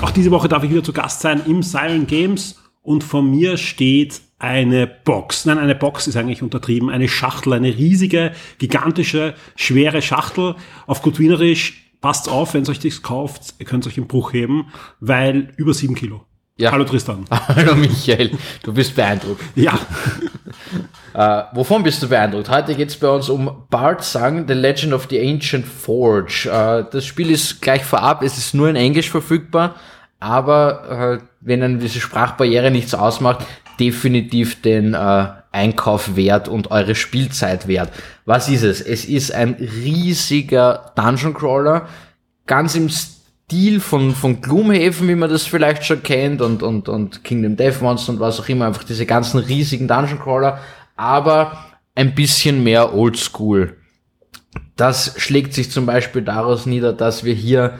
Auch 0.01 0.11
diese 0.11 0.31
Woche 0.31 0.49
darf 0.49 0.63
ich 0.63 0.69
wieder 0.69 0.83
zu 0.83 0.91
Gast 0.91 1.21
sein 1.21 1.41
im 1.45 1.63
Siren 1.63 2.07
Games 2.07 2.59
und 2.81 3.03
vor 3.03 3.21
mir 3.21 3.55
steht 3.57 4.21
eine 4.37 4.87
Box. 4.87 5.45
Nein, 5.45 5.59
eine 5.59 5.75
Box 5.75 6.07
ist 6.07 6.17
eigentlich 6.17 6.41
untertrieben. 6.41 6.89
Eine 6.89 7.07
Schachtel, 7.07 7.53
eine 7.53 7.69
riesige, 7.69 8.33
gigantische, 8.57 9.35
schwere 9.55 10.01
Schachtel. 10.01 10.55
Auf 10.87 11.03
gut 11.03 11.19
Wienerisch 11.19 11.80
passt 12.01 12.27
auf, 12.27 12.53
wenn 12.53 12.63
ihr 12.63 12.69
euch 12.69 12.79
das 12.79 13.01
kauft, 13.01 13.53
ihr 13.59 13.65
könnt 13.65 13.87
euch 13.87 13.97
im 13.97 14.07
Bruch 14.07 14.33
heben, 14.33 14.71
weil 14.99 15.53
über 15.55 15.73
sieben 15.73 15.95
Kilo. 15.95 16.25
Ja. 16.57 16.71
Hallo 16.71 16.83
Tristan. 16.83 17.25
Hallo 17.47 17.75
Michael, 17.75 18.31
du 18.63 18.73
bist 18.73 18.95
beeindruckt. 18.95 19.41
Ja. 19.55 19.79
äh, 21.13 21.55
wovon 21.55 21.83
bist 21.83 22.03
du 22.03 22.09
beeindruckt? 22.09 22.49
Heute 22.49 22.75
geht 22.75 22.89
es 22.89 22.97
bei 22.97 23.07
uns 23.07 23.29
um 23.29 23.65
Bart 23.69 24.03
Sang, 24.03 24.47
The 24.47 24.53
Legend 24.53 24.93
of 24.93 25.07
the 25.09 25.19
Ancient 25.19 25.65
Forge. 25.65 26.49
Äh, 26.51 26.85
das 26.91 27.05
Spiel 27.05 27.31
ist 27.31 27.61
gleich 27.61 27.83
vorab, 27.83 28.21
es 28.23 28.37
ist 28.37 28.53
nur 28.53 28.69
in 28.69 28.75
Englisch 28.75 29.09
verfügbar, 29.09 29.75
aber 30.19 31.19
äh, 31.19 31.25
wenn 31.39 31.61
dann 31.61 31.79
diese 31.79 31.99
Sprachbarriere 31.99 32.69
nichts 32.69 32.93
ausmacht, 32.93 33.45
definitiv 33.79 34.61
den 34.61 34.93
äh, 34.93 35.27
Einkauf 35.51 36.15
wert 36.15 36.47
und 36.47 36.71
eure 36.71 36.95
Spielzeit 36.95 37.67
wert. 37.67 37.91
Was 38.25 38.47
ist 38.49 38.63
es? 38.63 38.81
Es 38.81 39.05
ist 39.05 39.33
ein 39.33 39.55
riesiger 39.55 40.93
Dungeon 40.95 41.33
Crawler, 41.33 41.87
ganz 42.45 42.75
im 42.75 42.89
Stil 42.89 43.81
von, 43.81 44.15
von 44.15 44.41
Gloomhaven, 44.41 45.09
wie 45.09 45.15
man 45.15 45.29
das 45.29 45.45
vielleicht 45.45 45.85
schon 45.85 46.03
kennt, 46.03 46.41
und, 46.41 46.63
und, 46.63 46.87
und 46.87 47.23
Kingdom 47.25 47.57
Death 47.57 47.81
Monster 47.81 48.13
und 48.13 48.19
was 48.21 48.39
auch 48.39 48.47
immer, 48.47 48.65
einfach 48.65 48.85
diese 48.85 49.05
ganzen 49.05 49.39
riesigen 49.39 49.89
Dungeon 49.89 50.19
Crawler, 50.19 50.59
aber 50.95 51.65
ein 51.95 52.15
bisschen 52.15 52.63
mehr 52.63 52.93
Oldschool. 52.93 53.75
Das 54.77 55.15
schlägt 55.17 55.53
sich 55.53 55.69
zum 55.69 55.85
Beispiel 55.85 56.21
daraus 56.21 56.65
nieder, 56.65 56.93
dass 56.93 57.23
wir 57.23 57.33
hier 57.33 57.77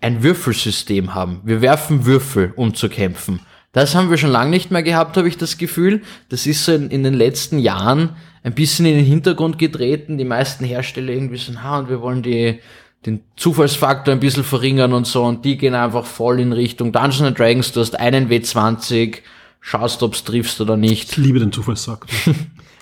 ein 0.00 0.22
Würfelsystem 0.22 1.14
haben. 1.14 1.40
Wir 1.44 1.60
werfen 1.60 2.06
Würfel, 2.06 2.52
um 2.56 2.74
zu 2.74 2.88
kämpfen. 2.88 3.40
Das 3.72 3.94
haben 3.94 4.10
wir 4.10 4.18
schon 4.18 4.30
lange 4.30 4.50
nicht 4.50 4.70
mehr 4.70 4.82
gehabt, 4.82 5.16
habe 5.16 5.28
ich 5.28 5.38
das 5.38 5.56
Gefühl. 5.56 6.02
Das 6.28 6.46
ist 6.46 6.64
so 6.64 6.72
in, 6.72 6.90
in, 6.90 7.04
den 7.04 7.14
letzten 7.14 7.58
Jahren 7.58 8.16
ein 8.42 8.54
bisschen 8.54 8.84
in 8.86 8.96
den 8.96 9.04
Hintergrund 9.04 9.58
getreten. 9.58 10.18
Die 10.18 10.24
meisten 10.24 10.64
Hersteller 10.64 11.12
irgendwie 11.12 11.36
so, 11.36 11.54
ha, 11.62 11.78
und 11.78 11.88
wir 11.88 12.00
wollen 12.00 12.22
die, 12.22 12.58
den 13.06 13.20
Zufallsfaktor 13.36 14.12
ein 14.12 14.20
bisschen 14.20 14.42
verringern 14.42 14.92
und 14.92 15.06
so. 15.06 15.24
Und 15.24 15.44
die 15.44 15.56
gehen 15.56 15.74
einfach 15.74 16.04
voll 16.04 16.40
in 16.40 16.52
Richtung 16.52 16.90
Dungeons 16.90 17.22
and 17.22 17.38
Dragons. 17.38 17.70
Du 17.70 17.80
hast 17.80 17.98
einen 17.98 18.28
W20, 18.28 19.18
schaust, 19.60 20.02
ob's 20.02 20.24
triffst 20.24 20.60
oder 20.60 20.76
nicht. 20.76 21.12
Ich 21.12 21.16
liebe 21.18 21.38
den 21.38 21.52
Zufallsfaktor. 21.52 22.34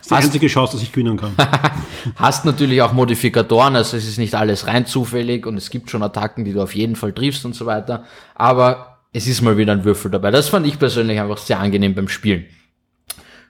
Das 0.09 0.21
ist 0.21 0.23
die 0.23 0.29
einzige 0.29 0.47
Chance, 0.47 0.73
dass 0.73 0.83
ich 0.83 0.93
gewinnen 0.93 1.19
kann. 1.19 1.35
Hast 2.17 2.47
natürlich 2.47 2.81
auch 2.81 2.95
Modifikatoren, 2.95 3.77
also 3.77 3.95
es 3.95 4.09
ist 4.09 4.17
nicht 4.17 4.35
alles 4.35 4.67
rein 4.67 4.87
zufällig 4.87 5.45
und 5.45 5.59
es 5.59 5.69
gibt 5.69 5.91
schon 5.91 6.03
Attacken, 6.03 6.47
die 6.47 6.55
du 6.55 6.63
auf 6.63 6.75
jeden 6.75 6.97
Fall 6.97 7.13
triffst 7.13 7.45
und 7.45 7.55
so 7.55 7.67
weiter. 7.67 8.05
Aber 8.35 8.98
es 9.13 9.27
ist 9.27 9.43
mal 9.43 9.57
wieder 9.57 9.73
ein 9.73 9.85
Würfel 9.85 10.11
dabei. 10.11 10.31
Das 10.31 10.49
fand 10.49 10.67
ich 10.67 10.79
persönlich 10.79 11.21
einfach 11.21 11.39
sehr 11.39 11.61
angenehm 11.61 11.95
beim 11.95 12.09
Spielen. 12.09 12.47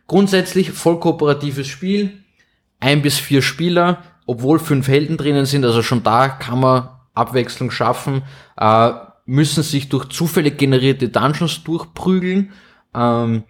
Grundsätzlich 0.06 0.70
voll 0.72 1.00
kooperatives 1.00 1.66
Spiel, 1.66 2.22
ein 2.80 3.02
bis 3.02 3.18
vier 3.18 3.42
Spieler, 3.42 4.02
obwohl 4.26 4.58
fünf 4.58 4.88
Helden 4.88 5.16
drinnen 5.16 5.46
sind, 5.46 5.64
also 5.64 5.82
schon 5.82 6.02
da 6.02 6.28
kann 6.28 6.60
man 6.60 6.88
Abwechslung 7.14 7.70
schaffen, 7.70 8.22
äh, 8.56 8.90
müssen 9.26 9.62
sich 9.62 9.88
durch 9.88 10.08
zufällig 10.08 10.56
generierte 10.56 11.08
Dungeons 11.08 11.62
durchprügeln. 11.64 12.52
Ähm, 12.94 13.44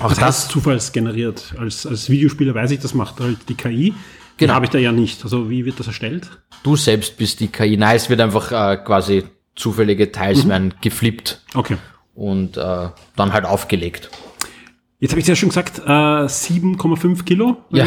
auch 0.00 0.08
das, 0.08 0.18
das 0.18 0.48
zufallsgeneriert. 0.48 1.54
Als, 1.58 1.86
als 1.86 2.10
Videospieler 2.10 2.54
weiß 2.54 2.72
ich, 2.72 2.80
das 2.80 2.94
macht 2.94 3.20
halt 3.20 3.48
die 3.48 3.54
KI. 3.54 3.94
Genau. 4.36 4.54
habe 4.54 4.66
ich 4.66 4.70
da 4.70 4.78
ja 4.78 4.92
nicht. 4.92 5.22
Also 5.22 5.48
wie 5.48 5.64
wird 5.64 5.78
das 5.78 5.86
erstellt? 5.86 6.28
Du 6.64 6.76
selbst 6.76 7.16
bist 7.16 7.40
die 7.40 7.48
KI. 7.48 7.76
Nein, 7.76 7.96
es 7.96 8.10
wird 8.10 8.20
einfach 8.20 8.50
äh, 8.50 8.76
quasi 8.78 9.24
zufällige 9.54 10.12
Teils 10.12 10.44
mhm. 10.44 10.48
werden 10.48 10.74
geflippt. 10.80 11.42
Okay. 11.54 11.76
Und 12.14 12.56
äh, 12.56 12.88
dann 13.16 13.32
halt 13.32 13.44
aufgelegt. 13.44 14.10
Jetzt 15.00 15.10
habe 15.10 15.20
ich 15.20 15.26
ja 15.26 15.36
schon 15.36 15.48
gesagt, 15.50 15.80
äh, 15.80 15.90
7,5 15.90 17.24
Kilo. 17.24 17.58
Ja. 17.70 17.86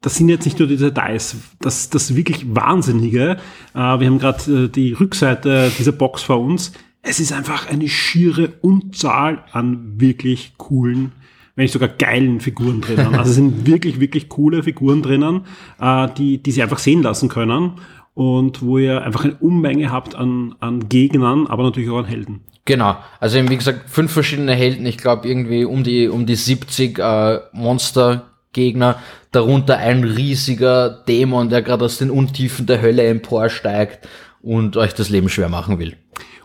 Das 0.00 0.16
sind 0.16 0.28
jetzt 0.28 0.44
nicht 0.44 0.58
nur 0.58 0.68
die 0.68 0.76
Details, 0.76 1.36
das, 1.60 1.90
das 1.90 2.14
wirklich 2.14 2.54
Wahnsinnige. 2.54 3.38
Äh, 3.74 3.78
wir 3.78 4.06
haben 4.06 4.18
gerade 4.18 4.64
äh, 4.64 4.68
die 4.68 4.92
Rückseite 4.92 5.72
dieser 5.78 5.92
Box 5.92 6.22
vor 6.22 6.40
uns. 6.40 6.72
Es 7.02 7.20
ist 7.20 7.32
einfach 7.32 7.68
eine 7.68 7.88
schiere 7.88 8.52
Unzahl 8.60 9.44
an 9.52 10.00
wirklich 10.00 10.54
coolen, 10.56 11.12
wenn 11.56 11.64
nicht 11.64 11.72
sogar 11.72 11.88
geilen 11.88 12.40
Figuren 12.40 12.80
drinnen. 12.80 13.14
Also 13.18 13.30
es 13.30 13.36
sind 13.36 13.66
wirklich, 13.66 13.98
wirklich 13.98 14.28
coole 14.28 14.62
Figuren 14.62 15.02
drinnen, 15.02 15.42
äh, 15.80 16.08
die, 16.16 16.42
die 16.42 16.52
sie 16.52 16.62
einfach 16.62 16.78
sehen 16.78 17.02
lassen 17.02 17.28
können 17.28 17.72
und 18.18 18.62
wo 18.62 18.78
ihr 18.78 19.04
einfach 19.04 19.22
eine 19.22 19.36
Unmenge 19.36 19.92
habt 19.92 20.16
an, 20.16 20.56
an 20.58 20.88
Gegnern, 20.88 21.46
aber 21.46 21.62
natürlich 21.62 21.88
auch 21.88 21.98
an 21.98 22.04
Helden. 22.04 22.40
Genau, 22.64 22.96
also 23.20 23.38
wie 23.48 23.56
gesagt, 23.56 23.88
fünf 23.88 24.10
verschiedene 24.10 24.56
Helden, 24.56 24.84
ich 24.86 24.98
glaube 24.98 25.28
irgendwie 25.28 25.64
um 25.64 25.84
die, 25.84 26.08
um 26.08 26.26
die 26.26 26.34
70 26.34 26.98
äh, 26.98 27.38
Monster 27.52 28.30
Gegner, 28.52 28.96
darunter 29.30 29.78
ein 29.78 30.02
riesiger 30.02 31.04
Dämon, 31.06 31.48
der 31.48 31.62
gerade 31.62 31.84
aus 31.84 31.98
den 31.98 32.10
Untiefen 32.10 32.66
der 32.66 32.82
Hölle 32.82 33.06
emporsteigt 33.06 34.08
und 34.42 34.76
euch 34.76 34.94
das 34.94 35.10
Leben 35.10 35.28
schwer 35.28 35.48
machen 35.48 35.78
will. 35.78 35.96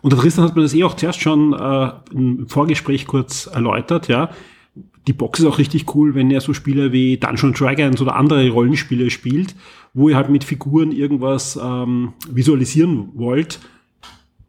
Und 0.04 0.14
der 0.14 0.20
Tristan 0.20 0.46
hat 0.46 0.56
mir 0.56 0.62
das 0.62 0.76
eh 0.76 0.84
auch 0.84 0.96
zuerst 0.96 1.22
schon 1.22 1.54
äh, 1.54 1.90
im 2.14 2.48
Vorgespräch 2.50 3.08
kurz 3.08 3.48
erläutert, 3.48 4.08
ja. 4.10 4.30
Die 5.08 5.14
Box 5.14 5.40
ist 5.40 5.46
auch 5.46 5.58
richtig 5.58 5.94
cool, 5.96 6.16
wenn 6.16 6.32
ihr 6.32 6.40
so 6.42 6.54
Spiele 6.54 6.92
wie 6.92 7.18
Dungeons 7.18 7.58
Dragons 7.58 8.02
oder 8.02 8.16
andere 8.16 8.50
Rollenspiele 8.50 9.10
spielt, 9.10 9.56
wo 9.94 10.10
ihr 10.10 10.16
halt 10.16 10.30
mit 10.30 10.44
Figuren 10.44 10.92
irgendwas 10.92 11.60
ähm, 11.62 12.14
visualisieren 12.30 13.10
wollt. 13.14 13.60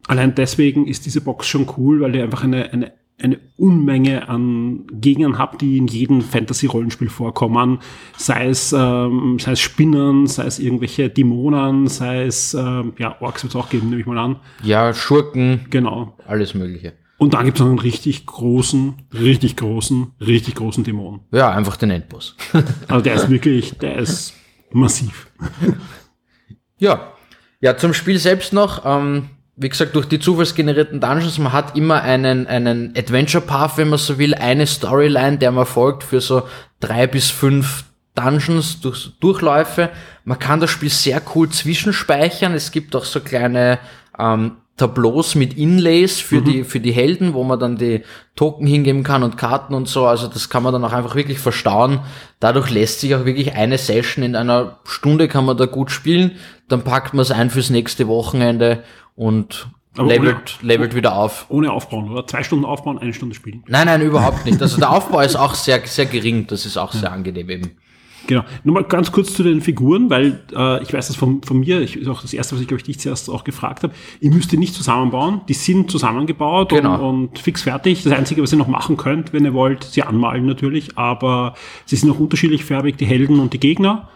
Allein 0.07 0.34
deswegen 0.34 0.86
ist 0.86 1.07
diese 1.07 1.20
Box 1.20 1.48
schon 1.48 1.66
cool, 1.76 2.00
weil 2.00 2.14
ihr 2.14 2.22
einfach 2.22 2.44
eine, 2.44 2.72
eine 2.72 2.92
eine 3.22 3.38
Unmenge 3.57 4.28
an 4.28 4.86
Gegnern 4.92 5.38
habt, 5.38 5.61
die 5.61 5.78
in 5.78 5.86
jedem 5.86 6.20
Fantasy-Rollenspiel 6.20 7.09
vorkommen. 7.09 7.78
Sei 8.16 8.48
es, 8.48 8.72
ähm, 8.76 9.38
sei 9.38 9.52
es 9.52 9.61
Spinnern, 9.61 10.26
sei 10.26 10.44
es 10.46 10.59
irgendwelche 10.59 11.09
Dämonen, 11.09 11.86
sei 11.86 12.24
es, 12.24 12.55
ähm, 12.55 12.92
ja, 12.98 13.16
Orks 13.20 13.44
wird 13.44 13.55
es 13.55 13.57
auch 13.57 13.70
geben, 13.70 13.88
nehme 13.88 14.00
ich 14.00 14.07
mal 14.07 14.18
an. 14.18 14.36
Ja, 14.62 14.92
Schurken. 14.92 15.66
Genau. 15.70 16.16
Alles 16.26 16.55
Mögliche. 16.55 16.94
Und 17.16 17.34
dann 17.34 17.44
gibt 17.44 17.58
es 17.58 17.60
noch 17.60 17.70
einen 17.70 17.78
richtig 17.78 18.26
großen, 18.26 19.06
richtig 19.12 19.56
großen, 19.56 20.12
richtig 20.20 20.56
großen 20.56 20.84
Dämon. 20.84 21.20
Ja, 21.30 21.50
einfach 21.50 21.76
den 21.76 21.90
Endboss. 21.90 22.36
also 22.88 23.02
der 23.02 23.14
ist 23.14 23.30
wirklich, 23.30 23.78
der 23.78 23.96
ist 23.96 24.34
massiv. 24.70 25.28
ja. 26.78 27.12
Ja, 27.60 27.76
zum 27.76 27.94
Spiel 27.94 28.18
selbst 28.18 28.52
noch. 28.52 28.84
Ähm, 28.84 29.30
wie 29.56 29.68
gesagt, 29.68 29.94
durch 29.94 30.06
die 30.06 30.18
zufallsgenerierten 30.18 31.00
Dungeons, 31.00 31.38
man 31.38 31.52
hat 31.52 31.76
immer 31.76 32.02
einen, 32.02 32.46
einen 32.46 32.92
Adventure 32.96 33.42
Path, 33.42 33.78
wenn 33.78 33.88
man 33.88 33.98
so 33.98 34.18
will, 34.18 34.34
eine 34.34 34.66
Storyline, 34.66 35.38
der 35.38 35.52
man 35.52 35.64
folgt 35.64 36.02
für 36.02 36.20
so 36.20 36.42
drei 36.80 37.06
bis 37.06 37.30
fünf 37.30 37.84
Dungeons, 38.14 38.80
durch, 38.80 39.12
Durchläufe. 39.20 39.90
Man 40.24 40.38
kann 40.38 40.60
das 40.60 40.70
Spiel 40.70 40.90
sehr 40.90 41.22
cool 41.34 41.48
zwischenspeichern. 41.48 42.54
Es 42.54 42.72
gibt 42.72 42.94
auch 42.96 43.04
so 43.04 43.20
kleine 43.20 43.78
ähm, 44.18 44.56
Tableaus 44.77 45.37
mit 45.37 45.57
Inlays 45.57 46.20
für 46.20 46.41
mhm. 46.41 46.45
die 46.45 46.64
für 46.64 46.81
die 46.81 46.93
Helden, 46.93 47.33
wo 47.35 47.45
man 47.45 47.61
dann 47.61 47.77
die 47.77 48.03
Token 48.35 48.66
hingeben 48.66 49.05
kann 49.05 49.22
und 49.22 49.37
Karten 49.37 49.72
und 49.72 49.89
so. 49.89 50.07
Also 50.07 50.27
das 50.27 50.49
kann 50.49 50.64
man 50.64 50.72
dann 50.72 50.85
auch 50.85 50.93
einfach 50.93 51.14
wirklich 51.14 51.39
verstauen. 51.39 52.01
Dadurch 52.41 52.70
lässt 52.70 53.01
sich 53.01 53.14
auch 53.14 53.25
wirklich 53.25 53.53
eine 53.55 53.79
Session 53.79 54.25
in 54.25 54.35
einer 54.35 54.79
Stunde 54.85 55.29
kann 55.29 55.45
man 55.45 55.57
da 55.57 55.66
gut 55.66 55.93
spielen. 55.93 56.33
Dann 56.68 56.83
packt 56.83 57.14
man 57.14 57.22
es 57.22 57.31
ein 57.31 57.51
fürs 57.51 57.70
nächste 57.70 58.09
Wochenende 58.09 58.83
und 59.14 59.68
aber 59.97 60.09
levelt, 60.09 60.59
ohne, 60.61 60.72
levelt 60.72 60.95
wieder 60.97 61.14
auf. 61.14 61.47
Ohne 61.51 61.70
aufbauen, 61.70 62.11
oder? 62.11 62.27
Zwei 62.27 62.43
Stunden 62.43 62.64
aufbauen, 62.64 62.99
eine 62.99 63.14
Stunde 63.14 63.37
spielen. 63.37 63.62
Nein, 63.68 63.87
nein, 63.87 64.03
überhaupt 64.03 64.45
nicht. 64.45 64.61
Also 64.61 64.79
der 64.79 64.91
Aufbau 64.93 65.20
ist 65.20 65.37
auch 65.37 65.55
sehr, 65.55 65.81
sehr 65.87 66.07
gering. 66.07 66.49
Das 66.49 66.66
ist 66.66 66.77
auch 66.77 66.93
ja. 66.95 67.01
sehr 67.01 67.12
angenehm 67.12 67.49
eben. 67.49 67.77
Genau. 68.27 68.45
Nur 68.64 68.75
mal 68.75 68.85
ganz 68.85 69.12
kurz 69.12 69.35
zu 69.35 69.43
den 69.43 69.61
Figuren, 69.61 70.11
weil 70.11 70.41
äh, 70.55 70.83
ich 70.83 70.93
weiß 70.93 71.09
das 71.09 71.16
von, 71.16 71.43
von 71.43 71.61
mir, 71.61 71.81
ich, 71.81 71.97
ist 71.97 72.09
auch 72.09 72.22
das 72.22 72.33
erste, 72.33 72.55
was 72.55 72.62
ich, 72.62 72.68
glaube 72.68 72.81
ich, 72.81 72.85
dich 72.85 72.99
zuerst 72.99 73.29
auch 73.29 73.45
gefragt 73.45 73.83
habe. 73.83 73.95
Ihr 74.20 74.33
müsst 74.33 74.53
die 74.53 74.57
nicht 74.57 74.75
zusammenbauen, 74.75 75.43
die 75.49 75.55
sind 75.55 75.91
zusammengebaut 75.91 76.70
genau. 76.70 76.95
und, 77.09 77.29
und 77.31 77.39
fix 77.39 77.62
fertig. 77.62 78.03
Das 78.03 78.12
Einzige, 78.12 78.43
was 78.43 78.53
ihr 78.53 78.59
noch 78.59 78.68
machen 78.68 78.97
könnt, 78.97 79.33
wenn 79.33 79.45
ihr 79.45 79.55
wollt, 79.55 79.85
sie 79.85 80.03
anmalen 80.03 80.47
natürlich, 80.47 80.97
aber 80.97 81.55
sie 81.85 81.97
sind 81.97 82.11
auch 82.11 82.18
unterschiedlich 82.18 82.64
färbig, 82.64 82.97
die 82.97 83.07
Helden 83.07 83.41
und 83.41 83.53
die 83.53 83.61
Gegner. 83.61 84.09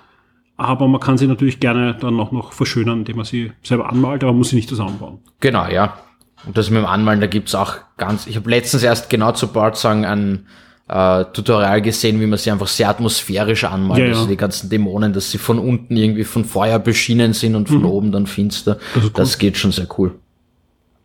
Aber 0.57 0.89
man 0.89 1.01
kann 1.01 1.19
sie 1.19 1.29
natürlich 1.29 1.61
gerne 1.61 1.95
dann 1.95 2.19
auch 2.19 2.33
noch 2.33 2.53
verschönern, 2.53 3.01
indem 3.01 3.17
man 3.17 3.25
sie 3.25 3.53
selber 3.63 3.89
anmalt, 3.91 4.25
aber 4.25 4.33
man 4.33 4.39
muss 4.39 4.51
sie 4.51 4.57
nicht 4.57 4.69
zusammenbauen. 4.69 5.19
Genau, 5.41 5.69
ja. 5.69 5.99
Und 6.47 6.57
das 6.57 6.71
mit 6.71 6.81
dem 6.81 6.87
Anmalen, 6.87 7.21
da 7.21 7.27
gibt's 7.27 7.55
auch 7.55 7.77
ganz, 7.97 8.27
ich 8.27 8.37
habe 8.37 8.49
letztens 8.51 8.83
erst 8.83 9.11
genau 9.11 9.33
zu 9.33 9.49
Bart 9.49 9.77
sagen 9.77 10.05
ein 10.05 10.47
äh, 10.89 11.25
Tutorial 11.33 11.83
gesehen, 11.83 12.21
wie 12.21 12.27
man 12.27 12.39
sie 12.39 12.51
einfach 12.51 12.67
sehr 12.67 12.89
atmosphärisch 12.89 13.65
anmalt. 13.65 14.01
Ja, 14.01 14.07
ja. 14.07 14.13
Also 14.13 14.27
die 14.27 14.37
ganzen 14.37 14.71
Dämonen, 14.71 15.13
dass 15.13 15.31
sie 15.31 15.39
von 15.39 15.59
unten 15.59 15.97
irgendwie 15.97 16.25
von 16.25 16.45
Feuer 16.45 16.79
beschienen 16.79 17.33
sind 17.35 17.55
und 17.55 17.69
von 17.69 17.81
mhm. 17.81 17.87
oben 17.87 18.13
dann 18.13 18.27
finster. 18.27 18.79
Das, 18.95 19.13
das 19.13 19.39
geht 19.39 19.57
schon 19.57 19.73
sehr 19.73 19.87
cool. 19.99 20.15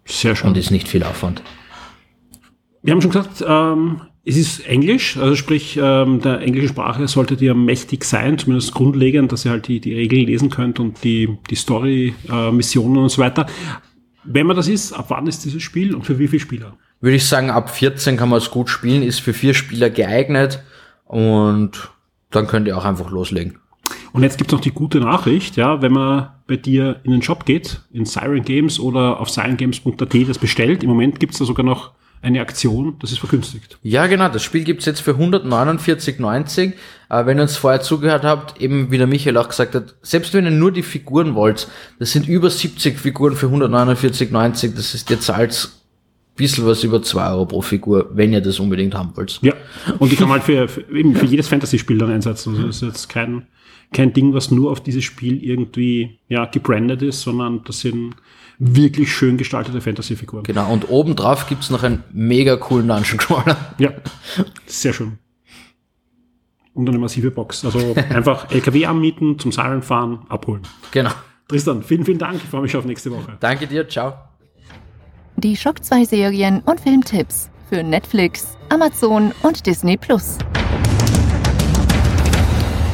Sehr 0.06 0.36
schön. 0.36 0.50
Und 0.50 0.58
ist 0.58 0.72
nicht 0.72 0.88
viel 0.88 1.04
Aufwand. 1.04 1.42
Wir 2.82 2.94
haben 2.94 3.02
schon 3.02 3.12
gesagt, 3.12 3.44
ähm, 3.48 4.02
es 4.26 4.38
ist 4.38 4.66
Englisch, 4.68 5.18
also 5.18 5.36
sprich, 5.36 5.78
ähm, 5.82 6.22
der 6.22 6.40
englischen 6.40 6.70
Sprache 6.70 7.08
solltet 7.08 7.42
ihr 7.42 7.54
mächtig 7.54 8.06
sein, 8.06 8.38
zumindest 8.38 8.74
grundlegend, 8.74 9.32
dass 9.32 9.44
ihr 9.46 9.52
halt 9.52 9.68
die, 9.68 9.82
die 9.82 9.94
Regeln 9.94 10.26
lesen 10.26 10.50
könnt 10.50 10.80
und 10.80 11.04
die, 11.04 11.38
die 11.50 11.56
Story, 11.56 12.14
äh, 12.30 12.52
Missionen 12.52 12.98
und 12.98 13.10
so 13.10 13.22
weiter. 13.22 13.48
Wenn 14.24 14.48
man 14.48 14.56
das 14.56 14.70
ist, 14.70 14.94
ab 14.94 15.06
wann 15.10 15.28
ist 15.28 15.44
dieses 15.44 15.62
Spiel 15.62 15.94
und 15.94 16.06
für 16.06 16.20
wie 16.20 16.30
viele 16.30 16.40
Spieler? 16.40 16.78
Würde 17.04 17.18
ich 17.18 17.28
sagen, 17.28 17.50
ab 17.50 17.70
14 17.70 18.16
kann 18.16 18.30
man 18.30 18.38
es 18.38 18.50
gut 18.50 18.70
spielen, 18.70 19.04
ist 19.04 19.20
für 19.20 19.34
vier 19.34 19.54
Spieler 19.54 19.90
geeignet 19.90 20.64
und 21.04 21.92
dann 22.32 22.48
könnt 22.48 22.66
ihr 22.66 22.78
auch 22.78 22.86
einfach 22.86 23.12
loslegen. 23.12 23.60
Und 24.14 24.24
jetzt 24.24 24.38
gibt's 24.38 24.54
noch 24.54 24.62
die 24.62 24.72
gute 24.72 25.02
Nachricht, 25.02 25.58
ja, 25.58 25.82
wenn 25.82 25.92
man 25.92 26.30
bei 26.48 26.56
dir 26.56 27.02
in 27.04 27.12
den 27.12 27.22
Shop 27.22 27.44
geht, 27.44 27.82
in 27.92 28.06
Siren 28.06 28.44
Games 28.46 28.80
oder 28.80 29.20
auf 29.20 29.30
sirengames.at 29.30 30.30
das 30.30 30.38
bestellt, 30.38 30.82
im 30.82 30.88
Moment 30.88 31.20
gibt's 31.20 31.40
da 31.40 31.44
sogar 31.44 31.66
noch 31.66 31.92
eine 32.22 32.40
Aktion, 32.40 32.96
das 33.02 33.12
ist 33.12 33.20
vergünstigt. 33.20 33.78
Ja, 33.82 34.08
genau, 34.08 34.30
das 34.30 34.42
Spiel 34.42 34.64
gibt's 34.64 34.86
jetzt 34.86 35.02
für 35.02 35.12
149,90. 35.12 36.72
Äh, 37.10 37.26
wenn 37.26 37.38
ihr 37.38 37.42
uns 37.42 37.58
vorher 37.58 37.82
zugehört 37.82 38.24
habt, 38.24 38.62
eben 38.62 38.92
wie 38.92 38.98
der 38.98 39.08
Michael 39.08 39.36
auch 39.36 39.50
gesagt 39.50 39.76
hat, 39.76 39.96
selbst 40.04 40.34
wenn 40.34 40.46
ihr 40.46 40.52
nur 40.52 40.72
die 40.72 40.84
Figuren 40.84 41.36
wollt, 41.36 41.68
das 42.00 42.14
sind 42.14 42.30
über 42.30 42.50
70 42.50 42.98
Figuren 42.98 43.36
für 43.36 43.48
149,90, 43.48 44.74
das 44.74 44.94
ist, 44.94 45.10
ihr 45.10 45.20
zahlt 45.20 45.83
bisschen 46.36 46.66
was 46.66 46.84
über 46.84 47.02
2 47.02 47.30
Euro 47.32 47.46
pro 47.46 47.62
Figur, 47.62 48.10
wenn 48.14 48.34
ihr 48.34 48.42
das 48.42 48.60
unbedingt 48.60 48.96
haben 48.96 49.16
wollt. 49.16 49.40
Ja, 49.42 49.54
und 50.00 50.12
die 50.12 50.16
kann 50.16 50.28
man 50.28 50.40
halt 50.40 50.44
für, 50.44 50.68
für, 50.68 50.96
eben 50.96 51.16
für 51.16 51.26
jedes 51.26 51.48
Fantasy-Spiel 51.48 51.98
dann 51.98 52.12
einsetzen. 52.12 52.54
Also 52.54 52.68
das 52.68 52.78
ist 52.78 52.82
jetzt 52.82 53.10
kein, 53.10 53.48
kein 53.92 54.14
Ding, 54.14 54.34
was 54.34 54.52
nur 54.52 54.72
auf 54.72 54.82
dieses 54.82 55.04
Spiel 55.04 55.44
irgendwie 55.44 56.20
ja, 56.28 56.46
gebrandet 56.46 57.02
ist, 57.02 57.22
sondern 57.22 57.64
das 57.66 57.82
sind 57.82 58.16
wirklich 58.60 59.12
schön 59.12 59.38
gestaltete 59.38 59.82
Fantasy-Figuren. 59.82 60.44
Genau, 60.44 60.72
und 60.72 60.90
obendrauf 60.90 61.48
gibt's 61.48 61.70
noch 61.70 61.84
einen 61.84 62.04
mega 62.12 62.56
coolen 62.56 62.88
Dungeon 62.88 63.18
Crawler. 63.18 63.58
Ja, 63.78 63.92
sehr 64.66 64.94
schön. 64.94 65.20
Und 66.74 66.90
eine 66.90 66.98
massive 66.98 67.30
Box. 67.30 67.64
Also 67.66 67.96
einfach 68.10 68.50
LKW 68.52 68.86
anmieten, 68.88 69.38
zum 69.38 69.52
Siren 69.52 69.84
fahren, 69.84 70.26
abholen. 70.30 70.64
Genau. 70.92 71.12
Tristan, 71.48 71.84
vielen, 71.84 72.06
vielen 72.06 72.18
Dank. 72.18 72.38
Ich 72.38 72.50
freue 72.50 72.62
mich 72.62 72.76
auf 72.76 72.86
nächste 72.86 73.12
Woche. 73.12 73.38
Danke 73.40 73.68
dir, 73.68 73.88
ciao. 73.88 74.33
Die 75.44 75.58
Schock 75.58 75.84
2 75.84 76.06
Serien 76.06 76.62
und 76.62 76.80
Filmtipps 76.80 77.50
für 77.68 77.84
Netflix, 77.84 78.58
Amazon 78.70 79.34
und 79.44 79.66
Disney 79.66 79.98
Plus. 79.98 80.38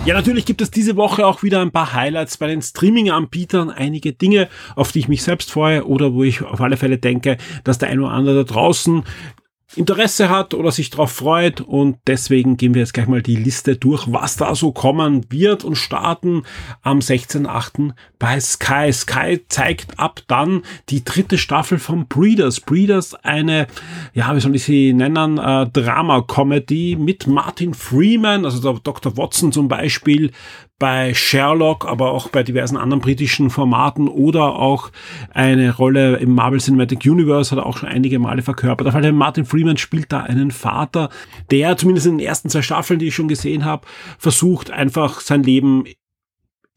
Ja, 0.03 0.15
natürlich 0.15 0.47
gibt 0.47 0.59
es 0.61 0.71
diese 0.71 0.95
Woche 0.95 1.27
auch 1.27 1.43
wieder 1.43 1.61
ein 1.61 1.69
paar 1.69 1.93
Highlights 1.93 2.37
bei 2.37 2.47
den 2.47 2.63
Streaming-Anbietern, 2.63 3.69
einige 3.69 4.13
Dinge, 4.13 4.49
auf 4.75 4.91
die 4.91 4.97
ich 4.97 5.07
mich 5.07 5.21
selbst 5.21 5.51
freue 5.51 5.85
oder 5.85 6.15
wo 6.15 6.23
ich 6.23 6.41
auf 6.41 6.59
alle 6.59 6.77
Fälle 6.77 6.97
denke, 6.97 7.37
dass 7.63 7.77
der 7.77 7.89
ein 7.89 7.99
oder 7.99 8.13
andere 8.13 8.43
da 8.43 8.51
draußen 8.51 9.03
Interesse 9.75 10.29
hat 10.29 10.55
oder 10.55 10.71
sich 10.71 10.89
darauf 10.89 11.11
freut 11.11 11.61
und 11.61 11.97
deswegen 12.07 12.57
gehen 12.57 12.73
wir 12.73 12.81
jetzt 12.81 12.93
gleich 12.93 13.07
mal 13.07 13.21
die 13.21 13.35
Liste 13.35 13.75
durch, 13.75 14.11
was 14.11 14.35
da 14.35 14.55
so 14.55 14.71
kommen 14.71 15.25
wird 15.29 15.63
und 15.63 15.75
starten 15.75 16.43
am 16.81 16.99
16.8. 16.99 17.91
bei 18.17 18.39
Sky. 18.39 18.91
Sky 18.91 19.45
zeigt 19.47 19.99
ab 19.99 20.21
dann 20.27 20.63
die 20.89 21.03
dritte 21.03 21.37
Staffel 21.37 21.77
von 21.77 22.07
Breeders. 22.07 22.61
Breeders 22.61 23.13
eine, 23.13 23.67
ja, 24.13 24.35
wie 24.35 24.39
soll 24.39 24.55
ich 24.55 24.63
sie 24.63 24.91
nennen, 24.91 25.37
äh, 25.37 25.67
Drama-Comedy 25.67 26.97
mit 26.99 27.27
Martin 27.27 27.75
Freeman, 27.75 28.45
also 28.45 28.79
Dr. 28.79 29.17
Watson 29.17 29.51
zum 29.51 29.67
Beispiel, 29.67 30.31
bei 30.79 31.13
Sherlock, 31.13 31.85
aber 31.85 32.11
auch 32.11 32.29
bei 32.29 32.41
diversen 32.41 32.77
anderen 32.77 33.01
britischen 33.01 33.49
Formaten 33.49 34.07
oder 34.07 34.55
auch 34.55 34.91
eine 35.33 35.75
Rolle 35.75 36.15
im 36.17 36.33
Marvel 36.33 36.59
Cinematic 36.59 37.05
Universe 37.05 37.51
hat 37.51 37.59
er 37.59 37.65
auch 37.65 37.77
schon 37.77 37.89
einige 37.89 38.17
Male 38.17 38.41
verkörpert. 38.41 38.87
Auf 38.87 38.95
jeden 38.95 39.15
Martin 39.17 39.45
Freeman 39.45 39.77
spielt 39.77 40.11
da 40.11 40.21
einen 40.21 40.51
Vater, 40.51 41.09
der 41.51 41.75
zumindest 41.77 42.07
in 42.07 42.17
den 42.17 42.25
ersten 42.25 42.49
zwei 42.49 42.61
Staffeln, 42.61 42.99
die 42.99 43.07
ich 43.07 43.15
schon 43.15 43.27
gesehen 43.27 43.65
habe, 43.65 43.85
versucht 44.17 44.71
einfach 44.71 45.19
sein 45.19 45.43
Leben 45.43 45.83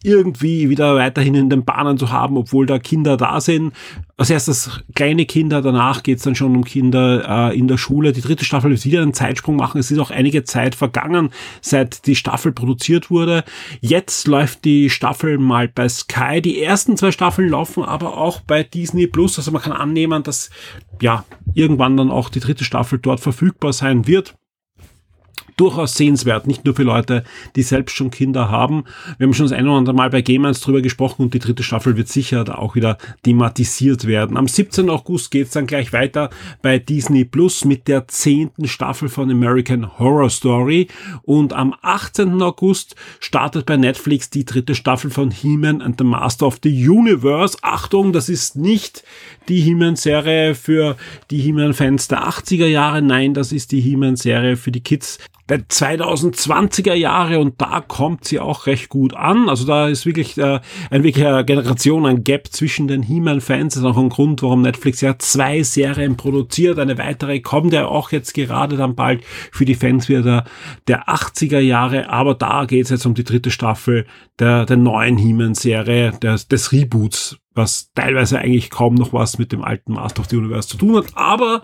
irgendwie 0.05 0.69
wieder 0.69 0.97
weiterhin 0.97 1.35
in 1.35 1.51
den 1.51 1.65
Bahnen 1.65 1.99
zu 1.99 2.11
haben, 2.11 2.37
obwohl 2.37 2.67
da 2.67 2.79
Kinder 2.79 3.17
da 3.17 3.41
sind. 3.41 3.73
Als 4.17 4.31
erstes 4.31 4.83
kleine 4.95 5.27
Kinder, 5.27 5.63
danach 5.63 6.03
geht's 6.03 6.23
dann 6.23 6.35
schon 6.35 6.55
um 6.55 6.65
Kinder 6.65 7.51
äh, 7.51 7.59
in 7.59 7.69
der 7.69 7.77
Schule. 7.77 8.13
Die 8.13 8.21
dritte 8.21 8.45
Staffel 8.45 8.71
wird 8.71 8.85
wieder 8.85 9.03
einen 9.03 9.15
Zeitsprung 9.15 9.57
machen. 9.57 9.79
Es 9.79 9.91
ist 9.91 9.99
auch 9.99 10.11
einige 10.11 10.45
Zeit 10.45 10.75
vergangen, 10.75 11.31
seit 11.61 12.07
die 12.07 12.15
Staffel 12.15 12.53
produziert 12.53 13.11
wurde. 13.11 13.45
Jetzt 13.81 14.27
läuft 14.27 14.65
die 14.65 14.91
Staffel 14.91 15.39
mal 15.39 15.69
bei 15.69 15.89
Sky. 15.89 16.41
Die 16.41 16.63
ersten 16.63 16.97
zwei 16.97 17.11
Staffeln 17.11 17.49
laufen 17.49 17.85
aber 17.85 18.17
auch 18.17 18.41
bei 18.41 18.63
Disney 18.63 19.07
Plus. 19.07 19.39
Also 19.39 19.51
man 19.51 19.63
kann 19.63 19.73
annehmen, 19.73 20.23
dass 20.23 20.51
ja 21.01 21.25
irgendwann 21.55 21.97
dann 21.97 22.11
auch 22.11 22.29
die 22.29 22.41
dritte 22.41 22.65
Staffel 22.65 22.99
dort 22.99 23.21
verfügbar 23.21 23.73
sein 23.73 24.07
wird. 24.07 24.35
Durchaus 25.57 25.95
sehenswert, 25.95 26.47
nicht 26.47 26.65
nur 26.65 26.75
für 26.75 26.83
Leute, 26.83 27.25
die 27.57 27.63
selbst 27.63 27.95
schon 27.95 28.11
Kinder 28.11 28.51
haben. 28.51 28.85
Wir 29.19 29.27
haben 29.27 29.35
schon 29.35 29.47
das 29.47 29.57
eine 29.57 29.69
oder 29.69 29.79
andere 29.79 29.95
Mal 29.95 30.11
bei 30.11 30.23
Gamers 30.23 30.61
drüber 30.61 30.83
gesprochen 30.83 31.23
und 31.23 31.35
die 31.35 31.39
dritte 31.39 31.63
Staffel 31.63 31.97
wird 31.97 32.09
sicher 32.09 32.45
da 32.45 32.57
auch 32.57 32.75
wieder 32.75 32.99
thematisiert 33.23 34.07
werden. 34.07 34.37
Am 34.37 34.49
17. 34.49 34.91
August 34.91 35.31
geht's 35.31 35.53
dann 35.53 35.67
gleich 35.67 35.93
weiter 35.93 36.31
bei 36.63 36.79
Disney 36.79 37.25
Plus 37.25 37.65
mit 37.65 37.89
der 37.89 38.09
zehnten 38.09 38.69
Staffel 38.69 39.09
von 39.09 39.31
American 39.31 39.99
Horror 39.99 40.31
Story 40.31 40.89
und 41.23 41.53
am 41.53 41.75
18. 41.83 42.41
August 42.43 42.97
startet 43.21 43.67
bei 43.67 43.77
Netflix 43.77 44.31
die 44.31 44.45
dritte 44.45 44.75
Staffel 44.75 45.11
von 45.11 45.31
He-Man 45.31 45.83
and 45.83 45.99
the 45.99 46.05
Master 46.05 46.47
of 46.47 46.59
the 46.63 46.89
Universe. 46.89 47.59
Achtung, 47.63 48.13
das 48.13 48.29
ist 48.29 48.57
nicht 48.57 49.05
die 49.49 49.61
He-Man-Serie 49.61 50.55
für 50.55 50.97
die 51.31 51.39
He-Man-Fans 51.39 52.09
der 52.09 52.29
80er 52.29 52.67
Jahre, 52.67 53.03
nein, 53.03 53.35
das 53.35 53.53
ist 53.53 53.73
die 53.73 53.81
He-Man-Serie 53.81 54.57
für 54.57 54.73
die 54.73 54.83
Kids 54.83 55.19
der 55.53 55.69
2020er 55.69 56.95
Jahre 56.95 57.39
und 57.39 57.61
da 57.61 57.83
kommt 57.87 58.25
sie 58.25 58.41
auch 58.41 58.65
recht 58.65 58.89
gut 58.89 59.13
an. 59.13 59.51
Also 59.51 59.67
da 59.67 59.89
ist 59.89 60.07
wirklich 60.07 60.39
äh, 60.39 60.61
ein 60.89 61.03
wirklicher 61.03 61.45
Generation, 61.45 62.07
ein 62.07 62.25
Gap 62.25 62.49
zwischen 62.49 62.89
den 62.89 63.03
He-Man-Fans. 63.03 63.75
Das 63.75 63.83
ist 63.83 63.87
auch 63.87 63.99
ein 63.99 64.09
Grund, 64.09 64.43
warum 64.43 64.63
Netflix 64.63 65.03
ja 65.03 65.19
zwei 65.19 65.63
Serien 65.63 66.17
produziert. 66.17 66.79
Eine 66.79 66.97
weitere 66.97 67.41
kommt 67.41 67.75
ja 67.75 67.85
auch 67.85 68.13
jetzt 68.13 68.33
gerade 68.33 68.79
dann 68.79 68.95
bald 68.95 69.25
für 69.27 69.67
die 69.67 69.75
Fans 69.75 70.09
wieder 70.09 70.45
der 70.89 71.11
80er 71.11 71.59
Jahre. 71.59 72.09
Aber 72.09 72.35
da 72.35 72.65
geht 72.65 72.85
es 72.85 72.91
jetzt 72.91 73.05
um 73.05 73.13
die 73.13 73.25
dritte 73.25 73.51
Staffel 73.51 74.07
der, 74.39 74.65
der 74.65 74.79
neuen 74.79 75.19
He-Man-Serie, 75.19 76.13
des, 76.13 76.49
des 76.49 76.73
Reboots, 76.73 77.37
was 77.53 77.93
teilweise 77.95 78.39
eigentlich 78.39 78.71
kaum 78.71 78.95
noch 78.95 79.13
was 79.13 79.37
mit 79.37 79.53
dem 79.53 79.63
alten 79.63 79.93
Master 79.93 80.21
of 80.21 80.29
the 80.31 80.37
Universe 80.39 80.69
zu 80.69 80.79
tun 80.79 80.97
hat. 80.97 81.09
Aber, 81.13 81.63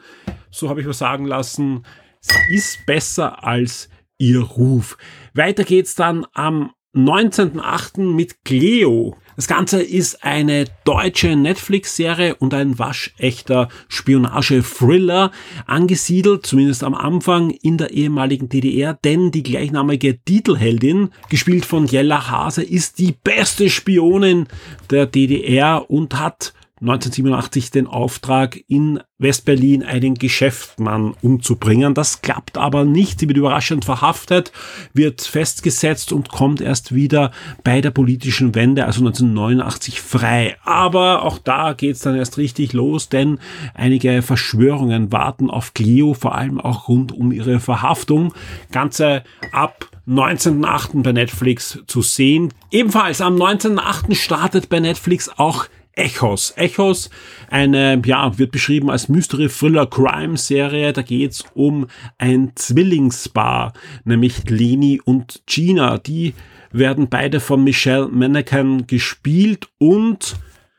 so 0.51 0.68
habe 0.68 0.82
ich 0.82 0.86
was 0.86 0.99
sagen 0.99 1.24
lassen, 1.24 1.84
Sie 2.21 2.55
ist 2.55 2.85
besser 2.87 3.45
als 3.45 3.89
ihr 4.19 4.41
Ruf. 4.41 4.97
Weiter 5.35 5.64
geht's 5.64 5.95
dann 5.95 6.27
am 6.35 6.73
19.8. 6.95 8.01
mit 8.01 8.45
Cleo. 8.45 9.16
Das 9.37 9.47
Ganze 9.47 9.81
ist 9.81 10.25
eine 10.25 10.64
deutsche 10.83 11.37
Netflix-Serie 11.37 12.35
und 12.35 12.55
ein 12.55 12.81
waschechter 12.81 13.69
Spionage-Thriller, 13.87 15.31
angesiedelt, 15.66 16.45
zumindest 16.45 16.83
am 16.83 16.95
Anfang, 16.95 17.51
in 17.51 17.79
der 17.79 17.93
ehemaligen 17.93 18.49
DDR, 18.49 18.95
denn 18.95 19.31
die 19.31 19.45
gleichnamige 19.45 20.19
Titelheldin, 20.25 21.11
gespielt 21.29 21.66
von 21.66 21.87
Jella 21.87 22.29
Hase, 22.29 22.64
ist 22.64 22.99
die 22.99 23.12
beste 23.12 23.71
Spionin 23.71 24.49
der 24.91 25.07
DDR 25.07 25.89
und 25.89 26.19
hat 26.19 26.53
1987 26.81 27.70
den 27.70 27.87
Auftrag, 27.87 28.59
in 28.68 29.01
Westberlin 29.18 29.83
einen 29.83 30.14
Geschäftsmann 30.14 31.14
umzubringen. 31.22 31.95
Das 31.95 32.22
klappt 32.22 32.57
aber 32.57 32.85
nicht. 32.85 33.18
Sie 33.18 33.29
wird 33.29 33.37
überraschend 33.37 33.85
verhaftet, 33.85 34.53
wird 34.95 35.22
festgesetzt 35.22 36.12
und 36.12 36.29
kommt 36.29 36.61
erst 36.61 36.95
wieder 36.95 37.33
bei 37.64 37.81
der 37.81 37.91
politischen 37.91 38.55
Wende, 38.55 38.85
also 38.85 39.01
1989, 39.01 40.01
frei. 40.01 40.57
Aber 40.64 41.24
auch 41.24 41.39
da 41.39 41.72
geht's 41.72 42.01
dann 42.01 42.14
erst 42.14 42.39
richtig 42.39 42.72
los, 42.72 43.09
denn 43.09 43.39
einige 43.74 44.22
Verschwörungen 44.22 45.11
warten 45.11 45.51
auf 45.51 45.74
Cleo, 45.74 46.14
vor 46.14 46.37
allem 46.37 46.61
auch 46.61 46.89
rund 46.89 47.11
um 47.12 47.33
ihre 47.33 47.59
Verhaftung. 47.59 48.33
Ganze 48.70 49.24
ab 49.53 49.89
19.8. 50.09 51.03
bei 51.03 51.12
Netflix 51.12 51.81
zu 51.87 52.01
sehen. 52.01 52.55
Ebenfalls 52.70 53.20
am 53.20 53.37
19.8. 53.37 54.14
startet 54.14 54.68
bei 54.70 54.81
Netflix 54.81 55.29
auch 55.29 55.66
Echos. 55.99 56.53
Echos, 56.57 57.11
eine, 57.51 58.01
ja, 58.05 58.38
wird 58.38 58.53
beschrieben 58.53 58.90
als 58.90 59.09
Mystery 59.09 59.49
Thriller 59.49 59.86
Crime 59.86 60.36
Serie. 60.36 60.92
Da 60.92 61.03
geht's 61.03 61.44
um 61.55 61.88
ein 62.18 62.53
Zwillingspaar, 62.55 63.72
nämlich 64.05 64.49
Leni 64.49 65.01
und 65.05 65.42
Gina. 65.46 65.99
Die 65.99 66.34
werden 66.70 67.09
beide 67.09 67.40
von 67.40 67.64
Michelle 67.64 68.09
Mannequin 68.09 68.86
gespielt 68.86 69.68
und 69.78 70.36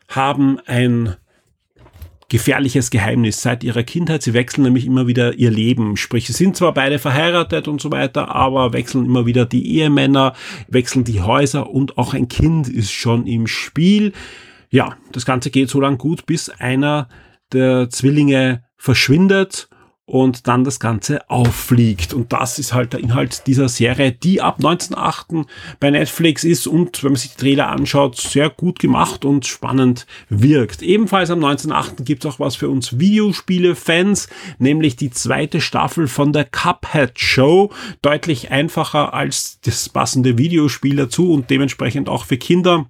haben 0.07 0.59
ein 0.65 1.15
gefährliches 2.29 2.91
Geheimnis 2.91 3.41
seit 3.41 3.63
ihrer 3.63 3.83
Kindheit. 3.83 4.21
Sie 4.21 4.33
wechseln 4.33 4.63
nämlich 4.63 4.85
immer 4.85 5.07
wieder 5.07 5.33
ihr 5.33 5.51
Leben. 5.51 5.97
Sprich, 5.97 6.27
sie 6.27 6.33
sind 6.33 6.55
zwar 6.55 6.73
beide 6.73 6.99
verheiratet 6.99 7.67
und 7.67 7.81
so 7.81 7.91
weiter, 7.91 8.33
aber 8.33 8.71
wechseln 8.71 9.05
immer 9.05 9.25
wieder 9.25 9.45
die 9.45 9.79
Ehemänner, 9.79 10.33
wechseln 10.67 11.03
die 11.03 11.21
Häuser 11.21 11.69
und 11.69 11.97
auch 11.97 12.13
ein 12.13 12.29
Kind 12.29 12.69
ist 12.69 12.91
schon 12.91 13.25
im 13.25 13.47
Spiel. 13.47 14.13
Ja, 14.69 14.97
das 15.11 15.25
Ganze 15.25 15.49
geht 15.49 15.69
so 15.69 15.81
lang 15.81 15.97
gut, 15.97 16.25
bis 16.25 16.49
einer 16.49 17.09
der 17.51 17.89
Zwillinge 17.89 18.63
verschwindet 18.77 19.69
und 20.09 20.47
dann 20.47 20.63
das 20.63 20.79
Ganze 20.79 21.29
auffliegt. 21.29 22.13
Und 22.13 22.33
das 22.33 22.57
ist 22.57 22.73
halt 22.73 22.93
der 22.93 22.99
Inhalt 22.99 23.45
dieser 23.45 23.69
Serie, 23.69 24.11
die 24.11 24.41
ab 24.41 24.55
1908 24.57 25.47
bei 25.79 25.91
Netflix 25.91 26.43
ist 26.43 26.65
und, 26.65 27.03
wenn 27.03 27.11
man 27.11 27.19
sich 27.19 27.35
die 27.35 27.41
Trailer 27.41 27.69
anschaut, 27.69 28.17
sehr 28.17 28.49
gut 28.49 28.79
gemacht 28.79 29.23
und 29.23 29.45
spannend 29.45 30.07
wirkt. 30.29 30.81
Ebenfalls 30.81 31.29
am 31.29 31.43
1908 31.43 32.05
gibt 32.05 32.25
es 32.25 32.31
auch 32.31 32.39
was 32.39 32.55
für 32.55 32.69
uns 32.69 32.99
Videospiele-Fans, 32.99 34.29
nämlich 34.57 34.95
die 34.95 35.11
zweite 35.11 35.61
Staffel 35.61 36.07
von 36.07 36.33
der 36.33 36.45
Cuphead 36.45 37.19
Show. 37.19 37.71
Deutlich 38.01 38.49
einfacher 38.49 39.13
als 39.13 39.59
das 39.61 39.89
passende 39.89 40.39
Videospiel 40.39 40.95
dazu 40.95 41.31
und 41.31 41.51
dementsprechend 41.51 42.09
auch 42.09 42.25
für 42.25 42.37
Kinder 42.37 42.87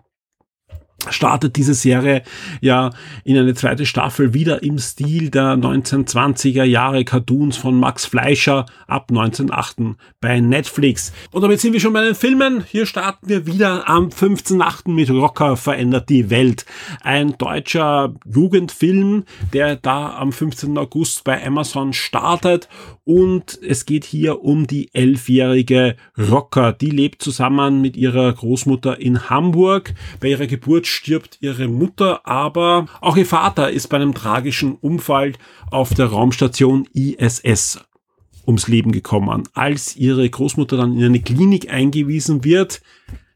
startet 1.09 1.55
diese 1.55 1.73
Serie 1.73 2.23
ja 2.61 2.91
in 3.23 3.37
eine 3.37 3.53
zweite 3.53 3.85
Staffel 3.85 4.33
wieder 4.33 4.63
im 4.63 4.77
Stil 4.77 5.29
der 5.29 5.55
1920er 5.55 6.63
Jahre 6.63 7.05
Cartoons 7.05 7.57
von 7.57 7.79
Max 7.79 8.05
Fleischer 8.05 8.65
ab 8.87 9.07
1908 9.09 9.97
bei 10.19 10.39
Netflix. 10.39 11.13
Und 11.31 11.41
damit 11.41 11.59
sind 11.59 11.73
wir 11.73 11.79
schon 11.79 11.93
bei 11.93 12.03
den 12.03 12.15
Filmen. 12.15 12.63
Hier 12.67 12.85
starten 12.85 13.29
wir 13.29 13.45
wieder 13.45 13.87
am 13.87 14.09
15.8. 14.09 14.91
mit 14.91 15.09
Rocker 15.09 15.57
verändert 15.57 16.09
die 16.09 16.29
Welt. 16.29 16.65
Ein 17.01 17.37
deutscher 17.37 18.13
Jugendfilm, 18.25 19.23
der 19.53 19.75
da 19.75 20.17
am 20.17 20.31
15. 20.31 20.77
August 20.77 21.23
bei 21.23 21.45
Amazon 21.45 21.93
startet 21.93 22.67
und 23.09 23.57
es 23.63 23.87
geht 23.87 24.05
hier 24.05 24.43
um 24.43 24.67
die 24.67 24.93
elfjährige 24.93 25.95
Rocker. 26.15 26.73
Die 26.73 26.91
lebt 26.91 27.23
zusammen 27.23 27.81
mit 27.81 27.97
ihrer 27.97 28.31
Großmutter 28.31 28.99
in 28.99 29.31
Hamburg. 29.31 29.95
Bei 30.19 30.27
ihrer 30.27 30.45
Geburt 30.45 30.85
stirbt 30.85 31.39
ihre 31.41 31.67
Mutter, 31.67 32.27
aber 32.27 32.85
auch 33.01 33.17
ihr 33.17 33.25
Vater 33.25 33.71
ist 33.71 33.87
bei 33.87 33.97
einem 33.97 34.13
tragischen 34.13 34.75
Unfall 34.75 35.33
auf 35.71 35.95
der 35.95 36.05
Raumstation 36.05 36.87
ISS 36.93 37.79
ums 38.45 38.67
Leben 38.67 38.91
gekommen. 38.91 39.41
Als 39.55 39.95
ihre 39.95 40.29
Großmutter 40.29 40.77
dann 40.77 40.95
in 40.95 41.03
eine 41.03 41.19
Klinik 41.19 41.73
eingewiesen 41.73 42.43
wird, 42.43 42.79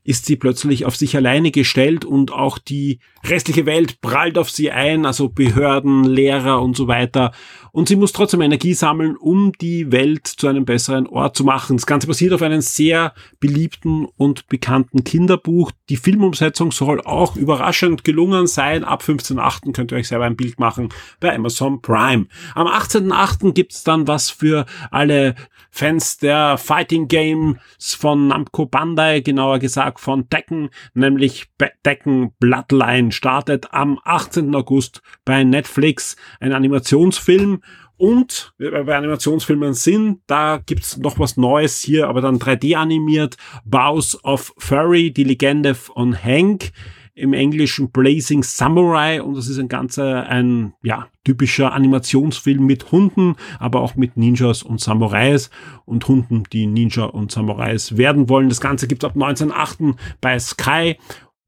ist 0.03 0.25
sie 0.25 0.35
plötzlich 0.35 0.85
auf 0.85 0.95
sich 0.95 1.15
alleine 1.15 1.51
gestellt 1.51 2.03
und 2.03 2.31
auch 2.31 2.57
die 2.57 2.99
restliche 3.25 3.65
Welt 3.65 4.01
prallt 4.01 4.37
auf 4.37 4.49
sie 4.49 4.69
ein, 4.69 5.05
also 5.05 5.29
Behörden, 5.29 6.03
Lehrer 6.03 6.61
und 6.61 6.75
so 6.75 6.87
weiter. 6.87 7.31
Und 7.75 7.87
sie 7.87 7.95
muss 7.95 8.11
trotzdem 8.11 8.41
Energie 8.41 8.75
sammeln, 8.75 9.17
um 9.17 9.51
die 9.53 9.91
Welt 9.91 10.27
zu 10.27 10.47
einem 10.47 10.63
besseren 10.63 11.07
Ort 11.07 11.35
zu 11.35 11.43
machen. 11.43 11.77
Das 11.77 11.87
Ganze 11.87 12.05
basiert 12.05 12.31
auf 12.31 12.43
einem 12.43 12.61
sehr 12.61 13.15
beliebten 13.39 14.05
und 14.15 14.47
bekannten 14.47 15.03
Kinderbuch. 15.03 15.71
Die 15.89 15.97
Filmumsetzung 15.97 16.71
soll 16.71 17.01
auch 17.01 17.35
überraschend 17.35 18.03
gelungen 18.03 18.45
sein. 18.45 18.83
Ab 18.83 19.01
15.8. 19.01 19.73
könnt 19.73 19.91
ihr 19.91 19.97
euch 19.97 20.07
selber 20.07 20.25
ein 20.25 20.35
Bild 20.35 20.59
machen 20.59 20.89
bei 21.19 21.33
Amazon 21.33 21.81
Prime. 21.81 22.27
Am 22.53 22.67
18.8. 22.67 23.53
gibt's 23.53 23.83
dann 23.83 24.07
was 24.07 24.29
für 24.29 24.67
alle 24.91 25.33
Fans 25.71 26.17
der 26.17 26.59
Fighting 26.59 27.07
Games 27.07 27.57
von 27.95 28.27
Namco 28.27 28.67
Bandai, 28.67 29.21
genauer 29.21 29.57
gesagt 29.57 29.99
von 29.99 30.29
Tekken, 30.29 30.69
nämlich 30.93 31.47
Tekken 31.81 32.33
Bloodline 32.39 33.11
startet 33.11 33.73
am 33.73 33.99
18. 34.03 34.53
August 34.53 35.01
bei 35.25 35.43
Netflix 35.43 36.15
ein 36.39 36.53
Animationsfilm. 36.53 37.62
Und 37.97 38.53
bei 38.57 38.95
Animationsfilmen 38.95 39.73
sind, 39.73 40.21
da 40.27 40.61
gibt's 40.65 40.97
noch 40.97 41.19
was 41.19 41.37
Neues 41.37 41.81
hier, 41.81 42.07
aber 42.07 42.21
dann 42.21 42.39
3D 42.39 42.75
animiert. 42.75 43.37
Bows 43.65 44.23
of 44.23 44.53
Furry, 44.57 45.11
die 45.11 45.23
Legende 45.23 45.75
von 45.75 46.15
Hank 46.15 46.71
im 47.15 47.33
Englischen 47.33 47.91
Blazing 47.91 48.41
Samurai 48.41 49.21
und 49.21 49.35
das 49.35 49.47
ist 49.47 49.59
ein 49.59 49.67
ganzer, 49.67 50.27
ein, 50.27 50.73
ja, 50.81 51.07
typischer 51.23 51.71
Animationsfilm 51.71 52.65
mit 52.65 52.91
Hunden, 52.91 53.35
aber 53.59 53.81
auch 53.81 53.95
mit 53.95 54.17
Ninjas 54.17 54.63
und 54.63 54.81
Samurais 54.81 55.51
und 55.85 56.07
Hunden, 56.07 56.43
die 56.51 56.65
Ninja 56.65 57.05
und 57.05 57.31
Samurais 57.31 57.97
werden 57.97 58.29
wollen. 58.29 58.49
Das 58.49 58.61
Ganze 58.61 58.87
gibt's 58.87 59.05
ab 59.05 59.13
1908 59.13 59.95
bei 60.21 60.39
Sky 60.39 60.97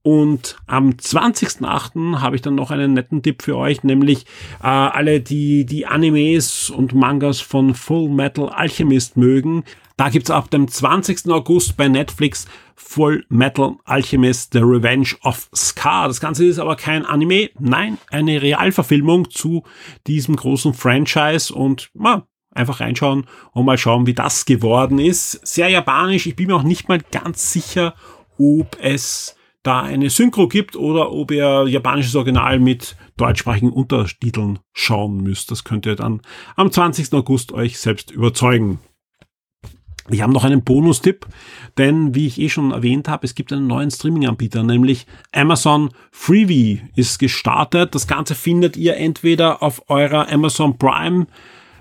und 0.06 0.58
am 0.68 0.92
20.08. 0.92 2.20
habe 2.20 2.36
ich 2.36 2.44
dann 2.44 2.54
noch 2.54 2.70
einen 2.70 2.94
netten 2.94 3.24
Tipp 3.24 3.42
für 3.42 3.58
euch, 3.58 3.84
nämlich 3.84 4.28
äh, 4.62 4.68
alle, 4.68 5.20
die 5.20 5.66
die 5.66 5.88
Animes 5.88 6.70
und 6.70 6.94
Mangas 6.94 7.42
von 7.42 7.74
Full 7.74 8.10
Metal 8.10 8.50
Alchemist 8.50 9.18
mögen. 9.18 9.64
Da 9.98 10.10
gibt's 10.10 10.30
ab 10.30 10.52
dem 10.52 10.68
20. 10.68 11.32
August 11.32 11.76
bei 11.76 11.88
Netflix 11.88 12.46
Full 12.76 13.26
Metal 13.30 13.78
Alchemist 13.84 14.54
The 14.54 14.60
Revenge 14.60 15.16
of 15.24 15.50
Scar. 15.56 16.08
Das 16.08 16.20
Ganze 16.20 16.46
ist 16.46 16.60
aber 16.60 16.76
kein 16.76 17.04
Anime, 17.04 17.50
nein, 17.58 17.98
eine 18.12 18.44
Realverfilmung 18.44 19.32
zu 19.32 19.64
diesem 20.06 20.36
großen 20.36 20.76
Franchise 20.76 21.52
und 21.52 21.90
ja, 22.00 22.28
einfach 22.52 22.80
reinschauen 22.80 23.26
und 23.54 23.66
mal 23.66 23.80
schauen, 23.80 24.06
wie 24.06 24.14
das 24.14 24.46
geworden 24.46 25.00
ist. 25.00 25.48
Sehr 25.48 25.70
japanisch. 25.70 26.28
Ich 26.28 26.36
bin 26.36 26.46
mir 26.46 26.58
auch 26.58 26.62
nicht 26.62 26.90
mal 26.90 27.02
ganz 27.12 27.52
sicher, 27.52 27.96
ob 28.38 28.78
es 28.80 29.35
da 29.66 29.82
eine 29.82 30.10
Synchro 30.10 30.48
gibt 30.48 30.76
oder 30.76 31.12
ob 31.12 31.32
ihr 31.32 31.66
japanisches 31.68 32.16
Original 32.16 32.60
mit 32.60 32.96
deutschsprachigen 33.18 33.72
Untertiteln 33.72 34.60
schauen 34.74 35.18
müsst. 35.18 35.50
Das 35.52 35.64
könnt 35.64 35.86
ihr 35.86 35.96
dann 35.96 36.22
am 36.56 36.72
20. 36.72 37.14
August 37.14 37.52
euch 37.52 37.80
selbst 37.80 38.12
überzeugen. 38.12 38.80
Ich 40.12 40.22
habe 40.22 40.34
noch 40.34 40.44
einen 40.44 40.64
Bonustipp, 40.64 41.26
denn 41.80 42.14
wie 42.14 42.28
ich 42.28 42.40
eh 42.40 42.50
schon 42.50 42.72
erwähnt 42.72 43.08
habe, 43.08 43.26
es 43.26 43.34
gibt 43.34 43.52
einen 43.52 43.66
neuen 43.66 43.90
Streaming-Anbieter, 43.90 44.62
nämlich 44.62 45.08
Amazon 45.32 45.90
Freebie 46.12 46.84
ist 46.96 47.18
gestartet. 47.18 47.96
Das 47.96 48.06
Ganze 48.06 48.36
findet 48.36 48.78
ihr 48.78 48.98
entweder 48.98 49.64
auf 49.64 49.90
eurer 49.90 50.32
Amazon 50.32 50.78
Prime 50.78 51.26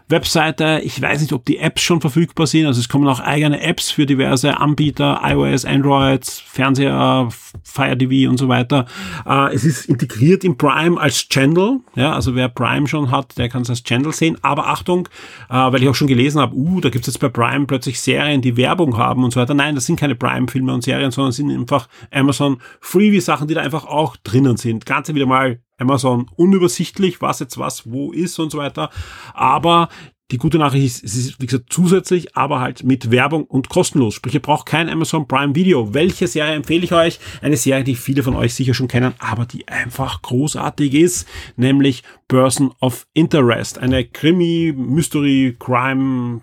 Webseite. 0.08 0.80
Ich 0.84 1.00
weiß 1.00 1.22
nicht, 1.22 1.32
ob 1.32 1.44
die 1.44 1.58
Apps 1.58 1.82
schon 1.82 2.00
verfügbar 2.00 2.46
sind. 2.46 2.66
Also 2.66 2.80
es 2.80 2.88
kommen 2.88 3.08
auch 3.08 3.20
eigene 3.20 3.60
Apps 3.60 3.90
für 3.90 4.04
diverse 4.04 4.58
Anbieter, 4.58 5.20
iOS, 5.24 5.64
Android, 5.64 6.24
Fernseher, 6.24 7.28
Fire 7.62 7.96
TV 7.96 8.30
und 8.30 8.36
so 8.36 8.48
weiter. 8.48 8.86
Äh, 9.26 9.54
es 9.54 9.64
ist 9.64 9.86
integriert 9.86 10.44
in 10.44 10.58
Prime 10.58 11.00
als 11.00 11.28
Channel. 11.28 11.80
Ja, 11.94 12.12
also 12.12 12.34
wer 12.34 12.48
Prime 12.48 12.86
schon 12.86 13.10
hat, 13.10 13.38
der 13.38 13.48
kann 13.48 13.62
es 13.62 13.70
als 13.70 13.82
Channel 13.82 14.12
sehen. 14.12 14.36
Aber 14.42 14.66
Achtung, 14.68 15.08
äh, 15.48 15.54
weil 15.54 15.82
ich 15.82 15.88
auch 15.88 15.94
schon 15.94 16.08
gelesen 16.08 16.40
habe, 16.40 16.54
uh, 16.54 16.80
da 16.80 16.90
gibt 16.90 17.08
es 17.08 17.14
jetzt 17.14 17.20
bei 17.20 17.28
Prime 17.28 17.66
plötzlich 17.66 18.00
Serien, 18.00 18.42
die 18.42 18.56
Werbung 18.56 18.98
haben 18.98 19.24
und 19.24 19.32
so 19.32 19.40
weiter. 19.40 19.54
Nein, 19.54 19.74
das 19.74 19.86
sind 19.86 19.98
keine 19.98 20.14
Prime-Filme 20.14 20.72
und 20.72 20.84
Serien, 20.84 21.10
sondern 21.10 21.32
sind 21.32 21.50
einfach 21.50 21.88
Amazon 22.10 22.58
Freebie-Sachen, 22.80 23.48
die 23.48 23.54
da 23.54 23.62
einfach 23.62 23.86
auch 23.86 24.16
drinnen 24.18 24.56
sind. 24.58 24.84
Ganze 24.84 25.14
wieder 25.14 25.26
mal 25.26 25.60
Amazon 25.78 26.30
unübersichtlich, 26.36 27.20
was 27.20 27.40
jetzt 27.40 27.58
was 27.58 27.90
wo 27.90 28.12
ist 28.12 28.38
und 28.38 28.50
so 28.50 28.58
weiter. 28.58 28.90
Aber 29.32 29.88
die 30.30 30.38
gute 30.38 30.58
Nachricht 30.58 30.86
ist, 30.86 31.04
es 31.04 31.16
ist, 31.16 31.40
wie 31.40 31.46
gesagt, 31.46 31.66
zusätzlich, 31.70 32.34
aber 32.36 32.60
halt 32.60 32.82
mit 32.82 33.10
Werbung 33.10 33.44
und 33.44 33.68
kostenlos. 33.68 34.14
Sprich, 34.14 34.34
ihr 34.34 34.40
braucht 34.40 34.66
kein 34.66 34.88
Amazon 34.88 35.28
Prime 35.28 35.54
Video. 35.54 35.92
Welche 35.92 36.26
Serie 36.26 36.54
empfehle 36.54 36.84
ich 36.84 36.92
euch? 36.92 37.20
Eine 37.42 37.58
Serie, 37.58 37.84
die 37.84 37.94
viele 37.94 38.22
von 38.22 38.34
euch 38.34 38.54
sicher 38.54 38.72
schon 38.72 38.88
kennen, 38.88 39.14
aber 39.18 39.44
die 39.44 39.68
einfach 39.68 40.22
großartig 40.22 40.94
ist, 40.94 41.28
nämlich 41.56 42.02
Person 42.26 42.72
of 42.80 43.06
Interest. 43.12 43.78
Eine 43.78 44.04
Krimi, 44.04 44.72
Mystery, 44.74 45.56
Crime, 45.58 46.40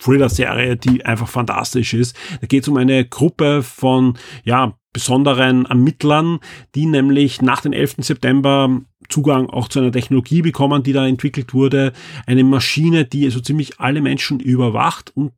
Thriller-Serie, 0.00 0.76
die 0.76 1.06
einfach 1.06 1.28
fantastisch 1.28 1.94
ist. 1.94 2.16
Da 2.40 2.48
geht 2.48 2.64
es 2.64 2.68
um 2.68 2.76
eine 2.76 3.04
Gruppe 3.04 3.62
von, 3.62 4.18
ja, 4.42 4.76
besonderen 4.92 5.66
Ermittlern, 5.66 6.40
die 6.74 6.86
nämlich 6.86 7.42
nach 7.42 7.60
dem 7.60 7.72
11. 7.72 7.96
September 7.98 8.80
Zugang 9.08 9.50
auch 9.50 9.68
zu 9.68 9.80
einer 9.80 9.92
Technologie 9.92 10.42
bekommen, 10.42 10.82
die 10.82 10.92
da 10.92 11.06
entwickelt 11.06 11.54
wurde. 11.54 11.92
Eine 12.26 12.44
Maschine, 12.44 13.04
die 13.04 13.28
so 13.30 13.40
ziemlich 13.40 13.80
alle 13.80 14.00
Menschen 14.00 14.40
überwacht 14.40 15.12
und 15.14 15.32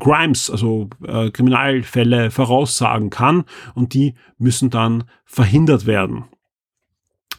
Crimes, 0.00 0.50
also 0.50 0.88
äh, 1.06 1.30
Kriminalfälle 1.30 2.30
voraussagen 2.30 3.10
kann 3.10 3.44
und 3.74 3.94
die 3.94 4.14
müssen 4.38 4.70
dann 4.70 5.04
verhindert 5.24 5.86
werden. 5.86 6.24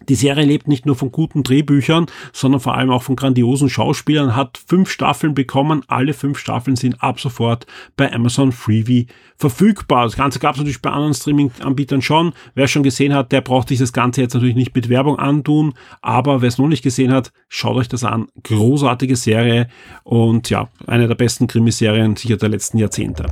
Die 0.10 0.16
Serie 0.16 0.46
lebt 0.46 0.68
nicht 0.68 0.86
nur 0.86 0.96
von 0.96 1.12
guten 1.12 1.44
Drehbüchern, 1.44 2.08
sondern 2.32 2.62
vor 2.62 2.76
allem 2.76 2.92
auch 2.92 3.04
von 3.04 3.16
grandiosen 3.16 3.70
Schauspielern, 3.70 4.36
hat 4.36 4.60
fünf 4.66 4.90
Staffeln 4.90 5.34
bekommen. 5.34 5.84
Alle 5.88 6.14
fünf 6.14 6.38
Staffeln 6.38 6.76
sind 6.76 7.02
ab 7.02 7.20
sofort 7.20 7.66
bei 7.96 8.12
Amazon 8.12 8.52
Freebie 8.52 9.08
verfügbar. 9.38 10.06
Das 10.06 10.16
Ganze 10.16 10.40
gab 10.40 10.56
es 10.56 10.60
natürlich 10.60 10.82
bei 10.82 10.92
anderen 10.92 11.14
Streaming-Anbietern 11.14 12.02
schon. 12.02 12.34
Wer 12.56 12.68
schon 12.68 12.84
gesehen 12.84 13.14
hat, 13.14 13.32
der 13.32 13.42
braucht 13.42 13.70
sich 13.70 13.80
das 13.80 13.94
Ganze 13.94 14.22
jetzt 14.22 14.34
natürlich 14.34 14.56
nicht 14.56 14.76
mit 14.76 14.90
Werbung 14.90 15.20
antun. 15.20 15.74
Aber 16.02 16.42
wer 16.42 16.48
es 16.48 16.58
noch 16.58 16.68
nicht 16.68 16.84
gesehen 16.84 17.12
hat, 17.12 17.32
schaut 17.50 17.78
euch 17.78 17.88
das 17.88 18.04
an. 18.04 18.28
Großartige 18.44 19.16
Serie 19.16 19.68
und 20.04 20.50
ja, 20.50 20.70
eine 20.88 21.08
der 21.08 21.16
besten 21.16 21.48
Krimiserien 21.48 22.16
sicher 22.16 22.38
der 22.38 22.50
letzten 22.50 22.78
Jahrzehnte. 22.78 23.26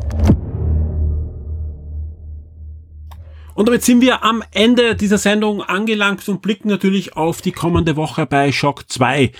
Und 3.53 3.67
damit 3.67 3.83
sind 3.83 4.01
wir 4.01 4.23
am 4.23 4.43
Ende 4.51 4.95
dieser 4.95 5.17
Sendung 5.17 5.61
angelangt 5.61 6.27
und 6.29 6.41
blicken 6.41 6.69
natürlich 6.69 7.15
auf 7.15 7.41
die 7.41 7.51
kommende 7.51 7.95
Woche 7.95 8.25
bei 8.25 8.51
Shock 8.51 8.89
2. 8.89 9.31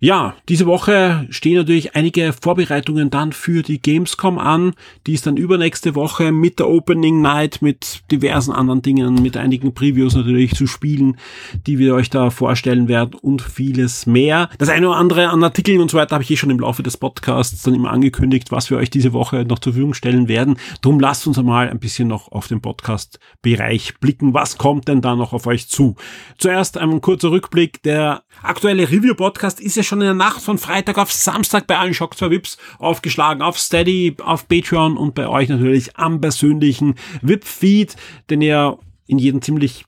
Ja, 0.00 0.36
diese 0.48 0.66
Woche 0.66 1.26
stehen 1.28 1.56
natürlich 1.56 1.96
einige 1.96 2.32
Vorbereitungen 2.32 3.10
dann 3.10 3.32
für 3.32 3.62
die 3.62 3.82
Gamescom 3.82 4.38
an. 4.38 4.74
Die 5.08 5.14
ist 5.14 5.26
dann 5.26 5.36
übernächste 5.36 5.96
Woche 5.96 6.30
mit 6.30 6.60
der 6.60 6.68
Opening 6.68 7.20
Night, 7.20 7.62
mit 7.62 8.02
diversen 8.12 8.52
anderen 8.52 8.80
Dingen, 8.80 9.20
mit 9.20 9.36
einigen 9.36 9.74
Previews 9.74 10.14
natürlich 10.14 10.54
zu 10.54 10.68
spielen, 10.68 11.16
die 11.66 11.80
wir 11.80 11.96
euch 11.96 12.10
da 12.10 12.30
vorstellen 12.30 12.86
werden 12.86 13.14
und 13.20 13.42
vieles 13.42 14.06
mehr. 14.06 14.48
Das 14.58 14.68
eine 14.68 14.88
oder 14.88 14.98
andere 14.98 15.30
an 15.30 15.42
Artikeln 15.42 15.80
und 15.80 15.90
so 15.90 15.98
weiter 15.98 16.14
habe 16.14 16.22
ich 16.22 16.30
eh 16.30 16.36
schon 16.36 16.50
im 16.50 16.60
Laufe 16.60 16.84
des 16.84 16.96
Podcasts 16.96 17.64
dann 17.64 17.74
immer 17.74 17.90
angekündigt, 17.90 18.52
was 18.52 18.70
wir 18.70 18.78
euch 18.78 18.90
diese 18.90 19.12
Woche 19.12 19.44
noch 19.48 19.58
zur 19.58 19.72
Verfügung 19.72 19.94
stellen 19.94 20.28
werden. 20.28 20.58
Drum 20.80 21.00
lasst 21.00 21.26
uns 21.26 21.40
einmal 21.40 21.70
ein 21.70 21.80
bisschen 21.80 22.06
noch 22.06 22.30
auf 22.30 22.46
den 22.46 22.60
Podcast-Bereich 22.60 23.98
blicken. 23.98 24.32
Was 24.32 24.58
kommt 24.58 24.86
denn 24.86 25.00
da 25.00 25.16
noch 25.16 25.32
auf 25.32 25.48
euch 25.48 25.66
zu? 25.66 25.96
Zuerst 26.38 26.78
ein 26.78 27.00
kurzer 27.00 27.32
Rückblick. 27.32 27.82
Der 27.82 28.22
aktuelle 28.44 28.88
Review-Podcast 28.88 29.60
ist 29.60 29.76
ja 29.76 29.87
schon 29.88 30.00
in 30.00 30.06
der 30.06 30.14
Nacht 30.14 30.42
von 30.42 30.58
Freitag 30.58 30.98
auf 30.98 31.10
Samstag 31.10 31.66
bei 31.66 31.78
allen 31.78 31.94
Shock 31.94 32.16
2 32.16 32.30
Vips 32.30 32.58
aufgeschlagen. 32.78 33.42
Auf 33.42 33.58
Steady, 33.58 34.16
auf 34.22 34.46
Patreon 34.46 34.96
und 34.96 35.14
bei 35.14 35.26
euch 35.28 35.48
natürlich 35.48 35.96
am 35.96 36.20
persönlichen 36.20 36.94
VIP-Feed, 37.22 37.96
den 38.30 38.42
ihr 38.42 38.78
in 39.06 39.18
jeden 39.18 39.42
ziemlich 39.42 39.84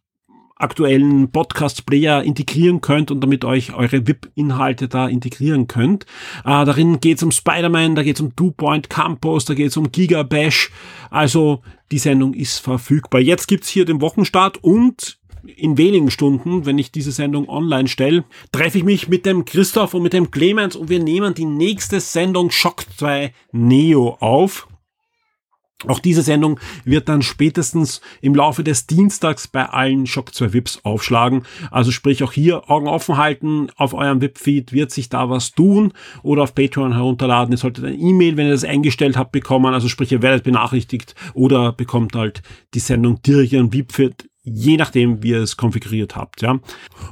aktuellen 0.57 1.31
Podcast-Player 1.31 2.23
integrieren 2.23 2.81
könnt 2.81 3.11
und 3.11 3.21
damit 3.21 3.45
euch 3.45 3.75
eure 3.75 4.07
VIP-Inhalte 4.07 4.89
da 4.89 5.09
integrieren 5.09 5.69
könnt. 5.69 6.05
Äh, 6.45 6.65
darin 6.65 7.01
geht 7.01 7.19
es 7.19 7.23
um 7.23 7.33
Spider-Man, 7.33 7.95
da 7.95 8.03
geht 8.03 8.17
es 8.17 8.21
um 8.21 8.35
Two 8.37 8.51
Point 8.51 8.91
Campus, 8.91 9.45
da 9.45 9.55
geht 9.55 9.69
es 9.69 9.77
um 9.77 9.91
Giga 9.91 10.23
Bash. 10.23 10.71
Also 11.11 11.63
die 11.91 11.99
Sendung 11.99 12.35
ist 12.35 12.59
verfügbar. 12.59 13.21
Jetzt 13.21 13.49
gibt's 13.49 13.69
hier 13.69 13.85
den 13.85 14.01
Wochenstart 14.01 14.59
und 14.59 15.20
in 15.45 15.79
wenigen 15.79 16.11
Stunden, 16.11 16.67
wenn 16.67 16.79
ich 16.79 16.93
diese 16.93 17.13
Sendung 17.13 17.49
online 17.49 17.89
stelle, 17.89 18.25
treffe 18.53 18.79
ich 18.79 18.85
mich 18.85 19.09
mit 19.09 19.27
dem 19.27 19.45
Christoph 19.45 19.95
und 19.95 20.03
mit 20.03 20.13
dem 20.13 20.31
Clemens 20.31 20.77
und 20.77 20.89
wir 20.89 21.03
nehmen 21.03 21.35
die 21.35 21.45
nächste 21.45 22.01
Sendung 22.01 22.51
Shock 22.51 22.85
2 22.97 23.33
Neo 23.53 24.17
auf. 24.21 24.67
Auch 25.87 25.99
diese 25.99 26.21
Sendung 26.21 26.61
wird 26.85 27.09
dann 27.09 27.23
spätestens 27.23 28.03
im 28.21 28.35
Laufe 28.35 28.63
des 28.63 28.87
Dienstags 28.87 29.49
bei 29.49 29.65
allen 29.65 30.07
Shock 30.07 30.35
2 30.35 30.53
VIPs 30.53 30.81
aufschlagen. 30.85 31.45
Also 31.71 31.91
sprich 31.91 32.23
auch 32.23 32.33
hier 32.33 32.71
Augen 32.71 32.87
offen 32.87 33.17
halten. 33.17 33.69
Auf 33.77 33.95
eurem 33.95 34.21
VIP-Feed 34.21 34.73
wird 34.75 34.91
sich 34.91 35.09
da 35.09 35.31
was 35.31 35.53
tun 35.53 35.95
oder 36.23 36.43
auf 36.43 36.55
Patreon 36.55 36.93
herunterladen. 36.93 37.55
Ihr 37.55 37.59
solltet 37.59 37.87
ein 37.87 37.99
E-Mail, 37.99 38.37
wenn 38.37 38.47
ihr 38.47 38.53
das 38.53 38.65
eingestellt 38.65 39.17
habt, 39.17 39.33
bekommen. 39.33 39.73
Also 39.73 39.89
sprich, 39.89 40.13
ihr 40.13 40.21
werdet 40.21 40.45
benachrichtigt 40.45 41.15
oder 41.33 41.73
bekommt 41.73 42.15
halt 42.15 42.43
die 42.75 42.81
Sendung 42.81 43.23
direkt 43.23 43.55
in 43.55 43.73
VIP-Feed 43.73 44.29
je 44.43 44.77
nachdem, 44.77 45.23
wie 45.23 45.31
ihr 45.31 45.43
es 45.43 45.57
konfiguriert 45.57 46.17
habt, 46.17 46.43
ja. 46.43 46.59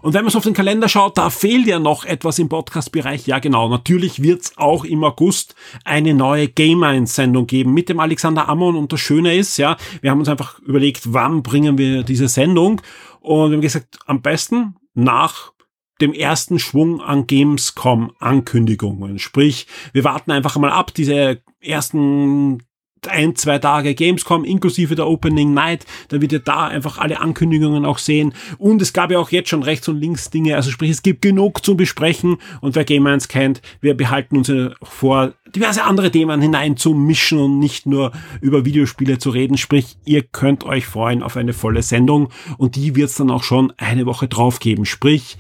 Und 0.03 0.15
wenn 0.15 0.25
man 0.25 0.31
so 0.31 0.39
auf 0.39 0.45
den 0.45 0.55
Kalender 0.55 0.89
schaut, 0.89 1.19
da 1.19 1.31
fehlt 1.31 1.67
ja 1.67 1.79
noch 1.79 2.05
etwas 2.05 2.39
im 2.39 2.49
Podcast-Bereich. 2.49 3.27
Ja, 3.27 3.39
genau. 3.39 3.69
Natürlich 3.69 4.23
wird's 4.23 4.57
auch 4.57 4.85
im 4.85 5.05
August 5.05 5.55
eine 5.85 6.15
neue 6.15 6.49
Game 6.49 6.83
1 6.83 7.15
Sendung 7.15 7.47
geben 7.47 7.75
mit 7.75 7.89
dem 7.89 8.01
Alexander 8.01 8.49
Ammon. 8.49 8.77
Und 8.77 8.93
das 8.93 9.01
Schöne 9.01 9.35
ist, 9.37 9.59
ja, 9.59 9.77
wir 10.01 10.11
haben 10.11 10.21
uns 10.21 10.29
einfach 10.29 10.59
überlegt, 10.61 11.13
wann 11.13 11.43
bringen 11.43 11.77
wir 11.77 12.03
diese 12.03 12.29
Sendung? 12.29 12.81
Und 13.21 13.51
wir 13.51 13.57
haben 13.57 13.63
gesagt, 13.63 13.99
am 14.07 14.23
besten 14.23 14.77
nach 14.95 15.53
dem 16.01 16.13
ersten 16.13 16.59
Schwung 16.59 17.01
an 17.01 17.27
Gamescom 17.27 18.13
Ankündigungen. 18.21 19.19
Sprich, 19.19 19.67
wir 19.93 20.05
warten 20.05 20.31
einfach 20.31 20.57
mal 20.57 20.71
ab, 20.71 20.95
diese 20.95 21.43
ersten 21.61 22.63
ein, 23.07 23.37
zwei 23.37 23.59
Tage 23.59 23.95
Gamescom 23.95 24.45
inklusive 24.45 24.95
der 24.95 25.07
Opening 25.07 25.55
Night. 25.55 25.87
Da 26.09 26.21
wird 26.21 26.33
ihr 26.33 26.41
da 26.41 26.67
einfach 26.67 26.99
alle 26.99 27.21
Ankündigungen 27.21 27.85
auch 27.85 27.99
sehen. 27.99 28.35
Und 28.59 28.83
es 28.83 28.93
gab 28.93 29.11
ja 29.11 29.19
auch 29.19 29.31
jetzt 29.31 29.51
schon 29.51 29.63
rechts 29.63 29.89
und 29.89 30.01
links 30.01 30.31
Dinge. 30.31 30.57
Also 30.57 30.71
sprich, 30.71 30.91
es 30.91 31.03
gibt 31.03 31.23
genug 31.23 31.65
zu 31.65 31.77
besprechen. 31.77 32.39
Und 32.61 32.75
wer 32.75 32.85
Game 32.85 33.07
1 33.07 33.29
kennt, 33.29 33.63
wir 33.81 33.97
behalten 33.97 34.37
uns 34.37 34.51
vor, 34.83 35.35
diverse 35.55 35.85
andere 35.85 36.11
Themen 36.11 36.41
hineinzumischen 36.41 37.39
und 37.39 37.59
nicht 37.59 37.87
nur 37.87 38.13
über 38.41 38.65
Videospiele 38.65 39.19
zu 39.19 39.31
reden. 39.31 39.57
Sprich, 39.57 39.97
ihr 40.05 40.23
könnt 40.23 40.65
euch 40.65 40.87
freuen 40.87 41.23
auf 41.23 41.37
eine 41.37 41.53
volle 41.53 41.83
Sendung. 41.83 42.29
Und 42.57 42.77
die 42.77 42.97
wird 42.97 43.11
es 43.11 43.17
dann 43.17 43.31
auch 43.31 43.45
schon 43.45 43.73
eine 43.77 44.07
Woche 44.07 44.29
drauf 44.29 44.61
geben. 44.61 44.85
Sprich, 44.85 45.37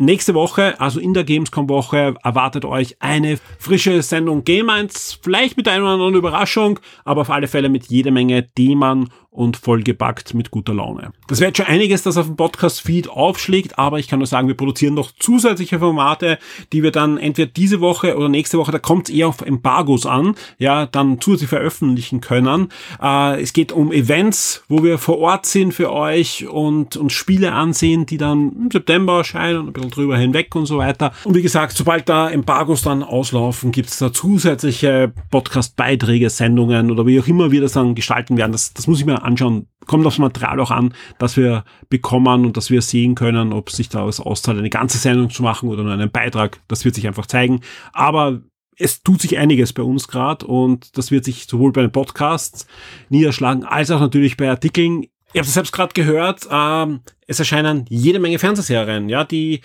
Nächste 0.00 0.32
Woche, 0.34 0.80
also 0.80 1.00
in 1.00 1.12
der 1.12 1.24
Gamescom-Woche, 1.24 2.14
erwartet 2.22 2.64
euch 2.64 2.94
eine 3.00 3.36
frische 3.58 4.00
Sendung 4.02 4.44
Game 4.44 4.70
1, 4.70 5.18
vielleicht 5.20 5.56
mit 5.56 5.66
einer 5.66 5.82
oder 5.82 5.94
anderen 5.94 6.14
Überraschung, 6.14 6.78
aber 7.04 7.22
auf 7.22 7.30
alle 7.30 7.48
Fälle 7.48 7.68
mit 7.68 7.86
jede 7.86 8.12
Menge 8.12 8.46
Themen 8.46 9.10
und 9.30 9.56
vollgepackt 9.56 10.34
mit 10.34 10.50
guter 10.50 10.74
Laune. 10.74 11.12
Das 11.28 11.40
wäre 11.40 11.50
jetzt 11.50 11.58
schon 11.58 11.66
einiges, 11.66 12.02
das 12.02 12.16
auf 12.16 12.26
dem 12.26 12.36
Podcast-Feed 12.36 13.10
aufschlägt, 13.10 13.78
aber 13.78 13.98
ich 13.98 14.08
kann 14.08 14.18
nur 14.18 14.26
sagen, 14.26 14.48
wir 14.48 14.56
produzieren 14.56 14.94
noch 14.94 15.12
zusätzliche 15.18 15.78
Formate, 15.78 16.38
die 16.72 16.82
wir 16.82 16.90
dann 16.90 17.18
entweder 17.18 17.50
diese 17.50 17.80
Woche 17.80 18.16
oder 18.16 18.28
nächste 18.28 18.58
Woche, 18.58 18.72
da 18.72 18.78
kommt 18.78 19.08
es 19.08 19.14
eher 19.14 19.28
auf 19.28 19.42
Embargos 19.42 20.06
an, 20.06 20.34
ja, 20.58 20.86
dann 20.86 21.20
zusätzlich 21.20 21.50
veröffentlichen 21.50 22.20
können. 22.20 22.68
Äh, 23.02 23.42
es 23.42 23.52
geht 23.52 23.70
um 23.70 23.92
Events, 23.92 24.64
wo 24.68 24.82
wir 24.82 24.96
vor 24.96 25.18
Ort 25.18 25.44
sind 25.44 25.74
für 25.74 25.92
euch 25.92 26.48
und 26.48 26.96
uns 26.96 27.12
Spiele 27.12 27.52
ansehen, 27.52 28.06
die 28.06 28.16
dann 28.16 28.52
im 28.52 28.70
September 28.70 29.18
erscheinen 29.18 29.58
und 29.58 29.66
ein 29.68 29.72
bisschen 29.74 29.90
drüber 29.90 30.16
hinweg 30.16 30.54
und 30.56 30.66
so 30.66 30.78
weiter. 30.78 31.12
Und 31.24 31.34
wie 31.34 31.42
gesagt, 31.42 31.76
sobald 31.76 32.08
da 32.08 32.30
Embargos 32.30 32.82
dann 32.82 33.02
auslaufen, 33.02 33.72
gibt 33.72 33.90
es 33.90 33.98
da 33.98 34.10
zusätzliche 34.12 35.12
Podcast-Beiträge, 35.30 36.30
Sendungen 36.30 36.90
oder 36.90 37.06
wie 37.06 37.20
auch 37.20 37.26
immer 37.26 37.50
wir 37.50 37.60
das 37.60 37.72
dann 37.72 37.94
gestalten 37.94 38.38
werden. 38.38 38.52
Das, 38.52 38.72
das 38.72 38.86
muss 38.86 38.98
ich 39.00 39.06
mir 39.06 39.17
anschauen. 39.22 39.68
Kommt 39.86 40.06
aufs 40.06 40.18
Material 40.18 40.60
auch 40.60 40.70
an, 40.70 40.94
dass 41.18 41.36
wir 41.36 41.64
bekommen 41.88 42.44
und 42.44 42.56
dass 42.56 42.70
wir 42.70 42.82
sehen 42.82 43.14
können, 43.14 43.52
ob 43.52 43.70
sich 43.70 43.88
da 43.88 44.06
was 44.06 44.20
auszahlt, 44.20 44.58
eine 44.58 44.70
ganze 44.70 44.98
Sendung 44.98 45.30
zu 45.30 45.42
machen 45.42 45.68
oder 45.68 45.82
nur 45.82 45.92
einen 45.92 46.10
Beitrag. 46.10 46.60
Das 46.68 46.84
wird 46.84 46.94
sich 46.94 47.06
einfach 47.06 47.26
zeigen. 47.26 47.60
Aber 47.92 48.42
es 48.78 49.02
tut 49.02 49.20
sich 49.20 49.38
einiges 49.38 49.72
bei 49.72 49.82
uns 49.82 50.08
gerade 50.08 50.46
und 50.46 50.96
das 50.96 51.10
wird 51.10 51.24
sich 51.24 51.46
sowohl 51.46 51.72
bei 51.72 51.80
den 51.82 51.92
Podcasts 51.92 52.66
niederschlagen, 53.08 53.64
als 53.64 53.90
auch 53.90 54.00
natürlich 54.00 54.36
bei 54.36 54.48
Artikeln. 54.48 55.04
Ihr 55.34 55.40
habt 55.40 55.48
es 55.48 55.54
selbst 55.54 55.72
gerade 55.72 55.92
gehört, 55.92 56.48
ähm, 56.50 57.00
es 57.26 57.38
erscheinen 57.38 57.84
jede 57.88 58.18
Menge 58.18 58.38
Fernsehserien. 58.38 59.08
Ja, 59.08 59.24
die 59.24 59.60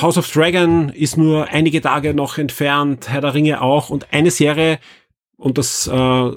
House 0.00 0.18
of 0.18 0.30
Dragon 0.30 0.90
ist 0.90 1.16
nur 1.16 1.46
einige 1.46 1.80
Tage 1.80 2.12
noch 2.12 2.36
entfernt, 2.36 3.08
Herr 3.08 3.22
der 3.22 3.32
Ringe 3.32 3.62
auch 3.62 3.88
und 3.88 4.12
eine 4.12 4.30
Serie, 4.30 4.78
und 5.36 5.58
das 5.58 5.86
äh, 5.86 6.30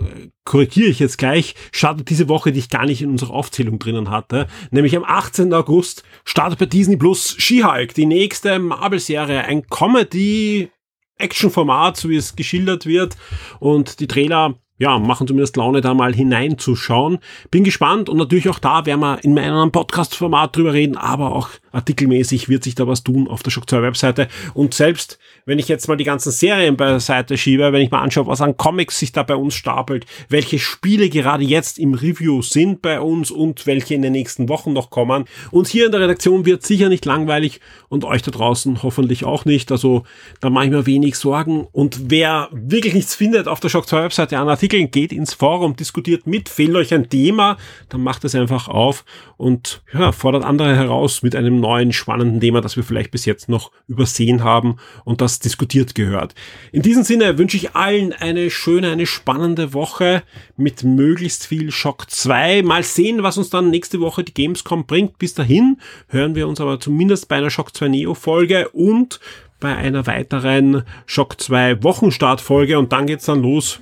korrigiere 0.44 0.90
ich 0.90 1.00
jetzt 1.00 1.18
gleich, 1.18 1.56
startet 1.72 2.10
diese 2.10 2.28
Woche, 2.28 2.52
die 2.52 2.60
ich 2.60 2.68
gar 2.70 2.86
nicht 2.86 3.02
in 3.02 3.12
unserer 3.12 3.34
Aufzählung 3.34 3.80
drinnen 3.80 4.10
hatte. 4.10 4.48
Nämlich 4.72 4.98
am 4.98 5.06
18. 5.06 5.54
August 5.54 6.04
startet 6.26 6.60
bei 6.60 6.66
Disney 6.66 6.98
Plus 6.98 7.34
She-Hulk, 7.38 7.94
die 7.94 8.06
nächste 8.06 8.60
Marvel-Serie, 8.60 9.46
ein 9.46 9.66
Comedy-Action-Format, 9.68 11.96
so 11.96 12.10
wie 12.10 12.18
es 12.18 12.36
geschildert 12.36 12.86
wird. 12.86 13.16
Und 13.60 14.02
die 14.02 14.08
Trailer 14.08 14.56
ja, 14.80 14.98
machen 14.98 15.28
zumindest 15.28 15.58
Laune, 15.58 15.82
da 15.82 15.94
mal 15.94 16.14
hineinzuschauen. 16.14 17.20
Bin 17.52 17.64
gespannt 17.64 18.10
und 18.10 18.18
natürlich 18.18 18.50
auch 18.50 18.60
da 18.60 18.86
werden 18.86 19.02
wir 19.02 19.24
in 19.24 19.34
meinem 19.34 19.72
Podcast-Format 19.72 20.56
drüber 20.56 20.74
reden, 20.74 20.98
aber 20.98 21.36
auch 21.36 21.50
artikelmäßig 21.72 22.50
wird 22.50 22.64
sich 22.64 22.76
da 22.76 22.88
was 22.88 23.04
tun 23.04 23.28
auf 23.28 23.44
der 23.44 23.52
Shock 23.52 23.70
2 23.70 23.82
Webseite. 23.82 24.28
Und 24.54 24.74
selbst 24.74 25.20
wenn 25.46 25.60
ich 25.60 25.68
jetzt 25.68 25.88
mal 25.88 25.98
die 25.98 26.04
ganzen 26.04 26.32
Serien 26.32 26.78
beiseite 26.78 27.38
schiebe, 27.38 27.72
wenn 27.74 27.82
ich 27.82 27.92
mal 27.92 28.02
anschaue, 28.02 28.28
was 28.28 28.42
an 28.42 28.56
Comics 28.56 29.00
sich 29.00 29.12
da 29.12 29.24
bei 29.24 29.36
uns 29.36 29.54
stapelt, 29.54 30.06
welche 30.30 30.60
Spiele 30.60 31.10
gerade 31.10 31.44
jetzt 31.44 31.78
im 31.78 31.94
Review 31.94 32.42
sind 32.42 32.82
bei 32.82 33.02
uns 33.02 33.32
und 33.32 33.68
welche 33.68 33.96
in 33.96 34.02
den 34.02 34.14
nächsten 34.14 34.48
Wochen 34.48 34.74
noch 34.74 34.90
kommen. 34.90 35.26
Und 35.52 35.68
hier 35.68 35.86
in 35.86 35.92
der 35.92 36.02
Redaktion 36.02 36.46
wird 36.46 36.64
sicher 36.64 36.88
nicht 36.88 37.06
langweilig 37.06 37.60
und 37.90 38.06
euch 38.06 38.22
da 38.22 38.32
draußen 38.32 38.82
hoffentlich 38.82 39.26
auch 39.26 39.44
nicht. 39.46 39.72
Also 39.72 40.04
da 40.40 40.50
mache 40.50 40.66
ich 40.66 40.72
mir 40.72 40.86
wenig 40.86 41.16
Sorgen. 41.16 41.68
Und 41.72 42.10
wer 42.10 42.50
wirklich 42.52 42.94
nichts 42.94 43.16
findet 43.16 43.48
auf 43.48 43.60
der 43.60 43.70
Shock 43.70 43.88
2 43.88 44.04
Webseite 44.04 44.38
an 44.38 44.48
Artikeln, 44.48 44.69
geht 44.70 45.12
ins 45.12 45.34
Forum, 45.34 45.76
diskutiert 45.76 46.28
mit, 46.28 46.50
fehlt 46.50 46.76
euch 46.76 46.94
ein 46.94 47.10
Thema, 47.10 47.58
dann 47.90 48.02
macht 48.02 48.24
es 48.24 48.36
einfach 48.36 48.68
auf 48.68 49.04
und 49.38 49.82
ja, 49.94 50.12
fordert 50.12 50.44
andere 50.44 50.76
heraus 50.76 51.22
mit 51.24 51.36
einem 51.36 51.60
neuen 51.60 51.92
spannenden 51.92 52.40
Thema, 52.40 52.62
das 52.62 52.76
wir 52.76 52.84
vielleicht 52.84 53.12
bis 53.12 53.26
jetzt 53.26 53.50
noch 53.50 53.72
übersehen 53.88 54.44
haben 54.44 54.78
und 55.06 55.22
das 55.22 55.40
diskutiert 55.40 55.96
gehört. 55.96 56.36
In 56.72 56.82
diesem 56.82 57.04
Sinne 57.04 57.38
wünsche 57.38 57.58
ich 57.58 57.76
allen 57.76 58.14
eine 58.14 58.50
schöne, 58.50 58.92
eine 58.92 59.06
spannende 59.06 59.74
Woche 59.74 60.24
mit 60.58 60.84
möglichst 60.84 61.48
viel 61.48 61.72
Shock 61.72 62.10
2. 62.10 62.64
Mal 62.64 62.84
sehen, 62.84 63.24
was 63.24 63.38
uns 63.38 63.50
dann 63.50 63.70
nächste 63.70 64.00
Woche 64.00 64.24
die 64.24 64.34
Gamescom 64.34 64.86
bringt. 64.86 65.18
Bis 65.18 65.34
dahin 65.34 65.78
hören 66.08 66.36
wir 66.36 66.48
uns 66.48 66.62
aber 66.62 66.80
zumindest 66.80 67.28
bei 67.28 67.38
einer 67.38 67.50
Shock 67.50 67.76
2 67.76 67.88
Neo 67.88 68.14
Folge 68.14 68.70
und 68.70 69.20
bei 69.60 69.76
einer 69.76 70.08
weiteren 70.08 70.84
Shock 71.06 71.40
2 71.42 71.84
Wochenstartfolge 71.84 72.80
und 72.80 72.94
dann 72.94 73.08
geht's 73.08 73.26
dann 73.26 73.42
los 73.42 73.82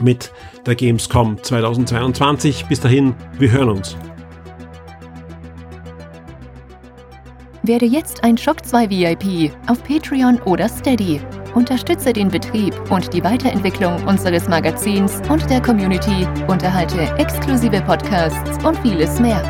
mit 0.00 0.32
der 0.66 0.74
Gamescom 0.74 1.42
2022. 1.42 2.66
Bis 2.66 2.80
dahin, 2.80 3.14
wir 3.38 3.50
hören 3.50 3.70
uns. 3.70 3.96
Werde 7.62 7.86
jetzt 7.86 8.22
ein 8.22 8.38
Shock 8.38 8.64
2 8.64 8.90
VIP 8.90 9.50
auf 9.66 9.82
Patreon 9.82 10.40
oder 10.42 10.68
Steady. 10.68 11.20
Unterstütze 11.54 12.12
den 12.12 12.28
Betrieb 12.28 12.74
und 12.92 13.12
die 13.12 13.24
Weiterentwicklung 13.24 14.04
unseres 14.04 14.46
Magazins 14.46 15.20
und 15.28 15.48
der 15.50 15.60
Community, 15.60 16.28
unterhalte 16.46 17.00
exklusive 17.18 17.80
Podcasts 17.80 18.64
und 18.64 18.78
vieles 18.80 19.18
mehr. 19.18 19.42